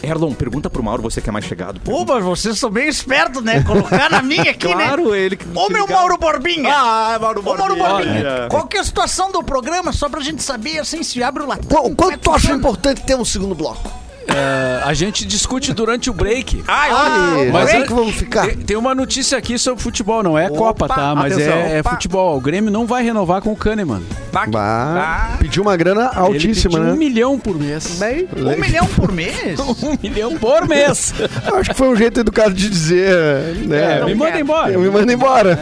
Erlon, 0.03 0.33
pergunta 0.33 0.70
pro 0.70 0.83
Mauro, 0.83 1.03
você 1.03 1.20
que 1.20 1.29
é 1.29 1.33
mais 1.33 1.44
chegado. 1.44 1.81
Pô, 1.81 2.05
mas 2.05 2.25
vocês 2.25 2.59
são 2.59 2.70
bem 2.70 2.88
espertos, 2.88 3.42
né? 3.42 3.62
Colocar 3.62 4.11
na 4.11 4.23
minha 4.23 4.51
aqui, 4.51 4.75
né? 4.75 4.87
Claro, 4.87 5.14
ele 5.14 5.37
que. 5.37 5.46
Ô, 5.55 5.68
meu 5.68 5.87
Mauro 5.87 6.16
Borbinha! 6.18 6.73
Ah, 6.75 7.18
Mauro 7.20 7.40
Ô, 7.40 7.57
Mauro 7.57 7.77
Borbinha. 7.77 7.88
Borbinha! 7.88 8.49
Qual 8.51 8.66
que 8.66 8.77
é 8.77 8.81
a 8.81 8.85
situação 8.85 9.31
do 9.31 9.42
programa? 9.42 9.92
Só 9.92 10.09
pra 10.09 10.20
gente 10.20 10.42
saber, 10.42 10.79
assim, 10.79 11.03
se 11.03 11.23
abre 11.23 11.42
o 11.42 11.46
latão. 11.46 11.87
É 11.87 11.94
Quanto 11.94 12.18
tu 12.18 12.31
acha 12.31 12.53
importante 12.53 13.03
ter 13.03 13.16
um 13.16 13.25
segundo 13.25 13.55
bloco? 13.55 13.90
É, 14.34 14.80
a 14.84 14.94
gente 14.94 15.24
discute 15.24 15.72
durante 15.72 16.08
o 16.10 16.12
break. 16.12 16.62
Ai, 16.66 16.90
Ah, 16.90 17.34
olha, 17.38 17.52
mas 17.52 17.64
break. 17.64 17.82
é 17.82 17.86
que 17.86 17.92
vamos 17.92 18.14
ficar. 18.14 18.46
Tem, 18.46 18.56
tem 18.56 18.76
uma 18.76 18.94
notícia 18.94 19.36
aqui 19.36 19.58
sobre 19.58 19.82
futebol, 19.82 20.22
não 20.22 20.38
é 20.38 20.48
Copa, 20.48 20.88
tá? 20.88 21.14
Mas 21.14 21.32
atenção. 21.32 21.52
é, 21.54 21.76
é 21.76 21.80
Opa. 21.80 21.90
futebol. 21.90 22.36
O 22.36 22.40
Grêmio 22.40 22.70
não 22.70 22.86
vai 22.86 23.02
renovar 23.02 23.40
com 23.42 23.52
o 23.52 23.56
Kahneman. 23.56 24.02
Bah, 24.32 24.46
Bah, 24.46 25.36
pediu 25.40 25.62
uma 25.62 25.76
grana 25.76 26.06
altíssima, 26.14 26.78
Ele 26.78 26.80
pediu 26.80 26.80
um 26.80 26.84
né? 26.92 26.96
milhão 26.96 27.38
por 27.38 27.58
mês. 27.58 28.00
Um 28.00 28.60
milhão 28.60 28.86
por 28.86 29.12
mês? 29.12 29.58
Um 29.58 29.96
milhão 30.02 30.36
por 30.38 30.68
mês. 30.68 31.12
Acho 31.52 31.70
que 31.70 31.76
foi 31.76 31.88
um 31.88 31.96
jeito 31.96 32.20
educado 32.20 32.54
de 32.54 32.68
dizer, 32.68 33.14
né? 33.66 34.00
É, 34.00 34.04
me 34.04 34.14
manda 34.14 34.38
embora. 34.38 34.72
Eu 34.72 34.80
me 34.80 34.88
mando 34.90 35.10
embora. 35.10 35.58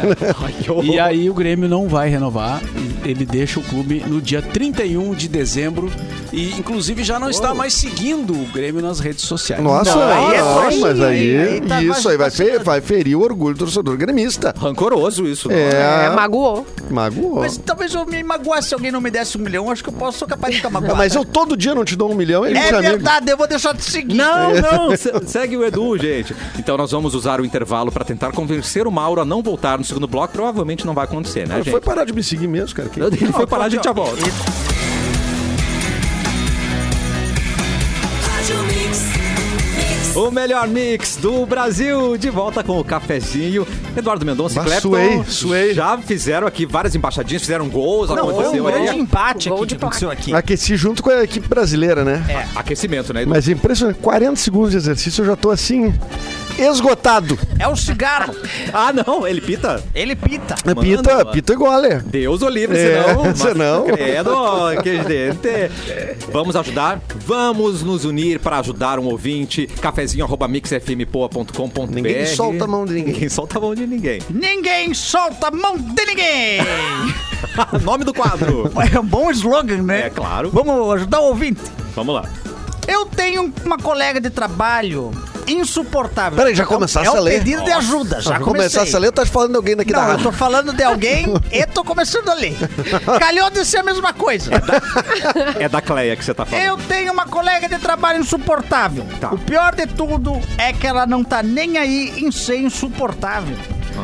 Horror. 0.68 0.85
E 0.85 0.98
aí 1.00 1.31
o 1.31 1.35
Grêmio 1.35 1.68
não 1.68 1.88
vai 1.88 2.09
renovar. 2.11 2.61
Ele 3.04 3.24
deixa 3.24 3.59
o 3.59 3.62
clube 3.62 4.02
no 4.07 4.20
dia 4.20 4.42
31 4.42 5.14
de 5.14 5.28
dezembro. 5.28 5.90
E 6.31 6.50
inclusive 6.59 7.02
já 7.02 7.18
não 7.18 7.31
está 7.31 7.54
mais 7.54 7.72
seguindo 7.72 8.35
o 8.35 8.44
Grêmio 8.59 8.83
nas 8.83 8.99
redes 8.99 9.25
sociais. 9.25 9.62
Nossa, 9.62 9.94
Não, 9.94 10.03
aí 10.03 10.35
é 10.35 10.40
não, 10.40 10.59
trouxa, 10.59 10.79
mas 10.81 11.01
aí, 11.01 11.37
aí- 11.37 11.49
aí 11.49 11.61
tá 11.61 11.83
isso 11.83 12.09
aí 12.09 12.16
vai, 12.16 12.29
vacilando. 12.29 12.59
fe- 12.59 12.64
vai 12.64 12.81
ferir 12.81 13.16
o 13.16 13.23
orgulho 13.23 13.55
do 13.55 13.59
torcedor 13.61 13.97
gremista. 13.97 14.53
Rancoroso 14.59 15.25
isso. 15.27 15.51
É, 15.51 16.07
É, 16.07 16.11
magoou. 16.11 16.66
magoou. 16.90 17.37
Mas 17.40 17.57
talvez 17.57 17.94
eu 17.94 18.05
me 18.05 18.23
magoasse 18.23 18.68
se 18.68 18.75
alguém 18.75 18.90
não 18.90 19.01
me 19.01 19.11
desse 19.11 19.38
um 19.38 19.40
milhão. 19.40 19.71
Acho 19.71 19.83
que 19.85 19.88
eu 19.90 19.92
posso 19.92 20.18
ser 20.18 20.27
capaz 20.27 20.53
de 20.55 20.57
ficar 20.61 20.68
Ah, 20.68 20.73
magoado. 20.73 20.97
Mas 20.97 21.14
eu 21.14 21.25
todo 21.25 21.57
dia 21.57 21.75
não 21.75 21.85
te 21.85 21.94
dou 21.94 22.11
um 22.11 22.14
milhão, 22.14 22.44
ele 22.44 22.59
É 22.59 22.62
é 22.62 22.68
amigo. 22.71 22.83
verdade, 22.83 23.31
eu 23.31 23.37
vou 23.37 23.47
deixar 23.47 23.73
de 23.75 23.85
seguir. 23.85 24.14
Não, 24.16 24.53
não, 24.55 24.97
se- 24.97 25.12
segue 25.27 25.57
o 25.57 25.64
Edu, 25.64 25.97
gente. 25.97 26.35
Então 26.59 26.77
nós 26.77 26.90
vamos 26.90 27.14
usar 27.14 27.40
o 27.40 27.44
intervalo 27.44 27.92
para 27.92 28.05
tentar 28.05 28.33
convencer 28.33 28.87
o 28.87 28.90
Mauro 28.90 29.21
a 29.21 29.25
não 29.25 29.42
voltar 29.42 29.79
no 29.79 29.85
segundo 29.85 30.09
bloco. 30.09 30.33
Provavelmente 30.33 30.85
não 30.85 30.94
vai 30.94 31.05
acontecer, 31.05 31.47
né, 31.47 31.55
Ele 31.55 31.62
gente? 31.64 31.71
foi 31.71 31.81
parar 31.81 32.05
de 32.05 32.12
me 32.12 32.23
seguir 32.25 32.49
mesmo, 32.49 32.75
cara. 32.75 32.88
que- 32.88 32.99
Ele 33.01 33.33
foi 33.33 33.47
parar, 33.47 33.66
a 33.66 33.68
gente 33.68 33.85
já 33.85 33.92
volta. 33.92 34.18
O 40.18 40.33
melhor 40.33 40.66
mix 40.66 41.14
do 41.16 41.46
Brasil, 41.46 42.16
de 42.18 42.28
volta 42.28 42.64
com 42.64 42.81
o 42.81 42.83
cafezinho. 42.85 43.64
Eduardo 43.96 44.26
Mendonça 44.26 44.54
e 44.54 44.57
Bah, 44.57 44.64
Clapton 44.64 44.88
suei, 44.90 45.24
suei. 45.28 45.74
já 45.74 45.96
fizeram 45.98 46.44
aqui 46.44 46.66
várias 46.66 46.96
embaixadinhas, 46.96 47.40
fizeram 47.42 47.68
gols, 47.68 48.09
Não, 48.11 48.16
foi 48.16 48.33
aconteceu 48.35 48.64
um 48.64 48.66
aí. 48.66 48.72
grande 48.72 48.98
empate 48.98 49.48
Gol 49.48 49.59
aqui 49.59 49.66
de 49.68 49.74
que 49.76 49.85
aconteceu 49.85 50.11
aqui. 50.11 50.35
Aqueci 50.35 50.76
junto 50.76 51.04
com 51.04 51.11
a 51.11 51.22
equipe 51.22 51.46
brasileira, 51.48 52.04
né? 52.04 52.24
É. 52.28 52.59
Aquecimento, 52.59 53.14
né, 53.14 53.22
Edu? 53.22 53.31
Mas 53.31 53.48
é 53.48 53.52
impressionante, 53.52 53.98
40 54.00 54.35
segundos 54.37 54.72
de 54.72 54.76
exercício 54.78 55.22
eu 55.22 55.26
já 55.26 55.37
tô 55.37 55.50
assim, 55.50 55.94
esgotado. 56.66 57.38
É 57.59 57.66
o 57.68 57.77
cigarro. 57.77 58.35
Ah, 58.73 58.92
não, 58.92 59.27
ele 59.27 59.40
pita. 59.40 59.83
Ele 59.94 60.14
pita. 60.16 60.55
Mano, 60.64 60.81
pita, 60.81 61.14
mano. 61.16 61.31
pita 61.31 61.53
igual, 61.53 61.85
é. 61.85 62.01
Deus 62.01 62.42
o 62.42 62.49
livre, 62.49 62.79
É, 62.79 63.03
senão. 63.05 63.35
senão. 63.37 63.85
Credo, 63.85 64.83
que 64.83 64.97
gente. 65.03 66.27
Vamos 66.33 66.57
ajudar? 66.57 67.01
Vamos 67.27 67.83
nos 67.83 68.05
unir 68.05 68.38
para 68.38 68.59
ajudar 68.59 68.99
um 68.99 69.07
ouvinte. 69.07 69.66
Cafezinho 69.81 70.25
arroba 70.25 70.49
mixfmpoa.com.br. 70.49 71.90
Ninguém 71.90 72.27
solta 72.27 72.64
a 72.64 72.66
mão 72.66 72.85
de 72.85 72.94
ninguém. 72.94 73.14
Ninguém 73.14 73.29
solta 73.29 73.59
a 73.59 73.61
mão 73.61 73.75
de 73.75 73.87
ninguém. 73.87 74.23
Ninguém 74.31 74.94
solta 74.94 75.49
a 75.49 75.51
mão 75.51 75.77
de 75.77 76.07
ninguém. 76.07 76.59
Nome 77.85 78.05
do 78.05 78.12
quadro. 78.14 78.71
É 78.92 78.99
um 78.99 79.05
bom 79.05 79.31
slogan, 79.31 79.83
né? 79.83 80.07
É 80.07 80.11
claro. 80.11 80.51
Vamos 80.51 80.94
ajudar 80.94 81.21
o 81.21 81.27
ouvinte. 81.27 81.61
Vamos 81.94 82.14
lá. 82.14 82.29
Eu 82.87 83.05
tenho 83.05 83.53
uma 83.64 83.77
colega 83.77 84.21
de 84.21 84.31
trabalho 84.31 85.11
insuportável. 85.49 86.37
Peraí, 86.37 86.55
já 86.55 86.63
É 86.63 86.67
o- 86.67 86.69
começasse 86.69 87.07
é 87.07 87.11
a 87.11 87.13
o 87.13 87.21
ler? 87.23 87.39
pedido 87.39 87.65
de 87.65 87.73
ajuda, 87.73 88.21
já 88.21 88.33
Já 88.33 88.39
comecei. 88.41 88.69
começasse 88.69 88.97
a 88.97 88.99
ler, 88.99 89.09
eu 89.09 89.13
tô 89.13 89.27
falando 89.27 89.51
de 89.51 89.57
alguém 89.57 89.77
daqui 89.77 89.93
da 89.93 89.99
Não, 89.99 90.05
eu 90.05 90.11
rádio. 90.13 90.25
tô 90.25 90.33
falando 90.33 90.73
de 90.73 90.83
alguém 90.83 91.27
e 91.53 91.67
tô 91.67 91.85
começando 91.85 92.29
a 92.29 92.35
ler. 92.35 92.57
Calhou 93.19 93.51
de 93.51 93.65
ser 93.65 93.79
a 93.79 93.83
mesma 93.83 94.13
coisa. 94.13 94.51
É 95.59 95.69
da 95.69 95.81
Cleia 95.81 96.17
que 96.17 96.25
você 96.25 96.35
tá 96.35 96.45
falando. 96.45 96.65
Eu 96.65 96.77
tenho 96.77 97.13
uma 97.13 97.27
colega 97.27 97.69
de 97.69 97.79
trabalho 97.79 98.21
insuportável. 98.21 99.07
Tá. 99.21 99.29
O 99.33 99.39
pior 99.39 99.75
de 99.75 99.87
tudo 99.87 100.41
é 100.57 100.73
que 100.73 100.87
ela 100.87 101.07
não 101.07 101.23
tá 101.25 101.43
nem 101.43 101.79
aí 101.79 102.15
em 102.19 102.31
ser 102.31 102.57
insuportável. 102.59 103.57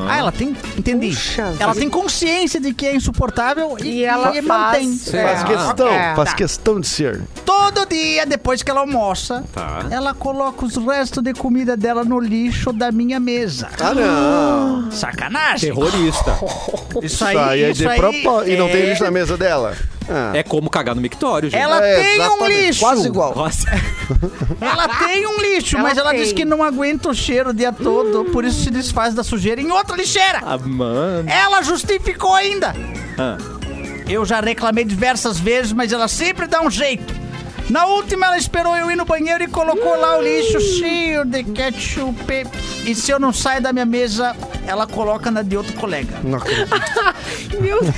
Ah, 0.09 0.19
ela 0.19 0.33
tem. 0.33 0.57
Entendi. 0.77 1.09
Puxa 1.09 1.55
ela 1.59 1.75
tem 1.75 1.89
consciência 1.89 2.61
de 2.61 2.73
que 2.75 2.87
é 2.87 2.95
insuportável 2.97 3.77
e, 3.83 4.01
E 4.01 4.05
ela 4.05 4.37
e 4.37 4.43
faz- 4.43 4.85
mantém. 4.85 4.99
Faz 4.99 5.41
É. 5.43 5.45
questão, 5.45 5.89
É. 5.89 6.15
faz 6.15 6.31
Tá. 6.31 6.37
questão 6.37 6.81
de 6.81 6.87
ser. 6.87 7.23
Todo 7.45 7.87
dia, 7.87 8.27
depois 8.27 8.63
que 8.63 8.71
ela 8.71 8.81
almoça, 8.81 9.45
Tá. 9.53 9.87
ela 9.91 10.13
coloca 10.15 10.65
os 10.65 10.77
restos 10.77 11.23
de 11.23 11.33
comida 11.35 11.77
dela 11.77 12.05
no 12.05 12.19
lixo 12.21 12.73
da 12.73 12.91
minha 12.93 13.19
mesa. 13.21 13.69
Ah, 13.81 13.95
não. 13.95 14.91
Sacanagem. 14.91 15.71
Terrorista. 15.73 16.37
Isso 17.03 17.15
Isso 17.25 17.25
aí 17.27 17.63
é 17.65 17.71
isso 17.71 17.81
de 17.81 17.89
aí 17.89 17.99
propósito. 17.99 18.51
E 18.51 18.57
não 18.57 18.69
tem 18.69 18.83
é- 18.83 18.87
lixo 18.91 19.03
na 19.05 19.11
mesa 19.11 19.37
dela. 19.37 19.77
É 20.35 20.43
como 20.43 20.69
cagar 20.71 20.95
no 20.95 21.01
mictório, 21.01 21.49
gente. 21.51 21.61
Ela 21.61 21.85
É, 21.85 21.95
tem 22.03 22.19
um 22.21 22.25
exatamente, 22.25 22.61
lixo. 22.67 22.81
Quase 22.81 23.07
igual. 23.07 23.35
Nossa. 23.35 23.67
Ela 24.61 24.89
tem 24.89 25.27
um 25.27 25.41
lixo, 25.41 25.77
Ela 25.77 25.89
mas 25.89 25.99
ela 25.99 26.11
tem. 26.11 26.21
diz 26.23 26.33
que 26.33 26.45
não 26.45 26.63
aguenta 26.63 27.09
o 27.09 27.15
cheiro 27.15 27.51
o 27.51 27.55
dia 27.55 27.73
todo, 27.73 28.25
por 28.27 28.45
isso 28.45 28.63
se 28.65 28.71
desfaz 28.71 29.15
da 29.15 29.23
sujeira 29.25 29.61
em 29.61 29.71
outra 29.71 29.97
lixeira. 29.97 30.41
Ah, 30.45 30.59
mano. 30.59 31.29
Ela 31.29 31.63
justificou 31.63 32.35
ainda. 32.35 32.75
Ah. 33.19 33.37
Eu 34.09 34.25
já 34.25 34.41
reclamei 34.41 34.85
diversas 34.85 35.39
vezes, 35.39 35.73
mas 35.73 35.93
ela 35.93 36.09
sempre 36.09 36.47
dá 36.47 36.61
um 36.61 36.71
jeito. 36.71 37.15
Na 37.71 37.87
última, 37.87 38.27
ela 38.27 38.37
esperou 38.37 38.77
eu 38.77 38.91
ir 38.91 38.97
no 38.97 39.07
banheiro 39.07 39.43
e 39.43 39.49
colocou 39.49 39.99
lá 39.99 40.19
o 40.19 40.23
lixo 40.23 40.61
cheio 40.61 41.25
de 41.25 41.43
ketchup. 41.45 42.47
E 42.85 42.95
se 42.95 43.11
eu 43.11 43.19
não 43.19 43.33
saio 43.33 43.63
da 43.63 43.73
minha 43.73 43.87
mesa, 43.87 44.37
ela 44.67 44.87
coloca 44.87 45.31
na 45.31 45.43
de 45.43 45.57
outro 45.57 45.73
colega. 45.75 46.19
Não 46.23 46.39
acredito. 46.39 46.71
Meu 47.61 47.81
Deus. 47.81 47.95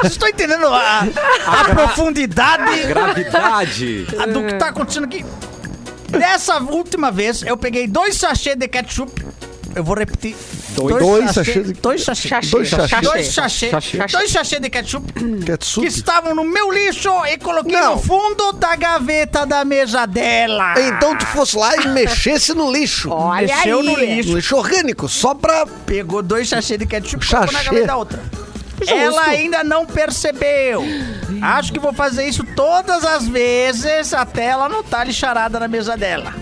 Vocês 0.00 0.12
estão 0.12 0.28
entendendo 0.28 0.66
a, 0.66 1.06
a 1.46 1.64
profundidade 1.64 2.82
Gravidade. 2.86 4.06
a 4.18 4.26
do 4.26 4.44
que 4.44 4.54
tá 4.54 4.68
acontecendo 4.68 5.04
aqui? 5.04 5.24
Dessa 6.08 6.58
última 6.58 7.10
vez, 7.10 7.42
eu 7.42 7.56
peguei 7.56 7.86
dois 7.86 8.16
sachês 8.16 8.56
de 8.56 8.68
ketchup. 8.68 9.24
Eu 9.74 9.82
vou 9.82 9.96
repetir. 9.96 10.36
Dois 10.74 11.30
sachês 11.32 11.72
Dois 11.72 12.02
sachês. 12.04 12.30
Sachê. 12.30 12.50
Dois 12.50 12.68
sachês. 12.68 13.02
Dois 13.02 13.26
sachês. 13.28 13.70
Sachê. 13.70 13.98
Dois 14.06 14.30
sachês 14.30 14.60
de 14.62 14.70
ketchup 14.70 15.12
que 15.12 15.44
Ketchup. 15.44 15.86
estavam 15.86 16.34
no 16.34 16.44
meu 16.44 16.70
lixo 16.72 17.10
e 17.26 17.38
coloquei 17.38 17.72
Não. 17.72 17.96
no 17.96 18.02
fundo 18.02 18.52
da 18.52 18.74
gaveta 18.76 19.44
da 19.46 19.64
mesa 19.64 20.06
dela. 20.06 20.74
Então 20.80 21.16
tu 21.16 21.26
fosse 21.26 21.56
lá 21.56 21.76
e 21.76 21.88
mexesse 21.88 22.54
no 22.54 22.72
lixo. 22.72 23.10
Olha 23.12 23.46
Mexeu 23.54 23.80
aí. 23.80 23.86
no 23.86 23.96
lixo. 23.98 24.30
No 24.30 24.36
lixo 24.36 24.56
orgânico, 24.56 25.08
só 25.08 25.34
pra... 25.34 25.66
Pegou 25.86 26.22
dois 26.22 26.48
sachês 26.48 26.78
de 26.78 26.86
ketchup 26.86 27.24
e 27.24 27.28
colocou 27.28 27.52
na 27.52 27.62
gaveta 27.62 27.86
da 27.86 27.96
outra. 27.96 28.22
Ela 28.86 29.22
ainda 29.28 29.62
não 29.62 29.86
percebeu. 29.86 30.82
Acho 31.40 31.72
que 31.72 31.78
vou 31.78 31.92
fazer 31.92 32.26
isso 32.26 32.44
todas 32.56 33.04
as 33.04 33.28
vezes 33.28 34.12
até 34.12 34.46
ela 34.46 34.68
não 34.68 34.82
tá 34.82 35.04
lixarada 35.04 35.60
na 35.60 35.68
mesa 35.68 35.96
dela. 35.96 36.34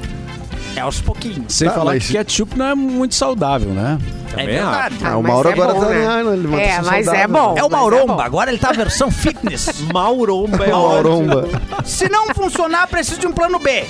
É 0.77 0.81
aos 0.81 1.01
pouquinhos. 1.01 1.53
Sem 1.53 1.69
Tá, 1.69 1.75
falar 1.75 1.93
mas- 1.95 2.07
que 2.07 2.13
ketchup 2.13 2.57
não 2.57 2.67
é 2.67 2.75
muito 2.75 3.15
saudável, 3.15 3.71
né? 3.71 3.99
É 4.37 4.47
verdade. 4.47 4.97
Ah, 5.05 5.17
o 5.17 5.23
mas 5.23 5.33
Mauro 5.33 5.49
é 5.49 5.53
agora 5.53 5.75
bom, 5.75 5.81
tá 5.81 5.87
né? 5.89 5.95
ganhando, 5.95 6.33
ele 6.35 6.47
mantém 6.49 6.67
É, 6.67 6.83
mas 6.83 6.87
é 6.87 7.05
saudável. 7.05 7.29
bom. 7.29 7.55
É 7.59 7.65
o 7.65 7.69
Mauromba, 7.71 8.15
bom. 8.15 8.21
agora 8.21 8.51
ele 8.51 8.59
tá 8.59 8.71
versão 8.73 9.11
fitness. 9.11 9.81
Mauromba 9.93 10.65
é 10.65 10.71
Mauromba. 10.71 11.49
Se 11.85 12.09
não 12.09 12.29
funcionar, 12.35 12.87
preciso 12.87 13.19
de 13.21 13.27
um 13.27 13.33
plano 13.33 13.59
B. 13.59 13.85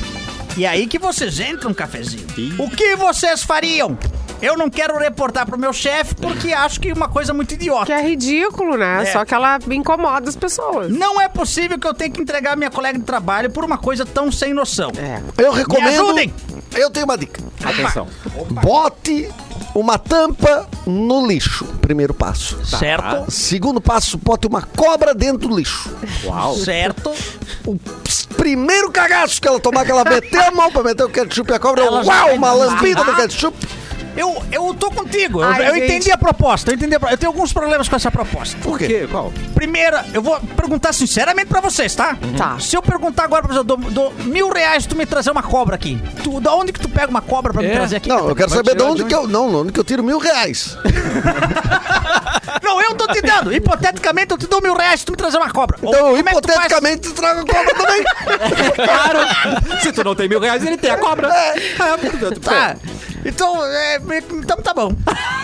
E 0.57 0.67
aí 0.67 0.87
que 0.87 0.99
vocês 0.99 1.39
entram, 1.39 1.73
cafezinho. 1.75 2.27
O 2.59 2.69
que 2.71 2.97
vocês 2.97 3.43
fariam? 3.43 3.97
Eu 4.43 4.57
não 4.57 4.71
quero 4.71 4.97
reportar 4.99 5.47
pro 5.47 5.59
meu 5.59 5.73
chefe 5.73 6.15
porque 6.15 6.53
acho 6.53 6.81
que 6.81 6.91
é 6.91 6.95
uma 6.95 7.09
coisa 7.09 7.33
muito 7.35 7.49
Que 7.49 7.55
idiota. 7.55 7.93
é 7.93 8.03
ridículo, 8.03 8.77
né? 8.77 9.03
É. 9.03 9.07
Só 9.13 9.25
que 9.25 9.35
ela 9.35 9.59
incomoda 9.71 10.29
as 10.29 10.37
pessoas. 10.37 10.91
Não 10.91 11.21
é 11.21 11.29
possível 11.29 11.79
que 11.79 11.87
eu 11.87 11.95
tenha 11.95 12.11
que 12.11 12.21
entregar 12.21 12.57
minha 12.57 12.71
colega 12.71 12.99
de 12.99 13.05
trabalho 13.05 13.51
por 13.51 13.65
uma 13.65 13.79
coisa 13.79 14.05
tão 14.07 14.31
sem 14.33 14.55
noção. 14.55 14.91
É. 14.97 15.21
Eu 15.43 15.53
recomendo. 15.53 15.89
ajudem! 15.89 16.33
Eu 16.75 16.89
tenho 16.91 17.05
uma 17.05 17.19
dica. 17.19 17.43
Atenção. 17.65 18.07
Bote 18.63 19.29
uma 19.75 19.99
tampa 19.99 20.69
no 20.87 21.27
lixo. 21.27 21.65
Primeiro 21.81 22.15
passo. 22.15 22.65
Certo? 22.65 23.31
Segundo 23.31 23.81
passo, 23.81 24.17
bote 24.19 24.47
uma 24.47 24.63
cobra 24.63 25.15
dentro 25.15 25.49
do 25.49 25.57
lixo. 25.57 25.91
Uau. 26.25 26.55
Certo? 26.57 27.13
O 27.67 27.77
primeiro 28.37 28.91
cagaço 28.91 29.41
que 29.41 29.47
ela 29.47 29.61
tomar, 29.61 29.85
que 29.85 29.91
ela 29.91 30.05
meter 30.05 30.39
a 30.41 30.51
mão 30.51 30.71
pra 30.73 30.83
meter 30.83 31.05
o 31.05 31.09
ketchup 31.11 31.51
e 31.51 31.55
a 31.55 31.59
cobra, 31.59 31.85
Ela 31.85 32.03
uau, 32.05 32.35
uma 32.35 32.53
lambida 32.53 33.05
do 33.05 33.15
ketchup. 33.17 33.57
Eu, 34.17 34.43
eu 34.51 34.75
tô 34.75 34.91
contigo. 34.91 35.41
Eu, 35.43 35.49
Ai, 35.49 35.69
eu 35.69 35.75
gente. 35.75 35.85
entendi 35.85 36.13
a 36.13 36.19
proposta. 36.19 36.71
Eu, 36.71 36.75
entendi 36.75 36.95
a 36.95 37.01
pro- 37.01 37.09
eu 37.11 37.17
tenho 37.19 37.31
alguns 37.33 37.53
problemas 37.53 37.89
com 37.89 37.97
essa 37.97 38.11
proposta. 38.11 38.57
Por 38.63 38.79
quê? 38.79 38.87
quê? 38.87 39.09
Qual? 39.11 39.33
Primeiro, 39.55 39.97
eu 40.13 40.21
vou 40.23 40.39
perguntar 40.57 40.93
sinceramente 40.93 41.47
pra 41.47 41.61
vocês, 41.61 41.95
tá? 41.95 42.17
Tá. 42.37 42.59
Se 42.59 42.77
eu 42.77 42.83
perguntar 42.83 43.25
agora 43.25 43.43
pra 43.43 43.53
você, 43.53 43.61
eu 43.61 43.65
dou, 43.65 43.77
dou 43.77 44.13
mil 44.25 44.51
reais 44.51 44.83
se 44.83 44.89
tu 44.89 44.97
me 44.97 45.07
trazer 45.07 45.31
uma 45.31 45.43
cobra 45.43 45.75
aqui. 45.77 46.01
Tu, 46.23 46.41
da 46.41 46.55
onde 46.55 46.73
que 46.73 46.81
tu 46.81 46.89
pega 46.89 47.09
uma 47.09 47.23
cobra 47.23 47.53
pra 47.53 47.63
me 47.63 47.69
É. 47.69 47.73
trazer 47.73 47.97
aqui? 47.97 48.09
Não, 48.09 48.29
eu 48.29 48.37
quero 48.37 48.51
saber 48.51 48.75
de 48.77 48.83
onde 48.83 49.03
de 49.03 49.09
que 49.09 49.15
eu. 49.15 49.27
Não, 49.29 49.55
onde 49.55 49.73
que 49.73 49.81
eu 49.81 49.85
tiro 49.85 50.03
mil 50.03 50.19
reais. 50.19 50.77
Não, 52.63 52.81
eu 52.83 52.95
tô 52.95 53.07
te 53.09 53.21
dando. 53.23 53.53
Hipoteticamente, 53.53 54.33
eu 54.33 54.39
te 54.39 54.47
dou 54.47 54.61
mil 54.61 54.75
reais 54.75 55.01
se 55.01 55.07
tu 55.07 55.13
me 55.13 55.17
trazer 55.17 55.37
uma 55.39 55.51
cobra. 55.51 55.77
Então, 55.83 55.93
Como 56.01 56.17
é 56.17 56.23
que 56.23 56.41
tu 56.41 56.51
hipoteticamente, 56.51 57.11
traga 57.13 57.41
a 57.43 57.45
cobra 57.47 57.75
também. 57.75 58.05
Claro! 58.75 59.81
Se 59.83 59.93
tu 59.93 60.05
não 60.05 60.15
tem 60.15 60.29
mil 60.29 60.41
reais, 60.41 60.65
ele 60.65 60.77
tem 60.77 60.91
a 60.91 60.97
cobra. 60.99 61.29
É. 61.29 61.55
Tá. 62.43 62.77
Então, 63.25 63.65
é, 63.65 63.99
então 64.33 64.57
tá 64.63 64.73
bom. 64.75 64.93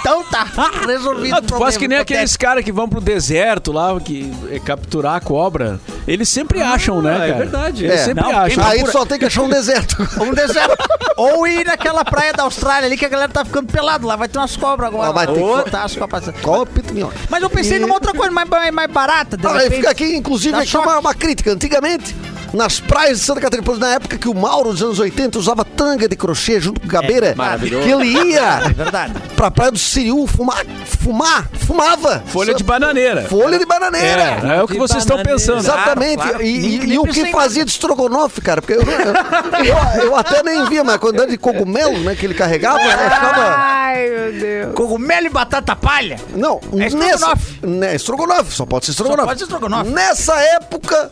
Então 0.00 0.22
tá. 0.24 0.46
Resolvido 0.86 1.34
Ah, 1.34 1.40
tu 1.40 1.46
problema. 1.48 1.64
faz 1.66 1.76
que 1.76 1.86
nem 1.88 1.98
aqueles 1.98 2.36
caras 2.36 2.64
que 2.64 2.72
vão 2.72 2.88
pro 2.88 3.00
deserto 3.00 3.72
lá, 3.72 3.98
que 4.00 4.32
é 4.50 4.58
capturar 4.58 5.16
a 5.16 5.20
cobra. 5.20 5.78
Eles 6.06 6.28
sempre 6.28 6.62
acham, 6.62 7.02
né, 7.02 7.14
é 7.14 7.18
cara? 7.18 7.34
verdade. 7.34 7.84
Eles 7.84 8.00
É. 8.00 8.04
sempre 8.04 8.22
Não, 8.24 8.30
acham. 8.30 8.64
Aí 8.64 8.78
procura- 8.78 8.92
só 8.92 9.04
tem 9.06 9.18
que 9.18 9.24
achar 9.24 9.42
um 9.42 9.48
deserto. 9.48 9.96
Um 10.22 10.32
deserto. 10.32 10.76
Ou 11.16 11.46
ir 11.46 11.64
naquela 11.66 12.04
praia 12.04 12.32
da 12.32 12.44
Austrália 12.44 12.86
ali 12.86 12.96
que 12.96 13.04
a 13.04 13.08
galera 13.08 13.30
tá 13.32 13.44
ficando 13.44 13.70
pelado. 13.72 14.06
Lá 14.06 14.16
vai 14.16 14.28
ter 14.28 14.38
umas 14.38 14.56
cobras 14.56 14.88
agora. 14.88 15.08
Ah, 15.10 15.12
vai 15.12 15.26
ter 15.26 15.34
que- 15.34 15.40
botar 15.40 15.84
as 15.84 15.94
cobras. 15.96 16.28
É 16.28 16.92
minhoca? 16.92 17.14
Mas 17.30 17.42
eu 17.42 17.50
pensei 17.50 17.78
numa 17.78 17.94
outra 17.94 18.12
coisa 18.12 18.30
mais, 18.32 18.48
mais, 18.48 18.72
mais 18.72 18.90
barata. 18.90 19.36
De 19.36 19.46
Ah, 19.46 19.52
repente. 19.54 19.76
fica 19.76 19.90
aqui, 19.90 20.16
inclusive, 20.16 20.56
aqui 20.56 20.76
uma, 20.76 20.98
uma 20.98 21.14
crítica. 21.14 21.52
Antigamente, 21.52 22.14
nas 22.52 22.80
praias 22.80 23.18
de 23.20 23.24
Santa 23.24 23.40
Catarina, 23.40 23.76
na 23.78 23.94
época 23.94 24.16
que 24.18 24.28
o 24.28 24.34
Mauro, 24.34 24.70
nos 24.70 24.82
anos 24.82 24.98
80, 24.98 25.38
usava 25.38 25.64
tanga 25.64 26.08
de 26.08 26.16
crochê 26.16 26.60
junto 26.60 26.80
com 26.80 26.86
o 26.86 26.90
Gabeira, 26.90 27.34
maravilhoso. 27.36 27.84
que 27.84 27.90
ele 27.92 28.30
ia 28.32 28.60
É 28.66 28.72
verdade. 28.72 29.14
pra 29.36 29.50
praia 29.50 29.70
do 29.70 29.78
Siriu 29.78 30.26
fumar, 30.26 30.64
fumar, 30.84 31.48
fumava. 31.66 32.22
Folha 32.26 32.54
de 32.54 32.62
bananeira. 32.64 33.22
Folha 33.22 33.58
de 33.58 33.66
bananeira. 33.66 34.40
É, 34.44 34.56
é 34.58 34.62
o 34.62 34.66
que 34.66 34.74
De 34.74 34.78
vocês 34.78 35.00
estão 35.02 35.16
bananeira. 35.16 35.38
pensando. 35.38 35.58
Exatamente. 35.58 36.16
Claro, 36.16 36.30
claro. 36.30 36.44
E, 36.44 36.76
e- 36.78 36.92
e 36.94 36.98
o 36.98 37.04
que 37.04 37.20
em 37.20 37.32
fazia 37.32 37.64
de 37.64 37.70
estrogonofe, 37.70 38.40
cara? 38.40 38.60
Porque 38.62 38.74
eu, 38.74 38.82
eu, 38.82 39.96
eu- 39.96 40.02
eu 40.06 40.16
até 40.16 40.42
nem 40.42 40.64
via, 40.66 40.82
mas 40.84 40.94
a 40.94 40.98
quantidade 40.98 41.30
de 41.30 41.38
cogumelo 41.38 41.98
né, 42.00 42.14
que 42.14 42.26
ele 42.26 42.34
carregava, 42.34 42.78
né, 42.78 43.10
ficava... 43.10 43.42
Ai, 43.56 44.08
meu 44.08 44.32
Deus. 44.40 44.74
Cogumelo 44.74 45.26
e 45.26 45.30
batata 45.30 45.74
palha. 45.76 46.18
Não, 46.34 46.60
É 46.74 46.76
nessa, 46.90 46.96
estrogonofe. 46.96 47.66
né, 47.66 47.94
estrogonofe, 47.96 48.52
só 48.54 48.66
pode 48.66 48.84
ser 48.86 48.90
estrogonofe. 48.92 49.26
pode 49.28 49.38
ser 49.40 49.44
estrogonofe. 49.44 49.90
Nessa 49.90 50.34
época, 50.40 51.10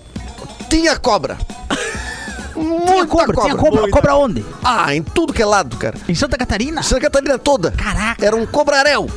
tinha 0.75 0.97
cobra. 0.97 1.39
Muita 2.57 2.87
Tinha 2.93 3.07
cobra, 3.07 3.37
tinha 3.43 3.57
cobra. 3.57 3.81
Muita. 3.81 3.91
Cobra 3.97 4.15
onde? 4.15 4.45
Ah, 4.63 4.95
em 4.95 5.03
tudo 5.03 5.33
que 5.33 5.43
é 5.43 5.47
lado, 5.47 5.77
cara. 5.77 5.97
Em 6.09 6.15
Santa 6.15 6.37
Catarina? 6.37 6.83
Santa 6.83 7.03
Catarina 7.03 7.39
toda. 7.39 7.73
Caraca. 7.73 8.25
Era 8.25 8.35
um 8.37 8.47
cobrarel. 8.47 9.09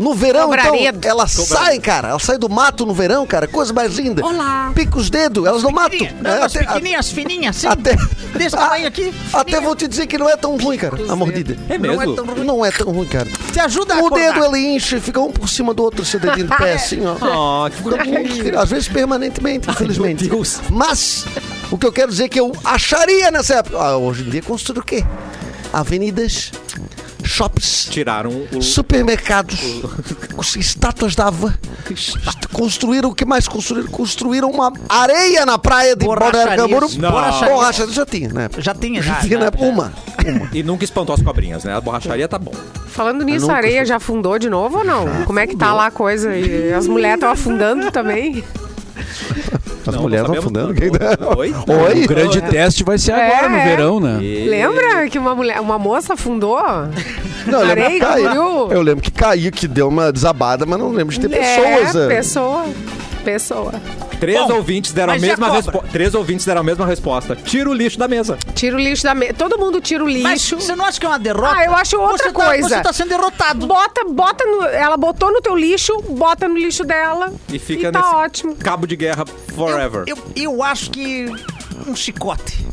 No 0.00 0.14
verão, 0.14 0.44
Cobraredo. 0.46 0.76
então, 0.96 1.10
elas 1.10 1.30
saem, 1.32 1.80
cara. 1.80 2.08
Elas 2.08 2.22
saem 2.22 2.38
do 2.38 2.48
mato 2.48 2.86
no 2.86 2.94
verão, 2.94 3.26
cara. 3.26 3.46
Coisa 3.46 3.72
mais 3.72 3.94
linda. 3.96 4.24
Olá. 4.24 4.72
Pica 4.74 4.96
os 4.98 5.10
dedos, 5.10 5.44
elas 5.46 5.62
no 5.62 5.70
mato. 5.70 5.90
Pequenininha. 5.90 6.20
É, 6.24 6.36
Não, 6.38 6.44
as 6.44 6.56
até- 6.56 6.64
pequenininhas, 6.66 7.10
fininhas, 7.10 7.56
assim. 7.56 7.66
Até, 7.66 7.96
Desse 8.36 8.56
tamanho 8.56 8.86
aqui. 8.88 9.12
Até 9.32 9.44
fininha. 9.44 9.60
vou 9.60 9.76
te 9.76 9.86
dizer 9.86 10.06
que 10.06 10.16
não 10.16 10.28
é 10.28 10.36
tão 10.36 10.56
ruim, 10.56 10.78
cara, 10.78 10.96
a 11.08 11.14
mordida. 11.14 11.56
É 11.68 11.76
Não 11.76 11.92
é 11.92 11.96
mesmo? 11.98 12.14
tão 12.16 12.24
ruim. 12.24 12.44
Não 12.44 12.64
é 12.64 12.70
tão 12.70 12.90
ruim, 12.92 13.06
cara. 13.06 13.28
Te 13.52 13.60
ajuda 13.60 13.94
a 13.94 13.96
O 13.98 14.06
acordar. 14.06 14.32
dedo 14.32 14.44
ele 14.46 14.74
enche, 14.74 14.98
fica 15.00 15.20
um 15.20 15.30
por 15.30 15.48
cima 15.48 15.74
do 15.74 15.82
outro, 15.82 16.04
seu 16.04 16.18
dedinho 16.18 16.46
de 16.48 16.56
pé, 16.56 16.72
assim, 16.80 17.00
ó. 17.04 17.66
Oh, 17.66 17.70
que 17.70 17.76
Fica 17.76 18.04
muito- 18.04 18.58
Às 18.58 18.70
vezes 18.70 18.88
permanentemente, 18.88 19.68
infelizmente. 19.68 20.24
meu 20.24 20.36
Deus. 20.36 20.60
Mas, 20.70 21.26
o 21.70 21.76
que 21.76 21.84
eu 21.86 21.92
quero 21.92 22.10
dizer 22.10 22.24
é 22.24 22.28
que 22.28 22.40
eu 22.40 22.52
acharia 22.64 23.30
nessa 23.30 23.56
época. 23.56 23.76
Ah, 23.78 23.96
hoje 23.98 24.22
em 24.22 24.30
dia 24.30 24.40
construir 24.42 24.78
o 24.78 24.82
quê? 24.82 25.04
Avenidas, 25.72 26.50
shops, 27.30 27.88
Tiraram 27.90 28.46
o. 28.52 28.60
supermercados, 28.62 29.58
os- 30.36 30.56
estátuas 30.56 31.14
d'água. 31.14 31.54
Construíram 32.52 33.10
o 33.10 33.14
que 33.14 33.24
mais 33.24 33.46
construíram? 33.48 33.88
Construíram 33.88 34.50
uma 34.50 34.72
areia 34.88 35.46
na 35.46 35.58
praia 35.58 35.94
de. 35.96 36.04
Borracharia. 36.04 36.66
Borracharia 36.68 37.92
já 37.92 38.04
tinha, 38.06 38.28
né? 38.28 38.48
Já 38.58 38.74
tinha, 38.74 39.02
Já 39.02 39.14
já. 39.14 39.20
tinha, 39.20 39.38
já, 39.38 39.44
né? 39.44 39.50
já. 39.58 39.64
Uma. 39.66 39.92
E 40.52 40.62
nunca 40.62 40.84
espantou 40.84 41.14
as 41.14 41.22
cobrinhas, 41.22 41.64
né? 41.64 41.74
A 41.74 41.80
borracharia 41.80 42.28
tá 42.28 42.38
bom. 42.38 42.52
Falando 42.88 43.24
nisso, 43.24 43.50
a 43.50 43.54
areia 43.54 43.84
já 43.84 43.96
afundou 43.96 44.38
de 44.38 44.50
novo 44.50 44.78
ou 44.78 44.84
não? 44.84 45.24
Como 45.24 45.38
é 45.38 45.46
que 45.46 45.56
tá 45.56 45.72
lá 45.72 45.86
a 45.86 45.90
coisa? 45.90 46.34
E 46.36 46.72
as 46.72 46.86
mulheres 46.86 47.14
estão 47.16 47.30
afundando 47.30 47.90
também? 47.90 48.44
As 49.86 49.94
Não, 49.94 50.02
mulheres 50.02 50.26
não 50.28 50.34
estão 50.34 50.44
afundando. 50.50 50.74
Quem 50.74 50.90
Oi? 51.38 51.54
Oi? 51.66 52.04
O 52.04 52.08
grande 52.08 52.40
teste 52.42 52.84
vai 52.84 52.98
ser 52.98 53.12
agora, 53.12 53.48
no 53.48 53.56
É. 53.56 53.64
verão, 53.64 53.98
né? 54.00 54.22
E- 54.22 54.48
Lembra 54.48 55.08
que 55.08 55.18
uma 55.18 55.34
mulher, 55.34 55.60
uma 55.60 55.78
moça 55.78 56.14
afundou? 56.14 56.58
Não, 57.46 57.60
eu 57.60 57.66
lembro 57.74 57.90
que 57.90 57.98
caiu. 58.00 58.68
Eu 58.70 58.82
lembro 58.82 59.02
que 59.02 59.10
caiu, 59.10 59.50
que 59.50 59.66
deu 59.66 59.88
uma 59.88 60.12
desabada, 60.12 60.66
mas 60.66 60.78
não 60.78 60.90
lembro 60.92 61.14
de 61.14 61.26
ter 61.26 61.34
É, 61.34 61.56
pessoas. 61.56 61.96
é. 61.96 62.08
pessoa. 62.08 62.64
Pessoa. 63.24 63.72
Três 64.18 64.38
Bom, 64.46 64.54
ouvintes 64.54 64.92
deram 64.92 65.12
a 65.12 65.16
mas 65.16 65.22
mesma 65.22 65.46
cobra? 65.46 65.60
resposta. 65.62 65.88
Três 65.92 66.14
ouvintes 66.14 66.44
deram 66.46 66.60
a 66.60 66.64
mesma 66.64 66.86
resposta. 66.86 67.36
Tira 67.36 67.70
o 67.70 67.72
lixo 67.74 67.98
da 67.98 68.06
mesa. 68.08 68.38
Tira 68.54 68.76
o 68.76 68.78
lixo 68.78 69.02
da 69.04 69.14
mesa. 69.14 69.34
Todo 69.34 69.58
mundo 69.58 69.80
tira 69.80 70.02
o 70.04 70.06
Mas 70.06 70.40
lixo. 70.42 70.56
você 70.60 70.74
não 70.76 70.84
acha 70.84 70.98
que 71.00 71.06
é 71.06 71.08
uma 71.08 71.18
derrota? 71.18 71.54
Ah, 71.56 71.64
eu 71.64 71.74
acho 71.74 71.98
outra 71.98 72.28
Você 72.28 72.32
tá- 72.32 72.44
coisa. 72.46 72.68
Você 72.68 72.80
tá 72.82 72.92
sendo 72.92 73.08
derrotado. 73.08 73.66
Bota, 73.66 74.04
bota 74.04 74.44
no, 74.44 74.64
ela 74.64 74.96
botou 74.96 75.32
no 75.32 75.40
teu 75.40 75.56
lixo, 75.56 75.96
bota 76.10 76.48
no 76.48 76.56
lixo 76.56 76.84
dela. 76.84 77.32
E 77.52 77.58
fica 77.58 77.90
tá 77.92 78.00
nesse 78.00 78.14
ótimo. 78.14 78.56
cabo 78.56 78.86
de 78.86 78.96
guerra 78.96 79.24
forever. 79.54 80.04
Eu, 80.06 80.16
eu, 80.36 80.42
eu 80.54 80.62
acho 80.62 80.90
que 80.90 81.26
um 81.86 81.94
chicote. 81.96 82.66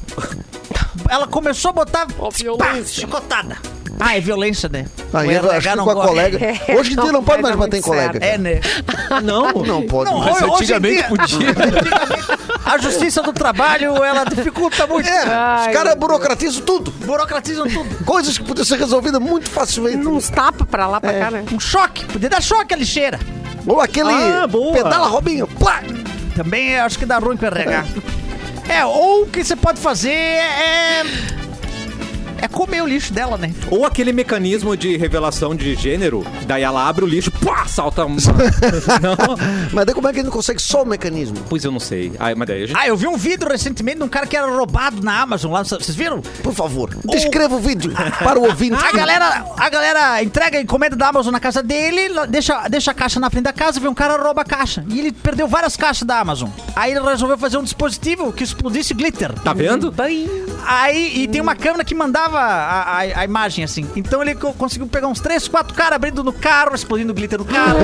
Ela 1.09 1.27
começou 1.27 1.69
a 1.69 1.73
botar 1.73 2.05
pá, 2.07 2.83
chicotada. 2.85 3.57
Ah, 3.99 4.15
é 4.15 4.19
violência, 4.19 4.69
né? 4.69 4.85
Aí 5.13 5.29
RH 5.35 5.57
acho 5.57 5.69
que 5.69 5.75
com 5.83 5.89
a 5.89 5.93
gosta. 5.93 6.09
colega. 6.09 6.37
É, 6.67 6.75
Hoje 6.75 6.93
em 6.93 6.95
dia 7.01 7.11
não 7.11 7.23
pode 7.23 7.41
mais 7.41 7.55
bater 7.55 7.77
em 7.77 7.81
colega. 7.81 8.19
É, 8.23 8.37
né? 8.37 8.59
Não, 9.23 9.51
não 9.63 9.81
pode. 9.83 10.11
Não, 10.11 10.27
em 10.27 10.53
antigamente 10.53 10.95
dia- 10.95 11.07
podia. 11.07 11.47
A 12.65 12.77
justiça 12.77 13.23
do 13.23 13.31
trabalho, 13.31 14.03
ela 14.03 14.25
dificulta 14.25 14.85
muito. 14.85 15.07
É, 15.09 15.23
Ai, 15.25 15.67
os 15.69 15.73
caras 15.73 15.95
burocratizam 15.95 16.61
tudo. 16.63 16.91
Burocratizam 16.91 17.65
tudo. 17.67 18.03
Coisas 18.05 18.37
que 18.37 18.43
podiam 18.43 18.65
ser 18.65 18.77
resolvidas 18.77 19.21
muito 19.21 19.49
facilmente. 19.49 20.05
Uns 20.05 20.29
tapa 20.29 20.65
pra 20.65 20.85
lá, 20.87 20.99
pra 20.99 21.13
cá, 21.13 21.31
né? 21.31 21.45
Um 21.51 21.59
choque. 21.59 22.03
Podia 22.05 22.29
dar 22.29 22.41
choque 22.41 22.73
à 22.73 22.77
lixeira. 22.77 23.17
Ou 23.65 23.79
aquele 23.81 24.11
Ah, 24.11 24.47
pedala 24.73 25.07
Robinho. 25.07 25.47
Plá! 25.47 25.81
Também 26.35 26.77
acho 26.77 26.99
que 26.99 27.05
dá 27.05 27.17
ruim 27.17 27.37
pra 27.37 27.47
RH. 27.47 27.85
É, 28.69 28.85
ou 28.85 29.23
o 29.23 29.27
que 29.27 29.43
você 29.43 29.55
pode 29.55 29.79
fazer 29.79 30.11
é. 30.11 31.03
É 32.41 32.47
comer 32.47 32.81
o 32.81 32.87
lixo 32.87 33.13
dela, 33.13 33.37
né? 33.37 33.53
Ou 33.69 33.85
aquele 33.85 34.11
mecanismo 34.11 34.75
de 34.75 34.97
revelação 34.97 35.55
de 35.55 35.75
gênero, 35.75 36.25
daí 36.45 36.63
ela 36.63 36.87
abre 36.87 37.03
o 37.03 37.07
lixo, 37.07 37.31
pá, 37.31 37.65
salta 37.67 38.05
uma... 38.05 38.17
não, 39.01 39.37
Mas 39.71 39.85
daí 39.85 39.95
como 39.95 40.07
é 40.07 40.13
que 40.13 40.19
ele 40.19 40.25
não 40.25 40.31
consegue 40.31 40.61
só 40.61 40.83
o 40.83 40.85
mecanismo? 40.85 41.37
pois 41.49 41.63
eu 41.63 41.71
não 41.71 41.79
sei. 41.79 42.11
Ai, 42.19 42.35
mas 42.35 42.47
daí 42.47 42.63
a 42.63 42.67
gente... 42.67 42.77
Ah, 42.77 42.87
eu 42.87 42.97
vi 42.97 43.07
um 43.07 43.17
vídeo 43.17 43.47
recentemente 43.47 43.97
de 43.97 44.03
um 44.03 44.07
cara 44.07 44.27
que 44.27 44.35
era 44.35 44.47
roubado 44.47 45.01
na 45.01 45.21
Amazon 45.21 45.51
lá. 45.51 45.63
Vocês 45.63 45.95
viram? 45.95 46.21
Por 46.21 46.53
favor, 46.53 46.95
descreva 47.05 47.55
o 47.55 47.59
vídeo 47.59 47.91
para 48.19 48.39
o 48.39 48.43
ouvinte. 48.43 48.75
A 48.83 48.91
galera, 48.91 49.45
a 49.57 49.69
galera 49.69 50.23
entrega 50.23 50.59
encomenda 50.59 50.95
da 50.95 51.07
Amazon 51.07 51.31
na 51.31 51.39
casa 51.39 51.63
dele, 51.63 52.01
deixa, 52.29 52.67
deixa 52.67 52.91
a 52.91 52.93
caixa 52.93 53.19
na 53.19 53.29
frente 53.29 53.45
da 53.45 53.53
casa, 53.53 53.79
vê 53.79 53.87
um 53.87 53.93
cara 53.93 54.21
rouba 54.21 54.41
a 54.41 54.45
caixa. 54.45 54.83
E 54.89 54.99
ele 54.99 55.11
perdeu 55.11 55.47
várias 55.47 55.75
caixas 55.77 56.05
da 56.05 56.19
Amazon. 56.19 56.49
Aí 56.75 56.91
ele 56.91 57.01
resolveu 57.01 57.37
fazer 57.37 57.57
um 57.57 57.63
dispositivo 57.63 58.31
que 58.33 58.43
explodisse 58.43 58.93
glitter. 58.93 59.33
Tá 59.33 59.53
vendo? 59.53 59.93
Aí, 60.65 61.13
e 61.15 61.27
tem 61.27 61.39
uma 61.39 61.55
câmera 61.55 61.83
que 61.85 61.95
mandava 61.95 62.26
a, 62.35 62.41
a- 62.41 62.99
a 63.21 63.23
imagem, 63.25 63.63
assim. 63.63 63.87
Então 63.95 64.21
ele 64.21 64.35
co- 64.35 64.53
conseguiu 64.53 64.87
pegar 64.87 65.07
uns 65.07 65.19
3, 65.19 65.47
4 65.47 65.73
caras 65.75 65.93
abrindo 65.95 66.23
no 66.23 66.33
carro, 66.33 66.73
explodindo 66.75 67.13
glitter 67.13 67.37
no 67.39 67.45
carro, 67.45 67.77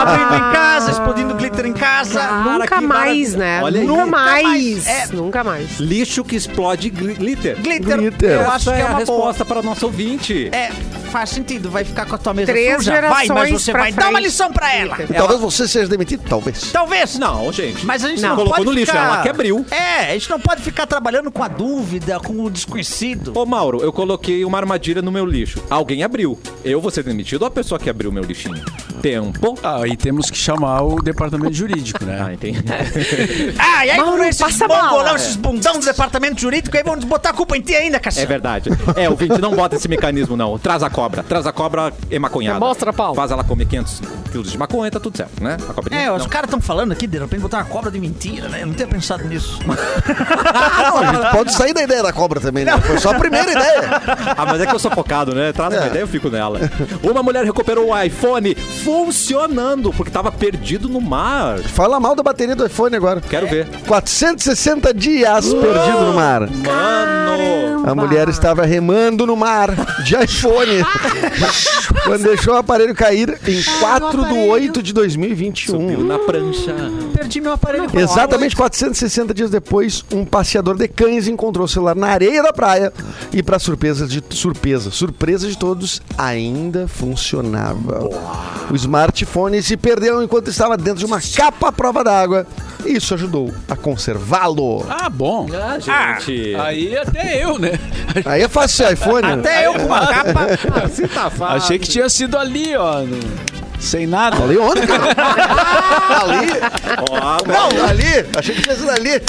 abrindo 0.00 0.34
em 0.34 0.52
casa, 0.52 0.90
explodindo 0.90 1.34
glitter 1.34 1.66
em 1.66 1.72
casa. 1.72 2.22
Nunca 2.42 2.76
que 2.78 2.86
mais, 2.86 3.34
maravilha. 3.34 3.38
né? 3.38 3.60
Olha 3.62 3.80
aí. 3.80 3.86
Nunca 3.86 4.04
Nunca 4.04 4.16
mais. 4.16 4.42
mais. 4.44 4.86
É. 4.86 5.06
Nunca 5.12 5.44
mais. 5.44 5.78
Lixo 5.80 6.22
que 6.24 6.36
explode 6.36 6.90
gli- 6.90 7.14
glitter. 7.14 7.56
Glitter, 7.60 7.96
Glitter. 7.98 8.30
eu 8.42 8.50
acho 8.50 8.70
Essa 8.70 8.72
que 8.72 8.76
é 8.76 8.80
é 8.80 8.82
a 8.82 8.86
uma 8.86 8.88
boa. 8.90 8.98
resposta 9.00 9.44
para 9.44 9.60
o 9.60 9.62
nosso 9.62 9.86
ouvinte. 9.86 10.48
É, 10.52 10.70
faz 11.14 11.30
sentido. 11.30 11.70
Vai 11.70 11.84
ficar 11.84 12.06
com 12.06 12.16
a 12.16 12.18
tua 12.18 12.34
mesa 12.34 12.50
Três 12.50 12.74
suja? 12.78 13.00
Vai, 13.02 13.28
mas 13.28 13.50
você 13.52 13.70
vai 13.72 13.92
dar 13.92 14.06
uma 14.06 14.12
frente. 14.14 14.24
lição 14.24 14.52
pra 14.52 14.74
ela. 14.74 14.96
E 15.08 15.14
talvez 15.14 15.40
você 15.40 15.68
seja 15.68 15.88
demitido, 15.88 16.24
talvez. 16.28 16.72
Talvez. 16.72 17.16
Não, 17.20 17.52
gente. 17.52 17.86
Mas 17.86 18.04
a 18.04 18.08
gente 18.08 18.20
Não. 18.20 18.30
não, 18.30 18.36
Colocou 18.36 18.56
pode 18.56 18.66
no 18.66 18.72
lixo, 18.72 18.90
ficar... 18.90 19.04
ela 19.04 19.22
que 19.22 19.28
abriu. 19.28 19.64
É, 19.70 20.10
a 20.10 20.12
gente 20.14 20.28
não 20.28 20.40
pode 20.40 20.60
ficar 20.62 20.86
trabalhando 20.88 21.30
com 21.30 21.40
a 21.44 21.46
dúvida, 21.46 22.18
com 22.18 22.42
o 22.42 22.50
desconhecido. 22.50 23.32
Ô, 23.38 23.46
Mauro, 23.46 23.80
eu 23.80 23.92
coloquei 23.92 24.44
uma 24.44 24.58
armadilha 24.58 25.00
no 25.02 25.12
meu 25.12 25.24
lixo. 25.24 25.62
Alguém 25.70 26.02
abriu. 26.02 26.36
Eu 26.64 26.80
vou 26.80 26.90
ser 26.90 27.04
demitido 27.04 27.42
ou 27.42 27.48
a 27.48 27.50
pessoa 27.50 27.78
que 27.78 27.88
abriu 27.88 28.10
o 28.10 28.12
meu 28.12 28.24
lixinho? 28.24 28.64
Tempo. 29.00 29.56
Ah, 29.62 29.82
aí 29.82 29.96
temos 29.96 30.30
que 30.30 30.36
chamar 30.36 30.82
o 30.82 31.00
departamento 31.00 31.52
jurídico, 31.54 32.00
Ah, 32.04 32.24
né? 32.24 32.34
entendi. 32.34 32.58
Ah, 33.58 33.86
e 33.86 33.90
aí 33.90 33.96
Mauro, 33.98 34.24
esses 34.24 34.40
passa 34.40 34.64
a 34.64 34.68
bongolão, 34.68 34.90
bola. 35.04 35.14
esses 35.16 35.36
bundão 35.36 35.78
do 35.78 35.84
departamento 35.84 36.40
jurídico, 36.40 36.76
aí 36.76 36.82
vão 36.82 36.98
botar 37.00 37.30
a 37.30 37.32
culpa 37.32 37.56
em 37.56 37.60
ti 37.60 37.74
ainda, 37.74 37.98
É 37.98 38.00
Cassiano. 38.00 38.28
verdade. 38.28 38.70
É, 38.96 39.08
o 39.08 39.14
Vinte 39.14 39.38
não 39.40 39.54
bota 39.54 39.76
esse 39.76 39.86
mecanismo, 39.88 40.36
não. 40.36 40.58
Traz 40.58 40.82
a 40.82 40.90
cobra. 41.04 41.22
Traz 41.22 41.46
a 41.46 41.52
cobra 41.52 41.92
é 42.10 42.18
maconhada. 42.18 42.58
Mostra, 42.60 42.92
pau. 42.92 43.14
Faz 43.14 43.30
ela 43.30 43.44
comer 43.44 43.66
500 43.66 44.02
quilos 44.32 44.50
de 44.50 44.58
maconha, 44.58 44.90
tá 44.90 44.98
tudo 44.98 45.16
certo, 45.16 45.42
né? 45.42 45.56
A 45.68 45.72
cobrinha. 45.74 46.00
É, 46.02 46.12
os 46.12 46.26
caras 46.26 46.48
estão 46.48 46.60
falando 46.60 46.92
aqui, 46.92 47.06
de 47.06 47.18
repente 47.18 47.40
botar 47.40 47.58
uma 47.58 47.64
cobra 47.66 47.90
de 47.90 47.98
mentira, 48.00 48.48
né? 48.48 48.62
Eu 48.62 48.66
não 48.66 48.74
tinha 48.74 48.88
pensado 48.88 49.24
nisso. 49.24 49.58
Não, 49.64 50.98
a 50.98 51.12
gente 51.12 51.30
pode 51.32 51.52
sair 51.52 51.72
da 51.72 51.82
ideia 51.82 52.02
da 52.02 52.12
cobra 52.12 52.40
também, 52.40 52.64
né? 52.64 52.78
Foi 52.80 52.98
só 52.98 53.10
a 53.10 53.14
primeira 53.14 53.50
ideia. 53.50 53.84
Ah, 54.36 54.46
mas 54.46 54.60
é 54.60 54.66
que 54.66 54.74
eu 54.74 54.78
sou 54.78 54.90
focado, 54.90 55.34
né? 55.34 55.52
Traz 55.52 55.72
uma 55.74 55.84
É. 55.84 55.86
ideia, 55.86 56.02
eu 56.02 56.08
fico 56.08 56.28
nela. 56.28 56.58
Uma 57.02 57.22
mulher 57.22 57.44
recuperou 57.44 57.90
o 57.90 58.02
iPhone 58.02 58.54
funcionando, 58.54 59.92
porque 59.92 60.10
tava 60.10 60.32
perdido 60.32 60.88
no 60.88 61.00
mar. 61.00 61.58
Fala 61.60 62.00
mal 62.00 62.14
da 62.14 62.22
bateria 62.22 62.56
do 62.56 62.66
iPhone 62.66 62.94
agora. 62.96 63.20
Quero 63.20 63.46
ver. 63.46 63.66
460 63.86 64.92
dias 64.94 65.46
perdido 65.52 66.00
no 66.06 66.14
mar. 66.14 66.40
Mano! 66.42 67.88
A 67.88 67.94
mulher 67.94 68.28
estava 68.28 68.64
remando 68.64 69.26
no 69.26 69.36
mar 69.36 69.70
de 70.04 70.16
iPhone 70.16 70.84
quando 72.04 72.22
deixou 72.22 72.54
o 72.54 72.56
aparelho 72.56 72.94
cair 72.94 73.38
em 73.46 73.62
4 73.80 74.24
de 74.26 74.34
8 74.48 74.82
de 74.82 74.92
2021. 74.92 75.80
Subiu 75.80 76.04
na 76.04 76.18
prancha. 76.18 76.74
Perdi 77.14 77.40
meu 77.40 77.52
aparelho. 77.52 77.88
Exatamente 77.94 78.56
460 78.56 79.34
dias 79.34 79.50
depois, 79.50 80.04
um 80.12 80.24
passeador 80.24 80.76
de 80.76 80.88
cães 80.88 81.28
encontrou 81.28 81.64
o 81.66 81.68
celular 81.68 81.94
na 81.94 82.08
areia 82.08 82.42
da 82.42 82.52
praia 82.52 82.92
e, 83.32 83.42
para 83.42 83.58
surpresa 83.58 84.06
de 84.06 84.22
surpresa, 84.30 84.90
surpresa 84.90 85.48
de 85.48 85.56
todos, 85.56 86.00
ainda 86.16 86.86
funcionava. 86.88 88.08
O 88.70 88.74
smartphone 88.74 89.62
se 89.62 89.76
perdeu 89.76 90.22
enquanto 90.22 90.48
estava 90.48 90.76
dentro 90.76 91.00
de 91.00 91.06
uma 91.06 91.20
capa 91.20 91.68
à 91.68 91.72
prova 91.72 92.02
d'água. 92.02 92.46
E 92.84 92.96
isso 92.96 93.14
ajudou 93.14 93.52
a 93.68 93.74
conservá-lo. 93.76 94.84
Ah, 94.88 95.08
bom. 95.08 95.46
Ah, 95.54 95.78
gente. 96.18 96.54
Aí 96.56 96.96
até 96.96 97.42
eu, 97.42 97.58
né? 97.58 97.72
Aí 98.24 98.42
é 98.42 98.48
fácil 98.48 98.90
iPhone. 98.92 99.26
né? 99.26 99.32
Até 99.34 99.66
eu 99.66 99.74
com 99.74 99.86
uma 99.86 100.06
capa. 100.06 100.46
Assim 100.84 101.06
tá 101.08 101.30
fácil. 101.30 101.56
Achei 101.56 101.78
que 101.78 101.88
tinha 101.88 102.08
sido 102.08 102.36
ali, 102.38 102.76
ó. 102.76 103.00
no- 103.00 103.18
Sem 103.84 104.06
nada. 104.06 104.42
Ali 104.42 104.56
onde, 104.58 104.86
cara? 104.86 105.04
ali? 106.22 106.50
Ó, 107.10 107.42
Não, 107.46 107.84
ali. 107.86 108.26
Achei 108.36 108.54
que 108.54 108.62
tinha 108.62 108.74
sido 108.74 108.90
ali. 108.90 109.22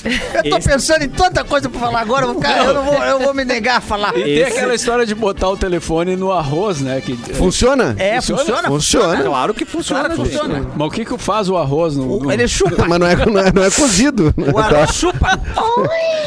Eu 0.44 0.50
tô 0.52 0.60
pensando 0.60 1.04
em 1.04 1.10
tanta 1.10 1.44
coisa 1.44 1.70
pra 1.70 1.80
falar 1.80 2.00
agora, 2.02 2.26
eu 2.26 2.34
vou, 2.34 2.42
ficar- 2.42 2.58
eu, 2.66 2.74
não 2.74 2.84
vou, 2.84 2.94
eu 3.04 3.20
vou 3.20 3.34
me 3.34 3.44
negar 3.46 3.78
a 3.78 3.82
falar. 3.82 4.10
E 4.18 4.24
tem 4.24 4.38
Esse- 4.40 4.58
aquela 4.58 4.74
história 4.76 5.06
de 5.06 5.14
botar 5.14 5.50
o 5.50 5.58
telefone 5.58 6.16
no 6.16 6.32
arroz, 6.32 6.82
né? 6.82 7.02
Que, 7.02 7.16
Funciona? 7.34 7.96
É, 7.98 8.16
Funciona? 8.22 8.40
funciona? 8.42 8.68
Funciona. 8.70 9.24
Claro 9.24 9.54
que 9.54 9.66
funciona, 9.66 10.06
Claro 10.06 10.16
que 10.24 10.30
gente. 10.30 10.40
funciona. 10.40 10.68
Mas 10.76 10.88
o 10.88 10.92
que 10.92 11.06
que 11.06 11.18
faz 11.18 11.50
o 11.50 11.58
arroz 11.58 11.96
no... 11.98 12.20
no... 12.22 12.32
Ele 12.32 12.48
chupa. 12.48 12.86
Mas 12.88 13.00
não 13.00 13.08
é, 13.08 13.16
não 13.16 13.40
é, 13.40 13.52
não 13.52 13.64
é 13.64 13.70
cozido. 13.72 14.34
O 14.54 14.58
arroz 14.58 14.92
chupa. 14.94 15.38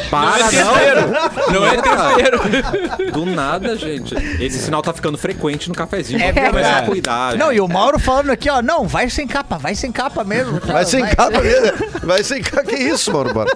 Para, 0.09 0.45
não. 0.51 1.53
Não 1.53 1.65
é 1.67 1.77
tempero. 1.81 3.11
Do 3.11 3.25
nada, 3.25 3.75
gente. 3.75 4.13
Esse 4.43 4.59
sinal 4.59 4.81
tá 4.81 4.93
ficando 4.93 5.17
frequente 5.17 5.69
no 5.69 5.75
cafezinho. 5.75 6.21
É 6.21 6.31
verdade. 6.31 6.87
cuidar. 6.87 7.35
Não, 7.35 7.51
e 7.53 7.59
o 7.61 7.67
Mauro 7.67 7.97
falando 8.19 8.31
aqui, 8.31 8.49
ó, 8.49 8.61
não, 8.61 8.85
vai 8.87 9.09
sem 9.09 9.25
capa, 9.27 9.57
vai 9.57 9.73
sem 9.75 9.91
capa 9.91 10.23
mesmo. 10.23 10.59
Vai 10.69 10.85
sem 10.85 11.05
capa 11.05 11.41
mesmo. 11.41 11.77
Vai 12.03 12.23
sem 12.23 12.41
capa. 12.41 12.63
Que 12.63 12.75
isso, 12.75 13.11
Mauro 13.11 13.33
Bora? 13.33 13.49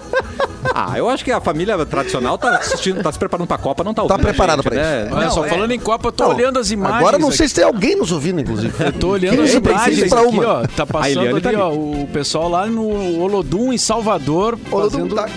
Ah, 0.74 0.94
eu 0.96 1.08
acho 1.08 1.22
que 1.24 1.30
a 1.30 1.40
família 1.40 1.84
tradicional 1.86 2.36
tá 2.38 2.56
assistindo, 2.56 3.02
tá 3.02 3.12
se 3.12 3.18
preparando 3.18 3.46
pra 3.46 3.58
Copa, 3.58 3.84
não 3.84 3.92
tá 3.94 4.02
ouvindo. 4.02 4.16
a 4.18 4.18
preparada 4.22 4.62
gente, 4.62 4.72
pra 4.72 4.82
né? 4.82 5.08
Olha 5.12 5.24
Não, 5.26 5.30
só, 5.30 5.44
é- 5.44 5.48
falando 5.48 5.70
em 5.72 5.78
Copa, 5.78 6.08
eu 6.08 6.12
tô 6.12 6.24
Não, 6.24 6.30
olhando 6.30 6.58
as 6.58 6.70
imagens. 6.70 6.98
Agora 6.98 7.18
não 7.18 7.28
aqui. 7.28 7.36
sei 7.36 7.48
se 7.48 7.54
tem 7.54 7.64
alguém 7.64 7.96
nos 7.96 8.10
ouvindo, 8.10 8.40
inclusive. 8.40 8.72
Eu 8.84 8.92
tô 8.92 9.08
olhando 9.10 9.42
as 9.42 9.52
imagens 9.52 9.98
isso 9.98 10.08
pra 10.08 10.20
aqui, 10.20 10.28
uma. 10.38 10.46
ó. 10.46 10.66
Tá 10.66 10.86
passando 10.86 11.20
ali, 11.20 11.40
tá 11.40 11.48
ali. 11.50 11.58
ó, 11.58 11.70
o 11.70 12.08
pessoal 12.12 12.48
lá 12.48 12.66
no 12.66 13.20
Olodum, 13.20 13.72
em 13.72 13.78
Salvador, 13.78 14.58
fazendo, 14.70 15.14
Tá- 15.14 15.28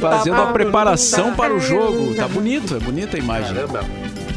fazendo 0.00 0.36
a 0.36 0.46
preparação 0.46 1.34
para 1.34 1.54
o 1.54 1.60
jogo. 1.60 2.14
Tá 2.14 2.26
bonito, 2.28 2.74
é 2.76 2.78
bonita 2.80 3.16
a 3.16 3.20
imagem. 3.20 3.54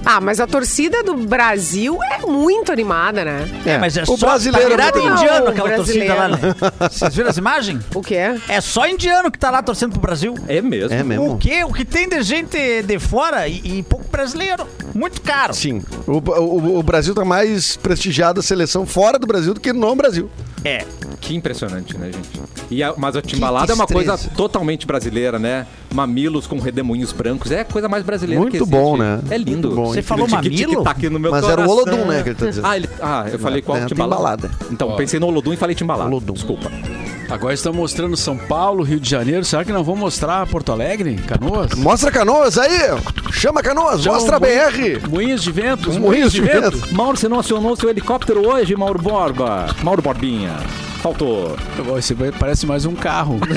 Ah, 0.03 0.19
mas 0.19 0.39
a 0.39 0.47
torcida 0.47 1.03
do 1.03 1.15
Brasil 1.15 1.99
é 2.03 2.25
muito 2.25 2.71
animada, 2.71 3.23
né? 3.23 3.47
É, 3.65 3.77
Mas 3.77 3.95
é 3.97 4.03
o 4.03 4.17
só 4.17 4.27
brasileiro. 4.27 4.69
tá 4.69 4.75
virado 4.75 4.99
Não, 4.99 5.13
indiano 5.13 5.47
aquela 5.49 5.69
brasileiro. 5.69 6.15
torcida 6.15 6.15
lá, 6.15 6.27
né? 6.27 6.89
Vocês 6.89 7.15
viram 7.15 7.29
as 7.29 7.37
imagens? 7.37 7.83
O 7.93 8.01
quê? 8.01 8.15
É 8.49 8.59
só 8.61 8.87
indiano 8.87 9.29
que 9.31 9.37
tá 9.37 9.51
lá 9.51 9.61
torcendo 9.61 9.91
pro 9.91 10.01
Brasil. 10.01 10.33
É 10.47 10.59
mesmo. 10.61 10.93
É 10.93 11.03
mesmo. 11.03 11.33
O 11.33 11.37
quê? 11.37 11.63
O 11.63 11.71
que 11.71 11.85
tem 11.85 12.09
de 12.09 12.21
gente 12.23 12.81
de 12.81 12.99
fora 12.99 13.47
e, 13.47 13.61
e 13.79 13.83
pouco 13.83 14.05
brasileiro. 14.09 14.65
Muito 14.95 15.21
caro. 15.21 15.53
Sim. 15.53 15.83
O, 16.07 16.13
o, 16.17 16.79
o 16.79 16.83
Brasil 16.83 17.13
tá 17.13 17.23
mais 17.23 17.75
prestigiado 17.77 18.39
a 18.39 18.43
seleção 18.43 18.85
fora 18.87 19.19
do 19.19 19.27
Brasil 19.27 19.53
do 19.53 19.59
que 19.59 19.71
no 19.71 19.95
Brasil. 19.95 20.29
É. 20.65 20.83
Que 21.21 21.35
impressionante, 21.35 21.95
né, 21.97 22.11
gente? 22.11 22.29
E 22.71 22.81
a, 22.81 22.93
mas 22.97 23.15
a 23.15 23.21
timbalada 23.21 23.71
é 23.71 23.75
uma 23.75 23.85
coisa 23.85 24.17
totalmente 24.35 24.87
brasileira, 24.87 25.37
né? 25.37 25.67
Mamilos 25.93 26.47
com 26.47 26.57
redemoinhos 26.59 27.11
brancos. 27.13 27.51
É 27.51 27.59
a 27.61 27.65
coisa 27.65 27.87
mais 27.87 28.03
brasileira 28.03 28.41
Muito 28.41 28.51
que 28.53 28.57
existe. 28.57 28.71
bom, 28.71 28.97
né? 28.97 29.19
É 29.29 29.37
lindo. 29.37 29.67
Muito 29.69 29.75
bom. 29.75 29.93
Você 29.93 30.01
falou 30.01 30.27
Tique, 30.27 30.41
tique, 30.49 30.61
mamilo? 30.63 30.83
Tá 30.83 30.91
aqui 30.91 31.09
no 31.09 31.19
meu 31.19 31.29
Mas 31.31 31.43
era 31.47 31.61
o 31.61 31.67
coração. 31.67 31.93
Olodum, 31.93 32.07
né, 32.09 32.23
que 32.23 32.29
ele 32.29 32.35
tá 32.35 32.45
dizendo. 32.47 32.65
Ah, 32.67 32.75
ele- 32.75 32.89
ah, 32.99 33.25
eu 33.31 33.37
falei 33.39 33.61
qual 33.61 33.77
É, 33.77 33.85
timbalada? 33.85 34.47
timbalada. 34.49 34.73
Então, 34.73 34.95
pensei 34.95 35.19
no 35.19 35.27
Olodum 35.27 35.53
e 35.53 35.57
falei 35.57 35.75
timbalada. 35.75 36.09
Olodum. 36.09 36.33
Desculpa. 36.33 36.71
Agora 37.29 37.53
estão 37.53 37.71
mostrando 37.71 38.17
São 38.17 38.35
Paulo, 38.37 38.83
Rio 38.83 38.99
de 38.99 39.09
Janeiro. 39.09 39.45
Será 39.45 39.63
que 39.63 39.71
não 39.71 39.83
vão 39.83 39.95
mostrar 39.95 40.45
Porto 40.47 40.71
Alegre, 40.71 41.15
Canoas? 41.15 41.75
Mostra 41.75 42.11
Canoas 42.11 42.57
aí! 42.57 42.79
Chama 43.31 43.61
Canoas, 43.61 44.01
Chama 44.01 44.15
mostra 44.17 44.35
a 44.35 44.39
BR! 44.39 45.07
Moinhos 45.09 45.41
de 45.43 45.51
vento. 45.51 45.89
os 45.89 45.97
Moinhos 45.97 46.33
de 46.33 46.41
vento. 46.41 46.93
Mauro, 46.93 47.15
você 47.15 47.29
não 47.29 47.39
acionou 47.39 47.75
seu 47.77 47.89
helicóptero 47.89 48.45
hoje, 48.49 48.75
Mauro 48.75 48.99
Borba? 49.01 49.67
Mauro 49.81 50.01
Borbinha. 50.01 50.51
Faltou. 51.01 51.57
Esse 51.97 52.15
parece 52.39 52.67
mais 52.67 52.85
um 52.85 52.93
carro. 52.95 53.39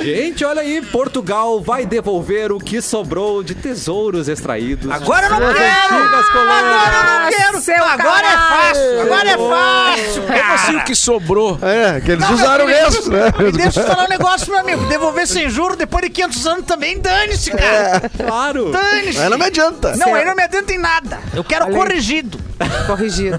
Gente, 0.00 0.44
olha 0.44 0.60
aí, 0.60 0.80
Portugal 0.82 1.60
vai 1.60 1.86
devolver 1.86 2.52
o 2.52 2.58
que 2.58 2.80
sobrou 2.80 3.42
de 3.42 3.54
tesouros 3.54 4.28
extraídos. 4.28 4.90
Agora 4.90 5.26
eu 5.26 5.30
não 5.30 5.54
quero! 5.54 5.94
Agora 5.94 6.96
eu 6.96 7.20
não 7.22 7.30
quero! 7.30 7.60
Seu 7.60 7.82
Agora 7.82 8.26
é 8.26 8.36
fácil! 8.36 9.00
Agora 9.02 9.28
é 9.28 9.36
fácil! 9.36 10.22
Como 10.22 10.52
assim 10.52 10.76
o 10.76 10.84
que 10.84 10.94
sobrou? 10.94 11.58
É, 11.62 12.00
que 12.00 12.12
eles 12.12 12.28
usaram 12.28 12.66
o 12.66 12.68
resto, 12.68 13.10
né? 13.10 13.32
Me 13.38 13.52
deixa 13.52 13.80
eu 13.80 13.84
te 13.84 13.90
falar 13.90 14.04
um 14.04 14.08
negócio, 14.08 14.50
meu 14.50 14.60
amigo. 14.60 14.84
Devolver 14.86 15.26
sem 15.26 15.48
juro 15.48 15.76
depois 15.76 16.04
de 16.04 16.10
500 16.10 16.46
anos 16.46 16.64
também, 16.66 17.00
dane-se, 17.00 17.50
cara. 17.50 18.02
Claro. 18.16 18.70
Dane-se. 18.70 19.18
Aí 19.18 19.28
não 19.28 19.38
me 19.38 19.46
adianta. 19.46 19.96
Não, 19.96 20.14
aí 20.14 20.24
não 20.24 20.36
me 20.36 20.42
adianta 20.42 20.72
em 20.72 20.78
nada. 20.78 21.18
Eu 21.34 21.42
quero 21.42 21.66
aí. 21.66 21.74
corrigido. 21.74 22.38
Corrigido. 22.86 23.38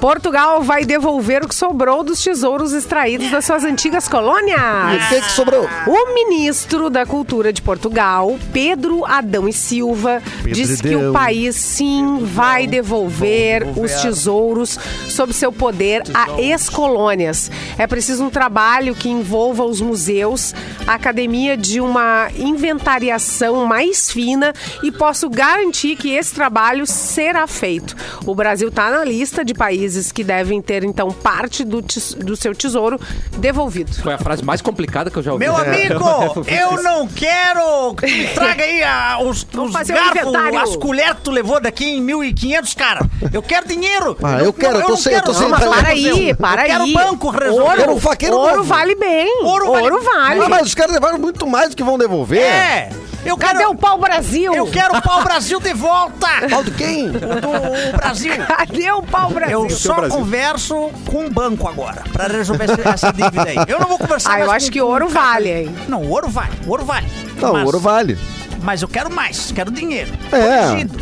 Portugal 0.00 0.62
vai 0.62 0.84
devolver 0.84 1.44
o 1.44 1.48
que 1.48 1.54
sobrou 1.54 2.02
dos 2.02 2.22
tesouros 2.22 2.72
extraídos 2.72 3.30
das 3.30 3.44
suas 3.44 3.64
antigas 3.64 4.06
E 4.06 4.10
colônias. 4.10 4.60
o 4.60 5.08
que 5.08 5.20
que 5.20 5.32
sobrou? 5.32 5.68
O 5.86 6.14
ministro 6.14 6.88
da 6.90 7.04
Cultura 7.06 7.52
de 7.52 7.60
Portugal, 7.62 8.38
Pedro 8.52 9.04
Adão 9.04 9.48
e 9.48 9.52
Silva, 9.52 10.22
disse 10.44 10.82
que 10.82 10.94
Adão. 10.94 11.10
o 11.10 11.12
país 11.12 11.56
sim 11.56 12.18
vai 12.22 12.66
devolver 12.66 13.66
os 13.78 13.92
tesouros 14.02 14.78
sob 15.08 15.32
seu 15.32 15.52
poder 15.52 16.02
a 16.14 16.40
ex-colônias. 16.40 17.50
É 17.78 17.86
preciso 17.86 18.24
um 18.24 18.30
trabalho 18.30 18.94
que 18.94 19.08
envolva 19.08 19.64
os 19.64 19.80
museus, 19.80 20.54
a 20.86 20.94
academia 20.94 21.56
de 21.56 21.80
uma 21.80 22.28
inventariação 22.36 23.64
mais 23.66 24.10
fina 24.10 24.52
e 24.82 24.90
posso 24.90 25.28
garantir 25.28 25.96
que 25.96 26.10
esse 26.14 26.34
trabalho 26.34 26.86
será 26.86 27.46
feito. 27.46 27.94
O 28.26 28.34
Brasil 28.34 28.68
está 28.68 28.90
na 28.90 29.04
lista 29.04 29.44
de 29.44 29.52
países 29.54 29.81
que 30.12 30.22
devem 30.24 30.60
ter 30.62 30.84
então 30.84 31.10
parte 31.10 31.64
do, 31.64 31.82
tes- 31.82 32.14
do 32.14 32.36
seu 32.36 32.54
tesouro 32.54 33.00
devolvido. 33.38 33.92
Foi 34.02 34.12
a 34.14 34.18
frase 34.18 34.44
mais 34.44 34.60
complicada 34.62 35.10
que 35.10 35.16
eu 35.18 35.22
já 35.22 35.32
ouvi. 35.32 35.44
Meu 35.44 35.58
É. 35.58 35.68
amigo, 35.68 36.04
eu 36.48 36.82
não 36.82 37.06
quero. 37.08 37.94
Traga 38.34 38.64
aí 38.64 38.82
a- 38.82 39.18
os, 39.20 39.42
os 39.52 39.54
um 39.54 39.70
garfos, 39.72 39.90
inventário. 39.90 40.58
as 40.58 40.76
colheres 40.76 41.14
que 41.14 41.20
tu 41.22 41.30
levou 41.30 41.60
daqui 41.60 41.84
em 41.84 42.00
1500, 42.00 42.74
cara. 42.74 43.00
Eu 43.32 43.42
quero 43.42 43.66
dinheiro. 43.68 44.16
Ah, 44.22 44.38
eu 44.42 44.52
quero, 44.52 44.78
eu 44.78 44.82
tô 44.82 44.88
não 44.90 44.96
sem- 44.96 45.14
eu 45.14 45.20
tô 45.22 45.32
quero 45.32 45.44
sem- 45.44 45.50
para 45.50 45.66
museu. 45.94 46.14
aí, 46.16 46.34
para 46.34 46.62
eu 46.62 46.66
quero 46.66 46.84
aí. 46.84 46.92
banco 46.94 47.30
resolver. 47.30 47.62
Ouro, 47.62 47.76
Quero 47.76 47.92
um 47.94 48.00
faqueiro 48.00 48.36
ouro 48.36 48.56
novo. 48.58 48.64
vale 48.68 48.94
bem. 48.94 49.42
Ouro 49.44 49.66
Ouro, 49.68 50.00
vale- 50.02 50.28
vale. 50.36 50.40
Ah, 50.44 50.48
mas 50.48 50.66
os 50.68 50.74
caras 50.74 50.92
levaram 50.92 51.18
muito 51.18 51.46
mais 51.46 51.70
do 51.70 51.76
que 51.76 51.82
vão 51.82 51.98
devolver. 51.98 52.42
É. 52.42 52.90
Eu 53.24 53.36
Cadê 53.36 53.58
quero, 53.58 53.70
o 53.70 53.76
pau 53.76 53.98
Brasil? 53.98 54.52
eu 54.54 54.66
quero 54.66 54.96
o 54.96 55.02
pau 55.02 55.22
Brasil 55.22 55.60
de 55.60 55.72
volta. 55.74 56.26
Pau 56.50 56.64
de 56.64 56.70
quem? 56.72 57.10
Do 57.12 57.96
Brasil. 57.96 58.32
Cadê 58.48 58.90
o 58.90 59.02
pau 59.02 59.30
Brasil? 59.30 59.62
Eu 59.62 59.70
só 59.70 59.94
Brasil. 59.94 60.18
converso 60.18 60.90
com 61.06 61.26
o 61.26 61.30
banco 61.30 61.68
agora, 61.68 62.02
pra 62.12 62.26
resolver 62.26 62.64
essa- 62.84 63.12
dívida 63.12 63.44
aí. 63.48 63.56
Eu 63.68 63.78
não 63.78 63.86
vou 63.88 63.98
conversar 63.98 64.32
Ah, 64.34 64.40
eu 64.40 64.46
mais 64.48 64.62
acho 64.64 64.66
com- 64.66 64.72
que 64.72 64.80
ouro 64.82 65.08
vale, 65.08 65.48
hein? 65.50 65.74
Não, 65.88 66.02
ouro 66.08 66.28
vale, 66.28 66.50
ouro 66.66 66.84
vale. 66.84 67.06
Não, 67.40 67.52
Mas 67.52 67.64
ouro 67.64 67.78
vale. 67.78 68.18
mas 68.60 68.82
eu 68.82 68.88
quero 68.88 69.08
mais, 69.12 69.52
quero 69.52 69.70
dinheiro. 69.70 70.10
É. 70.32 70.66
Corrigido. 70.68 70.98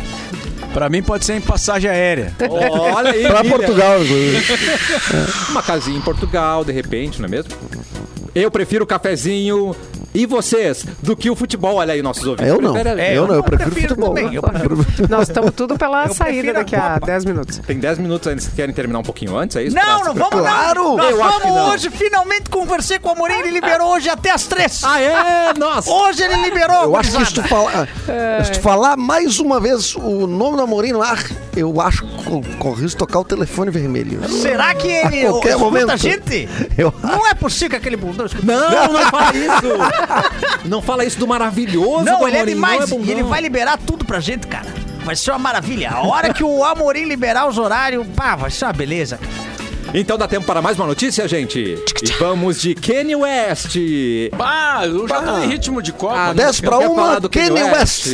Pra 0.73 0.89
mim 0.89 1.01
pode 1.03 1.25
ser 1.25 1.33
em 1.35 1.41
passagem 1.41 1.89
aérea. 1.89 2.33
Olha 2.49 3.11
aí, 3.11 3.27
Pra. 3.27 3.43
Portugal. 3.43 3.95
inclusive. 4.03 4.45
Uma 5.49 5.61
casinha 5.63 5.97
em 5.97 6.01
Portugal, 6.01 6.63
de 6.63 6.71
repente, 6.71 7.19
não 7.19 7.25
é 7.25 7.29
mesmo? 7.29 7.51
Eu 8.33 8.49
prefiro 8.49 8.85
o 8.85 8.87
cafezinho 8.87 9.75
e 10.13 10.25
vocês 10.25 10.85
do 11.01 11.15
que 11.15 11.29
o 11.29 11.35
futebol. 11.35 11.75
Olha 11.75 11.93
aí, 11.93 12.01
nossos 12.01 12.25
ouvintes. 12.25 12.47
Eu 12.53 12.61
não. 12.61 12.75
É, 12.77 13.17
eu 13.17 13.27
não, 13.27 13.35
eu 13.35 13.43
prefiro, 13.43 13.71
prefiro 13.71 13.89
futebol. 13.95 14.13
também, 14.15 14.35
eu 14.35 14.41
prefiro. 14.41 14.77
Nós 15.09 15.27
estamos 15.29 15.51
tudo 15.51 15.77
pela 15.77 16.05
Eu 16.07 16.13
saída 16.13 16.53
daqui 16.53 16.75
a 16.75 16.93
Copa. 16.95 17.05
10 17.05 17.25
minutos. 17.25 17.57
Tem 17.59 17.79
10 17.79 17.97
minutos 17.99 18.27
ainda. 18.27 18.41
Vocês 18.41 18.53
querem 18.53 18.73
terminar 18.73 18.99
um 18.99 19.03
pouquinho 19.03 19.35
antes, 19.37 19.55
é 19.55 19.63
isso? 19.63 19.75
Não, 19.75 19.83
Pra- 20.01 20.05
não 20.07 20.13
vamos 20.13 20.29
Claro! 20.39 20.83
não. 20.83 20.97
Nós 20.97 21.11
Eu 21.11 21.23
acho 21.23 21.35
que 21.35 21.41
vamos 21.47 21.57
não. 21.57 21.69
hoje, 21.73 21.89
finalmente 21.89 22.49
conversei 22.49 22.99
com 22.99 23.09
o 23.09 23.11
Amorim, 23.13 23.35
ele 23.35 23.51
liberou 23.51 23.93
hoje 23.93 24.09
até 24.09 24.31
as 24.31 24.43
três. 24.47 24.81
Ah, 24.83 24.99
é? 24.99 25.53
Nossa! 25.59 25.89
Hoje 25.91 26.23
ele 26.23 26.35
liberou, 26.43 26.83
Eu 26.83 26.95
acho 26.97 27.17
que 27.17 27.25
se 27.25 27.33
tu, 27.33 27.43
falar, 27.43 27.87
se 28.45 28.51
tu 28.53 28.59
falar 28.61 28.97
mais 28.97 29.39
uma 29.39 29.59
vez 29.59 29.95
o 29.95 30.27
nome 30.27 30.57
do 30.57 30.63
Amorim 30.63 30.91
no 30.91 31.01
ar, 31.01 31.23
eu 31.55 31.81
acho 31.81 32.05
que 32.05 32.23
co- 32.23 32.41
corre 32.59 32.81
risco 32.81 32.89
de 32.89 32.97
tocar 32.97 33.19
o 33.19 33.25
telefone 33.25 33.69
vermelho. 33.71 34.21
Será 34.29 34.73
que 34.73 34.87
ele 34.87 35.25
A 35.25 35.29
qualquer 35.29 35.49
escuta 35.49 35.65
momento. 35.65 35.91
a 35.91 35.95
gente? 35.97 36.49
Eu 36.77 36.93
Não 37.03 37.27
é 37.27 37.33
possível 37.33 37.69
que 37.71 37.75
aquele 37.75 37.97
bundão 37.97 38.25
escuta. 38.25 38.45
Não, 38.45 38.93
não 38.93 39.01
fala 39.09 39.31
isso! 39.35 40.67
Não 40.67 40.81
fala 40.81 41.05
isso 41.05 41.19
do 41.19 41.27
maravilhoso 41.27 42.03
Não, 42.05 42.19
do 42.19 42.27
ele 42.27 42.37
é 42.37 42.45
demais. 42.45 42.89
não 42.89 42.99
é 42.99 43.01
e 43.01 43.11
ele 43.11 43.23
vai 43.23 43.41
liberar 43.41 43.77
tudo 43.77 44.05
pra 44.05 44.19
gente, 44.19 44.47
cara. 44.47 44.67
Vai 45.03 45.15
ser 45.15 45.31
uma 45.31 45.39
maravilha. 45.39 45.89
A 45.91 46.01
hora 46.05 46.31
que 46.33 46.43
o 46.43 46.63
Amorim 46.63 47.05
liberar 47.05 47.47
os 47.47 47.57
horários, 47.57 48.05
pá, 48.15 48.35
vai 48.35 48.51
ser 48.51 48.65
uma 48.65 48.73
beleza. 48.73 49.19
Então 49.93 50.17
dá 50.17 50.25
tempo 50.27 50.45
para 50.45 50.61
mais 50.61 50.77
uma 50.77 50.87
notícia, 50.87 51.27
gente? 51.27 51.59
E 51.59 52.11
vamos 52.17 52.61
de 52.61 52.73
Kanye 52.73 53.15
West. 53.15 53.75
Bah, 54.37 54.81
eu 54.85 55.05
já 55.07 55.21
tô 55.21 55.37
em 55.39 55.47
ritmo 55.47 55.81
de 55.81 55.91
Copa. 55.91 56.27
né? 56.29 56.33
10 56.45 56.61
pra 56.61 56.77
Quer 56.77 56.87
falar 56.87 56.89
uma, 57.11 57.19
do 57.19 57.29
Kanye 57.29 57.63
West. 57.63 58.07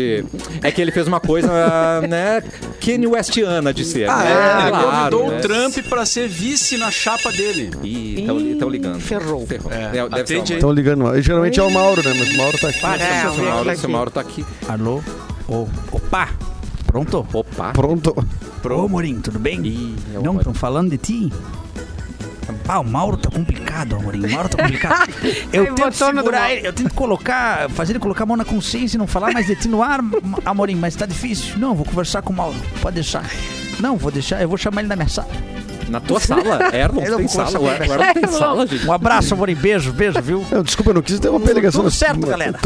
É 0.63 0.72
que 0.72 0.82
ele 0.82 0.91
fez 0.91 1.07
uma 1.07 1.20
coisa, 1.20 1.47
né, 2.09 2.41
Kanye 2.84 3.05
Westiana 3.05 3.72
de 3.74 3.86
ser. 3.86 4.09
Ah, 4.09 4.18
né? 4.18 4.32
é, 4.32 4.61
Ele 4.63 4.72
Claro, 4.72 4.88
convidou 5.18 5.30
né? 5.30 5.38
o 5.38 5.41
Trump 5.41 5.78
pra 5.88 6.05
ser 6.05 6.28
vice 6.28 6.78
na 6.78 6.89
chapa 6.89 7.32
dele. 7.32 7.70
Ih, 7.84 8.22
estão 8.51 8.70
ligando. 8.70 8.99
ferrou. 8.99 9.47
É, 9.70 9.89
Deve- 9.89 10.01
uma- 10.07 10.18
aí. 10.18 10.41
Estão 10.55 10.72
ligando. 10.72 11.15
E 11.18 11.22
geralmente 11.22 11.59
é 11.59 11.63
o 11.63 11.70
Mauro, 11.70 12.01
né? 12.03 12.15
Mas 12.18 12.30
o 12.34 12.38
Mauro 12.38 12.57
tá 12.57 12.70
aqui. 12.70 12.86
É, 12.86 13.22
Seu 13.22 13.30
alguém 13.30 13.45
Mauro, 13.45 13.65
tá 13.65 13.72
aqui. 13.72 13.88
Mauro 13.88 14.11
tá 14.11 14.22
aqui. 14.22 14.45
Alô? 14.68 15.03
Ô, 15.47 15.68
opa! 15.91 16.30
Pronto? 16.98 17.28
Opa. 17.32 17.74
Pronto. 17.74 18.26
Ô, 18.68 18.86
Amorim, 18.86 19.20
tudo 19.22 19.38
bem? 19.38 19.64
Ih, 19.64 19.95
é 20.16 20.20
o 20.20 20.24
Não, 20.24 20.38
estão 20.38 20.54
falando 20.54 20.89
de 20.89 20.98
ti? 20.98 21.32
Ah, 22.68 22.80
o 22.80 22.84
Mauro 22.84 23.18
tá 23.18 23.30
complicado, 23.30 23.95
Amorim. 23.95 24.26
O 24.26 24.32
Mauro 24.32 24.50
tá 24.50 24.64
complicado. 24.64 25.08
Eu 25.54 25.66
tento 25.66 25.78
botou 25.78 26.08
no 26.08 26.14
do 26.14 26.20
segurar 26.22 26.52
ele, 26.52 26.68
eu 26.68 26.74
tento 26.74 26.93
colocar, 26.93 27.70
fazer 27.70 27.93
ele 27.93 28.00
colocar 28.00 28.24
a 28.24 28.26
mão 28.26 28.36
na 28.36 28.43
consciência 28.43 28.98
e 28.98 29.00
não 29.00 29.06
falar 29.08 29.32
mais 29.32 29.45
de 29.45 29.56
ti 29.56 29.68
no 29.68 29.84
ar, 29.84 30.00
Amorim, 30.43 30.76
mas 30.76 30.95
tá 30.95 31.06
difícil. 31.06 31.58
Não, 31.58 31.76
vou 31.76 31.86
conversar 31.86 32.22
com 32.24 32.34
o 32.34 32.36
Mauro. 32.36 32.58
Pode 32.82 32.95
deixar. 32.95 33.24
Não, 33.80 33.95
vou 33.95 34.10
deixar, 34.12 34.41
eu 34.41 34.50
vou 34.50 34.58
chamar 34.58 34.82
ele 34.82 34.89
na 34.89 34.95
minha 34.95 35.08
sala. 35.10 35.30
Na 35.89 36.00
tua 36.00 36.20
sala? 36.20 36.76
Erlon, 36.76 37.04
Eu 37.04 37.12
não 37.12 37.18
tem 37.20 37.28
sala? 37.28 37.50
O 37.50 37.60
conversar 37.60 37.88
com 37.88 37.93
Erlon 37.93 38.14
tem 38.14 38.28
sala, 38.32 38.68
gente. 38.68 38.88
Um 38.88 38.91
abraço, 38.91 39.34
Amorim. 39.36 39.56
Beijo, 39.56 39.93
beijo, 39.93 40.22
viu? 40.22 40.45
Não, 40.52 40.64
desculpa, 40.64 40.89
eu 40.91 40.95
não 40.95 41.02
quis 41.02 41.16
interromper 41.18 41.52
a 41.52 41.54
ligação. 41.54 41.82
Tudo 41.82 41.91
certo, 41.91 42.26
galera. 42.26 42.60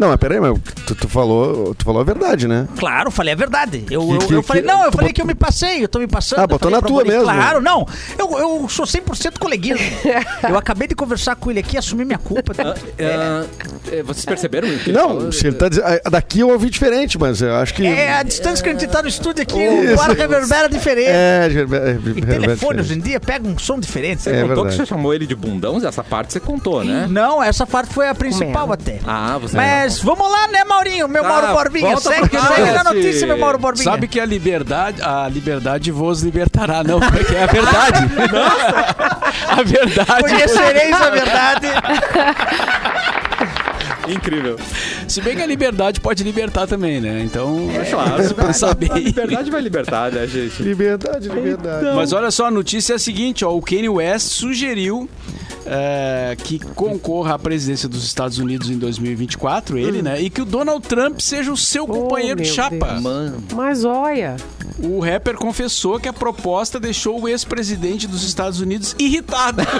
Não, 0.00 0.08
mas 0.08 0.16
peraí, 0.16 0.40
mas 0.40 0.58
tu, 0.86 0.94
tu 0.94 1.08
falou, 1.08 1.74
tu 1.74 1.84
falou 1.84 2.00
a 2.00 2.04
verdade, 2.04 2.48
né? 2.48 2.66
Claro, 2.78 3.10
falei 3.10 3.34
a 3.34 3.36
verdade. 3.36 3.84
Eu, 3.90 4.00
Que- 4.06 4.14
eu, 4.14 4.18
que- 4.18 4.34
eu 4.34 4.42
falei, 4.42 4.62
que- 4.62 4.68
não, 4.68 4.84
eu 4.84 4.90
falei 4.92 5.08
bot- 5.08 5.14
que 5.14 5.20
eu 5.22 5.26
me 5.26 5.34
passei, 5.34 5.84
eu 5.84 5.88
tô 5.88 5.98
me 5.98 6.06
passando. 6.06 6.40
Ah, 6.40 6.46
botou 6.46 6.70
na 6.70 6.80
tua 6.80 7.04
mesmo. 7.04 7.24
Claro, 7.24 7.60
não. 7.60 7.86
Eu, 8.18 8.38
eu 8.38 8.68
sou 8.68 8.86
100% 8.86 9.38
coleguismo. 9.38 9.84
eu 10.48 10.56
acabei 10.56 10.88
de 10.88 10.94
conversar 10.94 11.36
com 11.36 11.50
ele 11.50 11.60
aqui, 11.60 11.76
assumi 11.76 12.04
minha 12.04 12.18
culpa. 12.18 12.52
Ah, 12.98 13.44
é, 13.92 14.02
vocês 14.02 14.24
perceberam 14.24 14.68
o 14.68 14.78
que 14.78 14.90
ele 14.90 14.98
Não, 14.98 15.08
falou? 15.08 15.32
se 15.32 15.46
ele 15.46 15.56
tá 15.56 15.68
dizendo. 15.68 15.84
ah, 15.86 16.10
Daqui 16.10 16.40
eu 16.40 16.48
ouvi 16.48 16.70
diferente, 16.70 17.18
mas 17.18 17.40
eu 17.42 17.54
acho 17.56 17.74
que. 17.74 17.86
É 17.86 18.14
a 18.14 18.22
distância 18.22 18.62
que 18.62 18.70
a 18.70 18.72
gente 18.72 18.86
tá 18.88 19.02
no 19.02 19.08
estúdio 19.08 19.42
aqui, 19.42 19.58
Isso. 19.62 19.96
o 19.96 20.00
ar 20.00 20.10
reverbera 20.10 20.68
diferente. 20.68 21.08
É, 21.10 21.48
Gerber- 21.50 21.82
é, 21.82 21.98
E 22.16 22.22
telefone 22.22 22.80
hoje 22.80 22.94
em 22.94 23.00
dia 23.00 23.20
pega 23.20 23.46
um 23.46 23.58
som 23.58 23.78
diferente. 23.78 24.22
Você 24.22 24.30
É 24.30 24.40
contou 24.40 24.48
verdade. 24.56 24.68
que 24.70 24.82
você 24.82 24.86
chamou 24.86 25.12
ele 25.14 25.26
de 25.26 25.34
bundão? 25.34 25.76
Essa 25.86 26.02
parte 26.04 26.32
você 26.32 26.40
contou, 26.40 26.82
né? 26.84 27.06
Não, 27.10 27.42
essa 27.42 27.66
parte 27.66 27.92
foi 27.92 28.08
a 28.08 28.14
principal 28.14 28.66
Comendo. 28.66 28.72
até. 28.74 29.00
Ah, 29.06 29.38
você 29.38 29.56
Mas 29.56 29.89
vamos 29.98 30.30
lá, 30.30 30.48
né, 30.48 30.64
Maurinho? 30.64 31.08
Meu 31.08 31.22
Tá, 31.22 31.28
Mauro 31.28 31.52
Borbinha. 31.52 31.96
Segue, 31.98 32.28
segue 32.38 32.70
na 32.70 32.84
notícia, 32.84 33.26
meu 33.26 33.38
Mauro 33.38 33.58
Borbinha. 33.58 33.84
Sabe 33.84 34.06
que 34.08 34.20
a 34.20 34.24
liberdade, 34.24 35.02
a 35.02 35.28
liberdade 35.28 35.90
vos 35.90 36.22
libertará, 36.22 36.84
não, 36.84 37.00
porque 37.00 37.34
é 37.34 37.42
a 37.42 37.46
verdade. 37.46 38.10
a 39.48 39.62
verdade. 39.62 40.20
Conhecereis 40.22 41.00
a 41.00 41.10
verdade. 41.10 41.66
Incrível. 44.14 44.56
Se 45.08 45.20
bem 45.20 45.36
que 45.36 45.42
a 45.42 45.46
liberdade 45.46 46.00
pode 46.00 46.22
libertar 46.22 46.66
também, 46.66 47.00
né? 47.00 47.22
Então, 47.24 47.68
Claro, 47.90 48.26
se 48.26 48.34
pensar 48.34 48.70
a 48.70 48.74
bem. 48.74 48.88
liberdade 48.94 49.50
vai 49.50 49.60
libertar, 49.60 50.10
né, 50.12 50.26
gente? 50.26 50.62
Liberdade, 50.62 51.28
liberdade. 51.28 51.96
Mas 51.96 52.12
olha 52.12 52.30
só, 52.30 52.46
a 52.46 52.50
notícia 52.50 52.92
é 52.94 52.96
a 52.96 52.98
seguinte, 52.98 53.44
ó, 53.44 53.54
o 53.54 53.60
Kanye 53.62 53.88
West 53.88 54.28
sugeriu 54.28 55.08
é, 55.66 56.36
que 56.42 56.58
concorra 56.58 57.34
à 57.34 57.38
presidência 57.38 57.88
dos 57.88 58.04
Estados 58.04 58.38
Unidos 58.38 58.70
em 58.70 58.78
2024, 58.78 59.78
ele, 59.78 60.02
né? 60.02 60.20
E 60.20 60.30
que 60.30 60.40
o 60.42 60.44
Donald 60.44 60.86
Trump 60.86 61.20
seja 61.20 61.52
o 61.52 61.56
seu 61.56 61.86
companheiro 61.86 62.40
de 62.40 62.48
chapa. 62.48 63.00
Mano. 63.00 63.42
Mas 63.54 63.84
olha, 63.84 64.36
O 64.82 65.00
rapper 65.00 65.34
confessou 65.36 66.00
que 66.00 66.08
a 66.08 66.12
proposta 66.12 66.80
deixou 66.80 67.20
o 67.20 67.28
ex-presidente 67.28 68.06
dos 68.06 68.24
Estados 68.24 68.60
Unidos 68.60 68.94
irritado. 68.98 69.62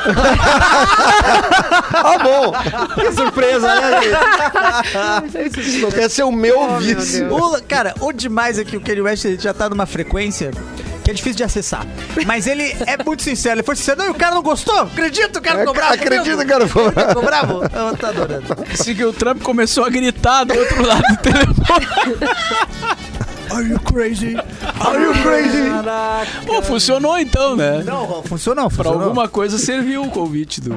Ah, 1.93 2.19
bom! 2.19 2.53
Que 2.95 3.13
surpresa, 3.13 3.67
né, 3.67 4.01
Não 5.81 5.91
quer 5.91 6.09
ser 6.11 6.23
o 6.23 6.33
meu 6.33 6.59
Oh, 6.61 6.67
meu 6.73 6.81
vice. 6.81 7.21
Deus. 7.21 7.33
O, 7.59 7.63
cara, 7.65 7.95
o 8.01 8.13
demais 8.13 8.59
é 8.59 8.65
que 8.65 8.77
o 8.77 8.81
Kanye 8.81 9.01
West 9.03 9.25
já 9.39 9.53
tá 9.55 9.69
numa 9.69 9.87
frequência 9.87 10.51
que 11.03 11.11
é 11.11 11.15
difícil 11.15 11.37
de 11.39 11.45
acessar. 11.45 11.87
Mas 12.27 12.47
ele 12.47 12.77
é 12.87 13.03
muito 13.03 13.23
sincero. 13.23 13.57
Ele 13.57 13.63
foi 13.63 13.75
sincero. 13.75 13.99
Não, 14.01 14.07
e 14.09 14.11
o 14.11 14.15
cara 14.15 14.35
não 14.35 14.43
gostou. 14.43 14.81
Acredito, 14.81 15.37
o 15.39 15.43
cara 15.43 15.61
ficou 15.61 15.73
bravo. 15.75 15.95
Acredita, 15.95 16.37
mesmo. 16.37 16.47
cara, 16.51 16.67
ficou 16.69 16.91
bravo. 16.91 17.09
Ficou 17.09 17.23
bravo? 17.23 17.63
Eu 17.65 17.97
tô 17.97 18.07
adorando. 18.07 18.57
Que 18.95 19.05
o 19.05 19.13
Trump 19.13 19.43
começou 19.43 19.85
a 19.85 19.89
gritar 19.89 20.45
do 20.45 20.55
outro 20.59 20.87
lado 20.87 21.03
do 21.03 21.17
telefone. 21.17 21.87
Are 23.51 23.67
you 23.69 23.79
crazy? 23.81 24.37
Are 24.81 25.03
you 25.03 25.13
crazy? 25.23 26.47
Pô, 26.47 26.63
funcionou 26.63 27.19
então, 27.19 27.57
né? 27.57 27.83
Não, 27.85 28.23
funcionou, 28.23 28.69
Pra 28.71 28.77
funcionou. 28.85 29.03
alguma 29.03 29.29
coisa 29.29 29.59
serviu 29.59 30.03
o 30.05 30.11
convite 30.11 30.61
do. 30.61 30.75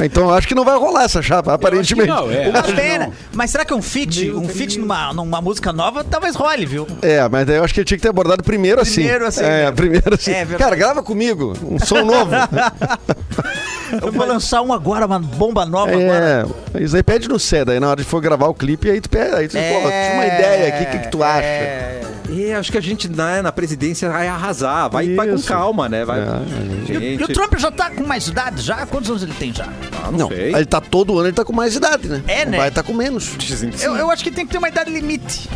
Então 0.00 0.24
eu 0.24 0.34
acho 0.34 0.46
que 0.48 0.54
não 0.54 0.64
vai 0.64 0.76
rolar 0.76 1.04
essa 1.04 1.20
chapa, 1.22 1.52
aparentemente. 1.54 2.08
Não, 2.08 2.30
é. 2.30 2.48
Uma 2.48 2.62
pena. 2.62 3.10
Mas 3.32 3.50
será 3.50 3.64
que 3.64 3.72
é 3.72 3.76
um 3.76 3.82
feat? 3.82 4.30
Um 4.30 4.48
feat 4.48 4.78
numa, 4.78 5.12
numa 5.12 5.40
música 5.40 5.72
nova 5.72 6.02
talvez 6.04 6.34
role, 6.36 6.64
viu? 6.66 6.86
É, 7.02 7.28
mas 7.28 7.46
daí 7.46 7.56
eu 7.56 7.64
acho 7.64 7.74
que 7.74 7.80
ele 7.80 7.84
tinha 7.84 7.98
que 7.98 8.02
ter 8.02 8.08
abordado 8.08 8.42
primeiro 8.42 8.80
assim. 8.80 9.02
Primeiro 9.02 9.26
assim, 9.26 9.42
É, 9.44 9.64
né? 9.66 9.72
primeiro 9.72 10.14
assim. 10.14 10.30
É. 10.32 10.44
Cara, 10.58 10.74
grava 10.76 11.02
comigo, 11.02 11.52
um 11.64 11.78
som 11.78 12.02
novo. 12.04 12.30
Eu 14.02 14.10
vou 14.10 14.26
lançar 14.26 14.60
um 14.62 14.72
agora, 14.72 15.06
uma 15.06 15.20
bomba 15.20 15.64
nova 15.64 15.92
agora. 15.92 16.48
é, 16.74 16.82
isso 16.82 16.96
aí 16.96 17.02
pede 17.02 17.28
no 17.28 17.38
C, 17.38 17.64
daí 17.64 17.78
na 17.78 17.88
hora 17.90 18.02
de 18.02 18.08
for 18.08 18.20
gravar 18.20 18.48
o 18.48 18.54
clipe, 18.54 18.90
aí 18.90 19.00
tu 19.00 19.08
pede, 19.08 19.34
aí 19.36 19.46
tu 19.46 19.56
diz, 19.56 19.72
pô, 19.72 19.80
tinha 19.88 20.14
uma 20.14 20.26
ideia 20.26 20.68
aqui, 20.68 20.82
o 20.84 20.90
que, 20.90 20.98
que 21.04 21.08
tu 21.10 21.22
acha? 21.22 21.44
É. 21.46 22.00
Acho 22.52 22.70
que 22.72 22.78
a 22.78 22.80
gente 22.80 23.08
né, 23.08 23.40
na 23.40 23.52
presidência 23.52 24.10
vai 24.10 24.28
arrasar. 24.28 24.90
Vai, 24.90 25.14
vai 25.14 25.28
com 25.28 25.34
Isso. 25.36 25.48
calma, 25.48 25.88
né? 25.88 26.04
Vai, 26.04 26.20
É, 26.20 26.22
E, 26.22 26.26
o- 26.96 27.00
e 27.02 27.10
gente, 27.18 27.24
o 27.24 27.28
Trump 27.28 27.54
já 27.56 27.70
tá 27.70 27.90
com 27.90 28.04
mais 28.06 28.26
idade 28.26 28.60
já? 28.62 28.84
Quantos 28.86 29.08
anos 29.10 29.22
ele 29.22 29.34
tem 29.38 29.52
já? 29.54 29.64
ah, 29.64 30.10
não, 30.10 30.18
Não, 30.18 30.28
sei. 30.28 30.54
ele 30.54 30.66
tá 30.66 30.80
todo 30.80 31.18
ano, 31.18 31.28
ele 31.28 31.34
tá 31.36 31.44
com 31.44 31.52
mais 31.52 31.74
idade, 31.76 32.08
né? 32.08 32.22
É, 32.26 32.44
né? 32.44 32.58
Vai 32.58 32.68
estar 32.68 32.82
com 32.82 32.92
menos. 32.92 33.32
Dizem 33.38 33.70
que 33.70 33.78
sim. 33.78 33.86
Eu, 33.86 33.96
eu 33.96 34.10
acho 34.10 34.22
que 34.22 34.30
tem 34.30 34.44
que 34.46 34.52
ter 34.52 34.58
uma 34.58 34.68
idade 34.68 34.90
limite. 34.90 35.48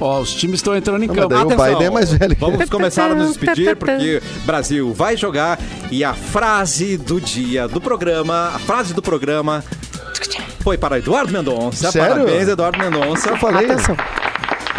Ó, 0.00 0.20
os 0.20 0.32
times 0.32 0.60
estão 0.60 0.76
entrando 0.76 1.02
em 1.02 1.08
Não, 1.08 1.14
mas 1.14 1.22
campo. 1.24 1.34
daí 1.34 1.44
o 1.44 1.46
Atenção, 1.48 1.66
Biden 1.74 1.86
é 1.86 1.90
mais 1.90 2.12
velho. 2.12 2.36
Vamos 2.38 2.70
começar 2.70 3.10
a 3.10 3.14
nos 3.16 3.28
despedir 3.28 3.74
porque 3.76 4.22
Brasil 4.46 4.94
vai 4.94 5.16
jogar 5.16 5.58
e 5.90 6.04
a 6.04 6.14
frase 6.14 6.96
do 6.96 7.20
dia 7.20 7.66
do 7.66 7.80
programa, 7.80 8.52
a 8.54 8.58
frase 8.60 8.94
do 8.94 9.02
programa 9.02 9.64
foi 10.60 10.78
para 10.78 10.98
Eduardo 10.98 11.32
Mendonça. 11.32 11.90
Sério? 11.90 12.10
Parabéns, 12.24 12.48
Eduardo 12.48 12.78
Mendonça. 12.78 13.28
Eu 13.30 13.36
falei. 13.38 13.68
atenção. 13.70 13.96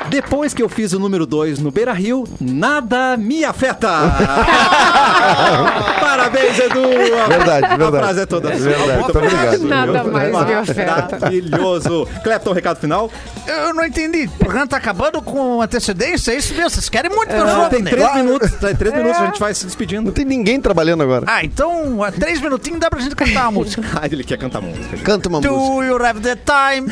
Depois 0.10 0.54
que 0.54 0.62
eu 0.64 0.70
fiz 0.70 0.92
o 0.94 1.00
número 1.00 1.26
2 1.26 1.60
no 1.60 1.72
Beira 1.72 1.94
Rio, 1.94 2.28
nada 2.42 3.16
me 3.16 3.46
afeta. 3.46 3.90
Parabéns, 6.00 6.58
Edu. 6.60 6.82
Verdade, 7.28 7.66
A 7.66 7.78
verdade. 7.78 7.98
frase 7.98 8.20
é 8.22 8.26
toda 8.26 8.58
sua. 8.58 8.70
Verdade, 8.70 9.00
Muito 9.00 9.18
obrigado. 9.18 9.64
Nada 9.68 10.04
mais 10.06 10.46
me 10.48 10.54
afeta. 10.54 11.18
Maravilhoso. 11.20 12.08
Clepton, 12.24 12.54
recado 12.54 12.80
final? 12.80 13.12
Eu 13.48 13.74
não 13.74 13.86
entendi. 13.86 14.26
O 14.26 14.38
programa 14.40 14.68
tá 14.68 14.78
acabando 14.78 15.22
com 15.22 15.62
antecedência? 15.62 16.32
É 16.32 16.36
isso 16.38 16.54
mesmo? 16.54 16.70
Vocês 16.70 16.90
querem 16.90 17.12
muito 17.12 17.30
ver 17.30 17.42
o 17.42 17.46
Não, 17.46 17.56
jogo, 17.56 17.70
tem 17.70 17.82
né? 17.84 17.92
três 17.92 18.16
minutos. 18.16 18.52
Tem 18.52 18.76
três 18.76 18.96
minutos, 18.96 19.22
a 19.22 19.26
gente 19.26 19.40
vai 19.40 19.54
se 19.54 19.66
despedindo. 19.66 20.06
Não 20.06 20.12
tem 20.12 20.26
ninguém 20.26 20.60
trabalhando 20.60 21.04
agora. 21.04 21.26
Ah, 21.28 21.44
então, 21.44 22.04
há 22.04 22.12
três 22.12 22.42
minutinhos 22.42 22.80
dá 22.80 22.90
pra 22.90 23.00
gente 23.00 23.16
cantar 23.16 23.44
uma 23.44 23.52
música. 23.52 23.80
Ah, 24.02 24.06
ele 24.06 24.24
quer 24.24 24.38
cantar 24.38 24.62
música. 24.62 24.98
Canta 25.04 25.28
uma 25.30 25.40
música. 25.42 25.54
Do 25.54 25.84
you 25.84 26.06
have 26.06 26.20
the 26.22 26.36
time 26.38 26.90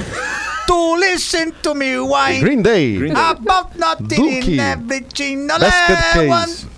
to 0.68 0.95
listen 0.95 1.53
to 1.63 1.74
me 1.74 1.97
whine 1.99 2.41
Green 2.41 2.61
Day. 2.61 2.97
Green 2.97 3.13
Day. 3.13 3.22
about 3.22 3.76
nothing 3.78 4.43
in 4.43 4.59
everything 4.59 5.49
all 5.49 5.59
Basket 5.59 6.24
I 6.24 6.28
want? 6.28 6.47
Case. 6.47 6.78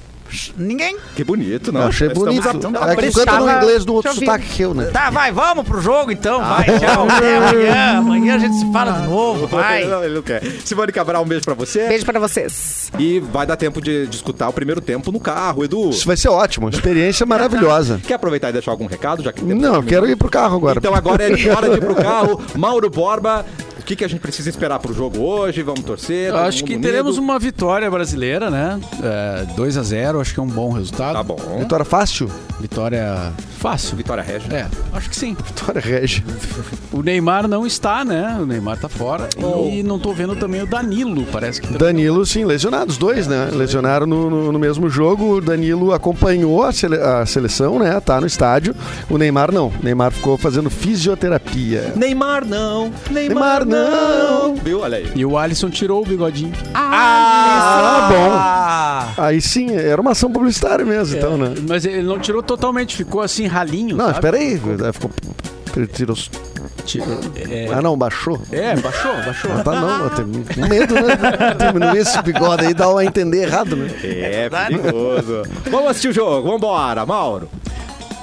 Ninguém? 0.55 0.95
Que 1.15 1.23
bonito, 1.23 1.71
não? 1.71 1.81
Eu 1.81 1.87
achei 1.87 2.07
Estamos 2.07 2.29
bonito. 2.29 2.47
É 2.47 2.95
que 2.95 3.11
canta 3.11 3.39
no 3.39 3.51
inglês 3.51 3.85
do 3.85 3.93
outro 3.93 4.13
sotaque 4.13 4.45
que 4.45 4.61
eu, 4.61 4.73
né? 4.73 4.85
Tá, 4.85 5.09
vai, 5.09 5.31
vamos 5.31 5.65
pro 5.65 5.81
jogo 5.81 6.11
então. 6.11 6.39
Ah, 6.41 6.57
Vai, 6.57 6.79
tchau. 6.79 7.07
Até 7.09 7.37
amanhã. 7.37 7.97
Amanhã 7.97 8.35
a 8.35 8.39
gente 8.39 8.55
se 8.55 8.71
fala 8.71 8.91
de 8.91 9.07
novo. 9.07 9.47
Vai. 9.47 9.85
Não, 9.85 10.03
ele 10.03 10.15
não 10.15 10.21
quer. 10.21 10.43
Simone 10.63 10.91
Cabral, 10.91 11.23
um 11.23 11.27
beijo 11.27 11.43
pra 11.43 11.53
você. 11.53 11.87
Beijo 11.87 12.05
pra 12.05 12.19
vocês. 12.19 12.91
E 12.99 13.19
vai 13.19 13.45
dar 13.47 13.55
tempo 13.55 13.81
de, 13.81 14.07
de 14.07 14.15
escutar 14.15 14.49
o 14.49 14.53
primeiro 14.53 14.81
tempo 14.81 15.11
no 15.11 15.19
carro, 15.19 15.63
Edu. 15.63 15.89
Isso 15.89 16.05
vai 16.05 16.17
ser 16.17 16.29
ótimo. 16.29 16.69
Experiência 16.69 17.25
maravilhosa. 17.25 17.99
Quer 18.05 18.13
aproveitar 18.15 18.49
e 18.49 18.53
deixar 18.53 18.71
algum 18.71 18.85
recado? 18.85 19.23
Já 19.23 19.31
que 19.33 19.43
Não, 19.43 19.75
eu 19.75 19.83
quero 19.83 20.07
ir 20.07 20.15
pro 20.15 20.29
carro 20.29 20.57
agora. 20.57 20.79
Então 20.79 20.93
agora 20.93 21.23
é 21.23 21.51
hora 21.51 21.69
de 21.69 21.77
ir 21.77 21.81
pro 21.81 21.95
carro. 21.95 22.39
Mauro 22.55 22.89
Borba, 22.89 23.45
que, 23.89 23.95
que 23.95 24.05
a 24.05 24.07
gente 24.07 24.19
precisa 24.19 24.49
esperar 24.49 24.77
pro 24.79 24.93
jogo 24.93 25.19
hoje? 25.19 25.63
Vamos 25.63 25.81
torcer? 25.81 26.27
Eu 26.29 26.33
todo 26.35 26.43
acho 26.45 26.63
que 26.63 26.73
mundo 26.73 26.83
teremos 26.83 27.17
unido? 27.17 27.23
uma 27.23 27.39
vitória 27.39 27.89
brasileira, 27.89 28.49
né? 28.51 28.79
É, 29.01 29.45
2 29.55 29.77
a 29.77 29.83
0 29.83 30.21
acho 30.21 30.31
que 30.33 30.39
é 30.39 30.43
um 30.43 30.47
bom 30.47 30.71
resultado. 30.71 31.13
Tá 31.15 31.23
bom. 31.23 31.37
Vitória 31.59 31.83
fácil? 31.85 32.29
Vitória 32.59 33.33
fácil. 33.57 33.97
Vitória 33.97 34.21
Regia. 34.23 34.53
É, 34.53 34.67
acho 34.95 35.09
que 35.09 35.15
sim. 35.15 35.35
Vitória 35.43 35.81
Regia. 35.81 36.23
O 36.91 37.03
Neymar 37.03 37.47
não 37.47 37.67
está, 37.67 38.03
né? 38.03 38.35
O 38.41 38.47
Neymar 38.47 38.77
tá 38.79 38.89
fora. 38.89 39.29
E 39.71 39.83
não 39.83 39.99
tô 39.99 40.11
vendo 40.11 40.35
também 40.35 40.63
o 40.63 40.65
Danilo, 40.65 41.23
parece 41.31 41.61
que 41.61 41.67
também. 41.67 41.79
Danilo, 41.79 42.25
sim, 42.25 42.43
lesionados, 42.43 42.97
dois, 42.97 43.27
né? 43.27 43.47
Lesionaram 43.53 44.07
no, 44.07 44.27
no- 44.27 44.51
no 44.51 44.57
mesmo 44.57 44.89
jogo. 44.89 45.35
O 45.35 45.41
Danilo 45.41 45.93
acompanhou 45.93 46.63
a, 46.63 46.71
sele- 46.71 46.99
a 46.99 47.23
seleção, 47.27 47.77
né? 47.77 47.99
Tá 47.99 48.19
no 48.19 48.25
estádio. 48.25 48.75
O 49.07 49.19
Neymar 49.19 49.51
não. 49.51 49.67
O 49.67 49.73
Neymar 49.83 50.11
ficou 50.11 50.35
fazendo 50.35 50.67
fisioterapia. 50.71 51.93
Neymar 51.95 52.43
não. 52.43 52.91
Neymar 53.11 53.63
Neymar, 53.63 53.65
não. 53.65 53.78
Viu? 54.63 54.81
Olha 54.81 54.97
aí. 54.97 55.11
E 55.15 55.25
o 55.25 55.37
Alisson 55.37 55.69
tirou 55.69 56.01
o 56.01 56.05
bigodinho. 56.05 56.53
Ah, 56.73 58.09
Ah, 58.11 59.13
bom. 59.15 59.23
Aí 59.23 59.41
sim, 59.41 59.75
era 59.75 60.01
uma 60.01 60.11
ação 60.11 60.31
publicitária 60.31 60.85
mesmo, 60.85 61.17
então, 61.17 61.37
né? 61.37 61.53
Mas 61.67 61.85
ele 61.85 62.03
não 62.03 62.19
tirou 62.19 62.41
totalmente, 62.43 62.95
ficou 62.95 63.21
assim 63.21 63.47
ralinho. 63.47 63.95
Não, 63.95 64.05
sabe? 64.05 64.17
espera 64.17 64.37
aí. 64.37 64.57
Ficou... 64.93 65.11
Ele 65.75 65.87
tirou... 65.87 66.15
Tirou- 66.85 67.07
É, 67.49 67.69
Ah, 67.71 67.81
não, 67.81 67.95
baixou. 67.97 68.41
é, 68.51 68.75
baixou, 68.75 69.13
baixou. 69.23 69.51
Ah, 69.53 69.63
tá 69.63 69.71
não, 69.79 70.03
eu 70.05 70.09
tenho 70.09 70.27
medo, 70.67 70.95
né? 70.95 71.17
Diminuir 71.71 71.97
esse 71.99 72.19
bigode 72.23 72.65
aí 72.65 72.73
dá 72.73 72.85
a 72.87 73.05
entender 73.05 73.43
errado, 73.43 73.75
né? 73.75 73.87
É, 74.03 74.49
perigoso. 74.49 75.43
Vamos 75.69 75.89
assistir 75.91 76.07
o 76.09 76.13
jogo. 76.13 76.49
Vambora, 76.49 77.05
Mauro. 77.05 77.47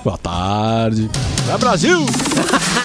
Boa 0.05 0.19
tarde. 0.19 1.09
Vai, 1.47 1.59
Brasil! 1.59 2.05